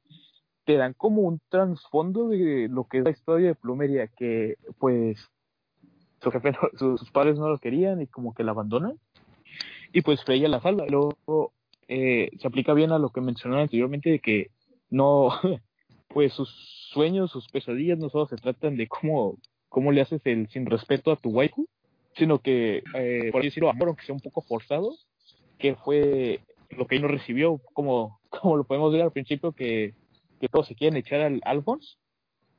[0.64, 5.18] te dan como un trasfondo de lo que es la historia de Plumeria, que pues
[6.20, 8.98] su jefe sus padres no lo querían y como que la abandonan
[9.92, 10.86] y pues Freya la salva.
[10.88, 11.52] Luego
[11.88, 14.50] eh, se aplica bien a lo que mencionaron anteriormente de que
[14.90, 15.30] no,
[16.08, 16.50] pues sus
[16.92, 19.38] sueños, sus pesadillas no solo se tratan de cómo,
[19.72, 21.66] cómo le haces el sin respeto a tu waifu,
[22.14, 24.92] sino que, eh, por así decirlo, amor, aunque sea un poco forzado,
[25.58, 26.40] que fue
[26.70, 29.94] lo que él no recibió, como, como lo podemos ver al principio, que,
[30.40, 31.96] que todos se quieren echar al Alphonse,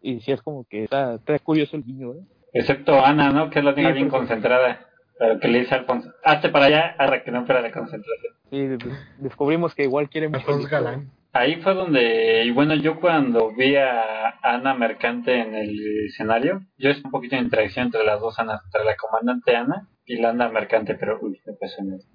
[0.02, 2.24] y sí es como que está, está curioso el niño, ¿eh?
[2.52, 3.50] Excepto Ana, ¿no?
[3.50, 4.88] Que es la niña Sí, bien concentrada.
[5.18, 8.34] Pero que le dice Alfonso, hazte para allá hasta que no fuera la concentración.
[8.52, 10.40] Y descubrimos que igual quiere mucho.
[10.40, 11.10] Alfonso Galán.
[11.34, 16.92] Ahí fue donde, y bueno, yo cuando vi a Ana Mercante en el escenario, yo
[16.92, 20.30] es un poquito de interacción entre las dos Anas, entre la comandante Ana y la
[20.30, 22.08] Ana Mercante, pero uy, me pasó en eso.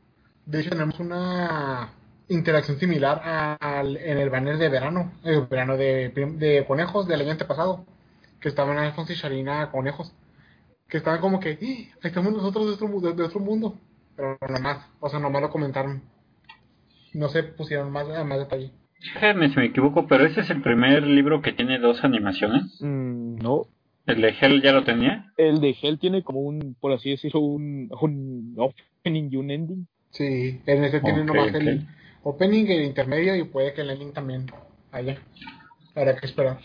[0.46, 1.90] De hecho, tenemos una
[2.28, 3.20] interacción similar
[3.60, 7.84] al, en el banner de verano, el verano de, de conejos del año antepasado,
[8.40, 10.14] que estaban Alfonso y Sharina conejos,
[10.88, 13.74] que estaban como que, "Ih, ahí estamos nosotros de otro, de, otro mundo,
[14.14, 16.02] pero nomás, o sea, nomás lo comentaron,
[17.14, 18.70] no se pusieron más, más detalle.
[19.14, 22.78] Déjame si me equivoco, pero ese es el primer libro que tiene dos animaciones.
[22.80, 23.66] Mm, no,
[24.06, 25.32] El de Hell ya lo tenía.
[25.36, 29.86] el de Hell tiene como un, por así decirlo, un, un opening y un ending.
[30.10, 31.54] Sí, en ese tiene Ok, nomás ok.
[31.56, 31.86] el
[32.22, 34.46] opening, el intermedio y puede que el ending también
[34.90, 35.18] haya.
[35.94, 36.58] Habrá que esperar.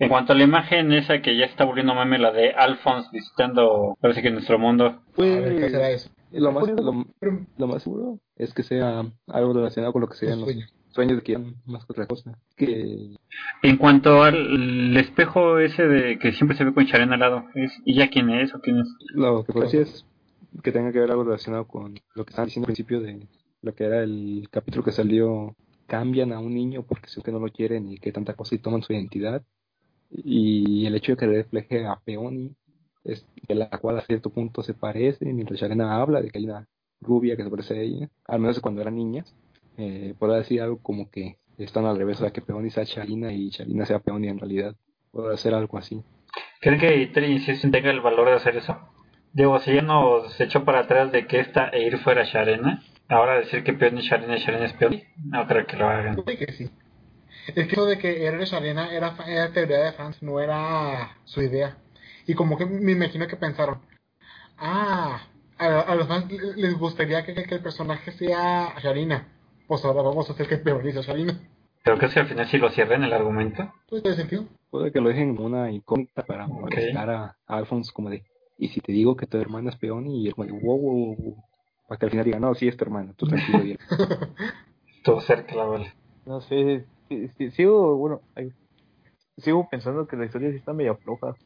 [0.00, 3.96] En cuanto a la imagen esa que ya está volviendo meme, la de Alphonse visitando,
[4.00, 4.84] parece que nuestro mundo.
[4.86, 6.10] A ver qué será Pues, eso.
[6.30, 7.06] Lo más, lo,
[7.56, 10.50] lo más seguro es que sea algo relacionado con lo que serían los.
[10.98, 12.36] Sueños que eran más que otra cosa.
[12.56, 13.14] Que
[13.62, 17.72] En cuanto al espejo ese de que siempre se ve con Sharon al lado, ¿es,
[17.84, 18.88] ¿y ya quién es o quién es?
[19.14, 20.04] lo que decir es
[20.62, 23.28] que tenga que ver algo relacionado con lo que estaban diciendo al principio de
[23.62, 25.54] lo que era el capítulo que salió
[25.86, 28.58] cambian a un niño porque sé que no lo quieren y que tanta cosa y
[28.58, 29.42] toman su identidad
[30.10, 32.56] y el hecho de que refleje a Peony
[33.04, 36.44] es de la cual a cierto punto se parece mientras Sharena habla de que hay
[36.46, 36.66] una
[37.00, 39.32] rubia que se parece a ella al menos cuando eran niñas
[39.78, 43.32] eh, podrá decir algo como que están al revés o sea que Peony sea Sharina
[43.32, 44.76] y Sharina sea Peony en realidad
[45.10, 46.02] podrá ser algo así
[46.60, 47.40] ¿Creen que Terry
[47.70, 48.76] tenga el valor de hacer eso?
[49.32, 53.62] Digo, si ya nos echó para atrás de que esta Eir fuera Sharena, ahora decir
[53.62, 56.16] que Peony es Sharena y Sharena es Peony, no creo que lo hagan.
[56.26, 56.70] Sí que sí.
[57.54, 61.42] Es que eso de que era Sharena era, era teoría de fans, no era su
[61.42, 61.76] idea.
[62.26, 63.80] Y como que me imagino que pensaron,
[64.58, 65.22] ah,
[65.58, 66.26] a, a los fans
[66.56, 69.28] les gustaría que, que el personaje sea Sharina.
[69.68, 71.38] Pues ahora vamos a hacer que Peony sea Sharina.
[71.84, 73.72] Pero que si al final sí lo cierren el argumento.
[73.88, 74.44] Pues tiene sentido.
[74.70, 78.24] puede que lo dejen como una incógnita para molestar a, a Alphonse como de
[78.58, 80.80] y si te digo que tu hermana es Peony y él como de wow, wow,
[80.80, 81.44] wow, wow",
[81.86, 83.78] para que al final diga no, sí es tu hermana, tú tranquilo él,
[85.04, 85.92] Todo cerca la vale.
[86.26, 88.50] No sé, sí- sí- sigo, bueno, ay,
[89.38, 91.36] sigo pensando que la historia sí está medio floja.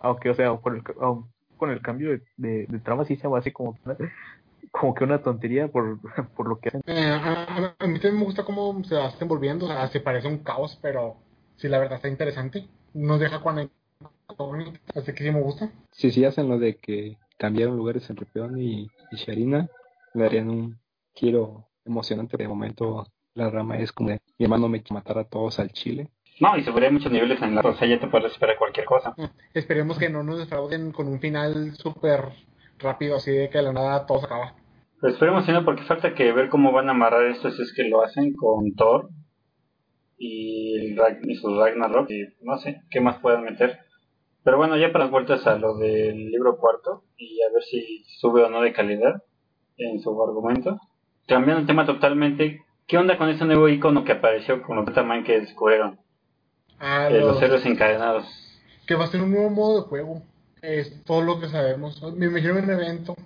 [0.00, 0.82] Aunque, o sea, con el,
[1.56, 3.78] con el cambio de, de, de trama sí se me hace como,
[4.80, 5.98] como que una tontería por,
[6.36, 6.82] por lo que hacen.
[6.86, 10.26] Eh, a, a- mí también me gusta cómo se va envolviendo, o sea, se parece
[10.28, 11.16] un caos, pero
[11.56, 12.66] sí, la verdad está interesante.
[12.92, 15.70] Nos deja con así que sí me gusta.
[15.92, 19.68] si sí hacen lo de que cambiaron lugares entre Peony y, y Sharina
[20.14, 20.78] le darían un
[21.14, 25.24] giro emocionante de momento la rama es como de mi hermano me quiere matar a
[25.24, 26.08] todos al chile
[26.40, 29.14] No, y subiría muchos niveles en la rosa, ya te puedes esperar cualquier cosa.
[29.16, 32.24] Eh, Esperemos que no nos defrauden con un final súper
[32.78, 34.54] rápido, así de que de la nada todo se acaba.
[35.08, 37.84] Esperemos si no, porque falta que ver cómo van a amarrar esto si es que
[37.88, 39.10] lo hacen con Thor
[40.18, 40.98] y, el
[41.28, 43.78] y sus Ragnarok y no sé qué más puedan meter.
[44.42, 48.04] Pero bueno, ya para las vueltas a lo del libro cuarto y a ver si
[48.20, 49.22] sube o no de calidad
[49.76, 50.78] en su argumento.
[51.26, 55.24] Cambiando el tema totalmente, ¿qué onda con ese nuevo icono que apareció con los Tamain
[55.24, 55.98] que descubrieron?
[56.78, 58.26] Ah, Eh, los los- héroes encadenados.
[58.86, 60.22] que va a ser un nuevo modo de juego.
[60.60, 62.02] Es todo lo que sabemos.
[62.14, 63.16] Me imagino un evento.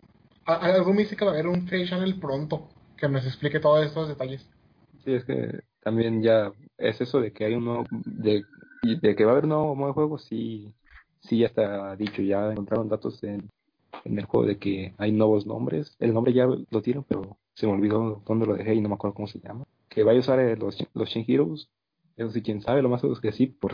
[0.48, 3.24] A- a- Algo me dice que va a haber un Free Channel pronto que nos
[3.26, 4.48] explique todos estos detalles.
[5.04, 8.44] sí es que también ya es eso de que hay un nuevo de,
[8.82, 10.72] de que va a haber un nuevo modo de juego sí
[11.20, 13.48] sí ya está dicho ya encontraron datos en,
[14.04, 15.96] en el juego de que hay nuevos nombres.
[15.98, 18.94] El nombre ya lo dieron pero se me olvidó dónde lo dejé y no me
[18.94, 19.64] acuerdo cómo se llama.
[19.88, 21.68] Que vaya a usar eh, los los Shin Heroes.
[22.16, 23.72] Eso sí quién sabe lo más seguro es que sí por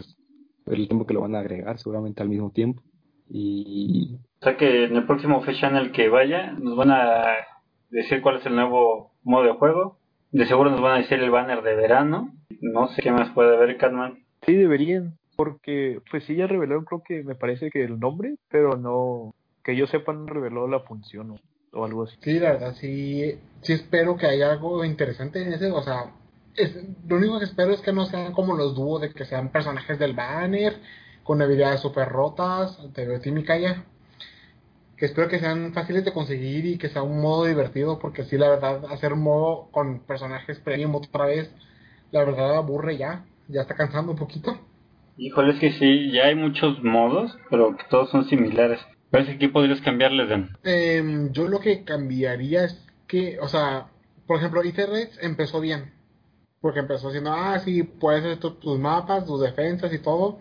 [0.66, 2.82] el tiempo que lo van a agregar seguramente al mismo tiempo
[3.28, 7.24] y O sea que en el próximo Face Channel que vaya nos van a
[7.90, 9.98] decir cuál es el nuevo modo de juego.
[10.32, 12.32] De seguro nos van a decir el banner de verano.
[12.60, 14.24] No sé qué más puede haber, Catman.
[14.44, 18.76] Sí, deberían, porque pues sí ya revelaron, creo que me parece que el nombre, pero
[18.76, 21.36] no, que yo sepa, no reveló la función o,
[21.72, 22.16] o algo así.
[22.20, 25.70] Sí, la verdad, sí, sí espero que haya algo interesante en ese.
[25.70, 26.12] O sea,
[26.56, 26.76] es,
[27.06, 29.98] lo único que espero es que no sean como los dúos de que sean personajes
[29.98, 30.74] del banner
[31.24, 33.84] con habilidades super rotas, de Team Mikaya.
[34.96, 38.38] Que espero que sean fáciles de conseguir y que sea un modo divertido, porque sí,
[38.38, 41.52] la verdad, hacer un modo con personajes premium otra vez,
[42.12, 44.56] la verdad aburre ya, ya está cansando un poquito.
[45.16, 48.80] Híjole, es que sí, ya hay muchos modos, pero que todos son similares.
[49.10, 50.46] Parece que podrías cambiarles de...
[50.64, 53.88] Em, yo lo que cambiaría es que, o sea,
[54.26, 55.92] por ejemplo, Ethernet empezó bien.
[56.60, 60.38] Porque empezó diciendo, ah, sí, puedes hacer tu- tus mapas, tus defensas y todo.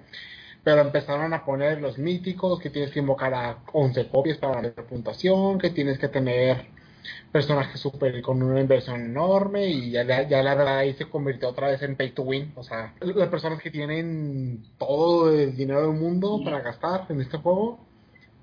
[0.64, 4.73] Pero empezaron a poner los míticos, que tienes que invocar a 11 copias para la
[4.73, 6.68] puntuación, que tienes que tener
[7.31, 11.49] personajes super con una inversión enorme y ya, la- ya la verdad ahí se convirtió
[11.49, 12.53] otra vez en pay to win.
[12.56, 17.38] O sea, las personas que tienen todo el dinero del mundo para gastar en este
[17.38, 17.80] juego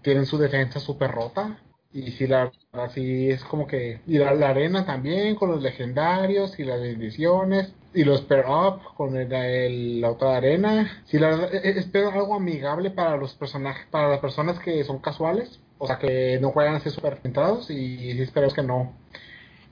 [0.03, 1.59] tienen su defensa súper rota.
[1.93, 4.01] Y si la verdad sí es como que.
[4.07, 7.73] Y la, la arena también, con los legendarios y las bendiciones.
[7.93, 11.03] Y los pair up con el, el- la otra arena.
[11.07, 14.85] Sí, la verdad, e- e- espero algo amigable para los personajes, para las personas que
[14.85, 15.61] son casuales.
[15.79, 17.69] O sea, que no juegan así súper centrados.
[17.71, 18.93] Y sí espero que no.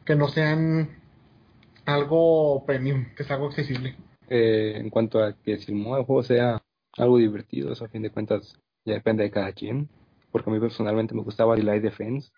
[0.05, 0.91] Que no sean
[1.87, 3.95] algo premium, que sea algo accesible.
[4.29, 6.63] eh, en cuanto a que si el modo de juego sea
[6.99, 9.89] algo divertido eso a fin de cuentas ya depende de cada quien
[10.31, 12.31] porque a mí personalmente me gustaba el Light Defense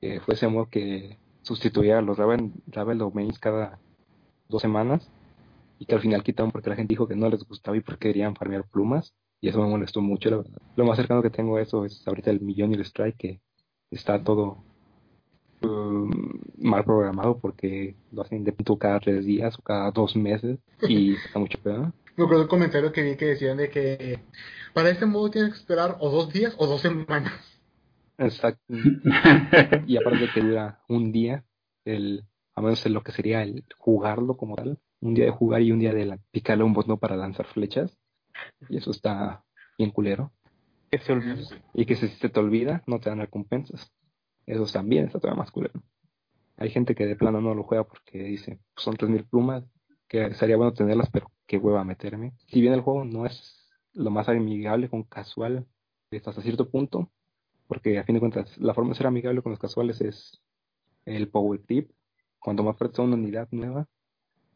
[0.00, 3.80] que fue ese modo que sustituía a los Raven, Raven Domains cada
[4.48, 5.10] dos semanas
[5.82, 8.08] y que al final quitaron porque la gente dijo que no les gustaba y porque
[8.08, 11.56] querían farmear plumas y eso me molestó mucho la verdad lo más cercano que tengo
[11.56, 13.40] a eso es ahorita el Millón y el Strike que
[13.90, 14.62] está todo
[15.62, 16.10] um,
[16.58, 21.14] mal programado porque lo hacen de punto cada tres días o cada dos meses y
[21.26, 21.92] está mucho peor.
[22.14, 24.20] Me acuerdo un comentario que vi que decían de que
[24.72, 27.32] para este modo tienes que esperar o dos días o dos semanas.
[28.18, 28.62] Exacto.
[29.86, 31.44] y aparte que dura un día,
[31.84, 35.60] el, a menos en lo que sería el jugarlo como tal, un día de jugar
[35.62, 37.96] y un día de la- picarle un botón para lanzar flechas.
[38.68, 39.44] Y eso está
[39.76, 40.32] bien culero.
[40.90, 41.42] Que se olvida.
[41.74, 43.92] Y que si se te olvida, no te dan recompensas.
[44.46, 45.82] Eso también está todavía más culero.
[46.56, 49.64] Hay gente que de plano no lo juega porque dice, "Pues son 3000 plumas,
[50.08, 52.34] que sería bueno tenerlas, pero qué hueva meterme.
[52.46, 55.66] Si bien el juego no es lo más amigable con casual
[56.12, 57.10] hasta cierto punto,
[57.66, 60.42] porque a fin de cuentas la forma de ser amigable con los casuales es
[61.06, 61.90] el power creep.
[62.38, 63.88] Cuando más fuerte una unidad nueva,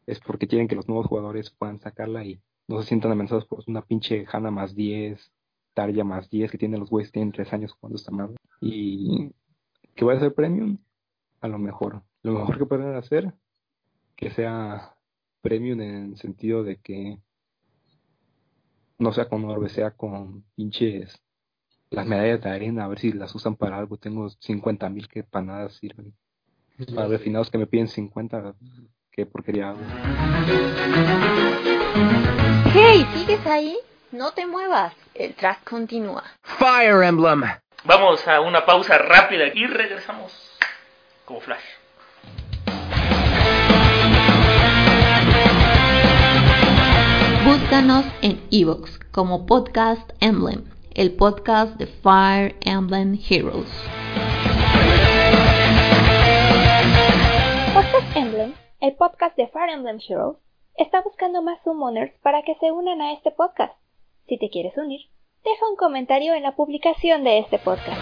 [0.07, 3.63] es porque quieren que los nuevos jugadores puedan sacarla y no se sientan amenazados por
[3.67, 5.31] una pinche Hana más 10,
[5.73, 8.37] Tarja más 10 que tienen los güeyes que tienen 3 años jugando esta madre.
[8.61, 9.31] Y
[9.93, 10.77] que vaya a ser premium,
[11.41, 12.01] a lo mejor.
[12.23, 13.33] Lo mejor que pueden hacer,
[14.15, 14.95] que sea
[15.41, 17.19] premium en el sentido de que
[18.97, 21.21] no sea con orbe, sea con pinches
[21.89, 23.97] las medallas de arena, a ver si las usan para algo.
[23.97, 26.13] Tengo 50 mil que para nada sirven.
[26.93, 28.55] Para refinados que me piden 50,
[29.17, 29.79] qué porquería hago.
[32.71, 33.75] Hey, ¿sigues ahí?
[34.11, 34.93] No te muevas.
[35.15, 36.23] El track continúa.
[36.43, 37.41] Fire Emblem.
[37.83, 40.31] Vamos a una pausa rápida y regresamos
[41.25, 41.63] como flash.
[47.43, 50.63] Búscanos en Evox como Podcast Emblem,
[50.93, 53.71] el podcast de Fire Emblem Heroes.
[58.87, 60.37] El podcast de Fire Emblem Heroes,
[60.75, 63.73] está buscando más summoners para que se unan a este podcast.
[64.27, 65.01] Si te quieres unir,
[65.43, 67.99] deja un comentario en la publicación de este podcast.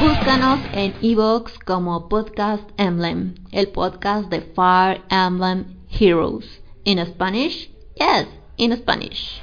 [0.00, 6.62] Búscanos en Evox como Podcast Emblem, el podcast de Fire Emblem Heroes.
[6.84, 7.70] In Spanish?
[7.96, 9.42] Yes, in Spanish.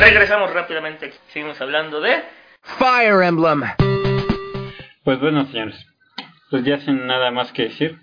[0.00, 1.12] Regresamos rápidamente.
[1.32, 2.22] Seguimos hablando de.
[2.62, 3.62] Fire Emblem.
[5.04, 5.74] Pues bueno, señores,
[6.50, 7.98] pues ya sin nada más que decir,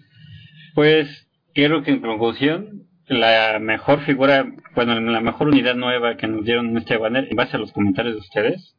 [0.73, 6.43] pues quiero que en conclusión, la mejor figura, bueno, la mejor unidad nueva que nos
[6.43, 8.75] dieron en este banner, en base a los comentarios de ustedes,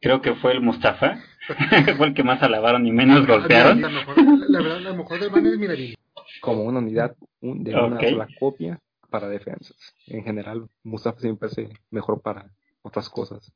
[0.00, 1.18] creo que fue el Mustafa,
[1.98, 3.82] fue el que más alabaron y menos golpearon.
[3.82, 4.14] La, mejor,
[4.48, 5.94] la verdad, la mejor del banner es.
[6.40, 8.78] Como una unidad un- de una sola copia
[9.16, 9.76] para defensas.
[10.06, 12.50] En general, Mustafa siempre parece mejor para
[12.82, 13.50] otras cosas.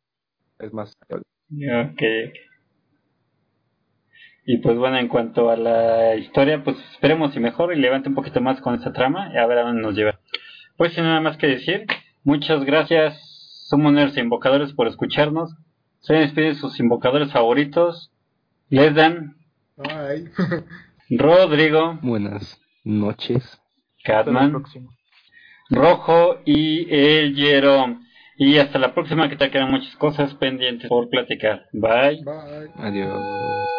[0.58, 2.02] Es más, Ok.
[4.46, 8.14] Y pues bueno, en cuanto a la historia, pues esperemos y mejor y levante un
[8.14, 10.18] poquito más con esta trama y a ver a dónde nos lleva.
[10.78, 11.86] Pues sin nada más que decir,
[12.24, 13.20] muchas gracias,
[13.68, 15.54] Summoners e Invocadores, por escucharnos.
[16.00, 18.10] Se despiden sus invocadores favoritos,
[18.70, 19.36] Lesdan,
[19.76, 20.24] Ay.
[21.10, 23.60] Rodrigo, buenas noches.
[23.98, 24.90] Hasta la Catman, próxima.
[25.70, 27.98] Rojo y el Jerome.
[28.36, 31.66] Y hasta la próxima, que te quedan muchas cosas pendientes por platicar.
[31.72, 32.22] Bye.
[32.24, 32.70] Bye.
[32.76, 33.70] Adiós.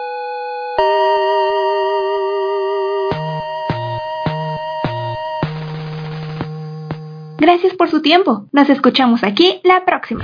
[7.39, 8.47] Gracias por su tiempo.
[8.51, 10.23] Nos escuchamos aquí la próxima.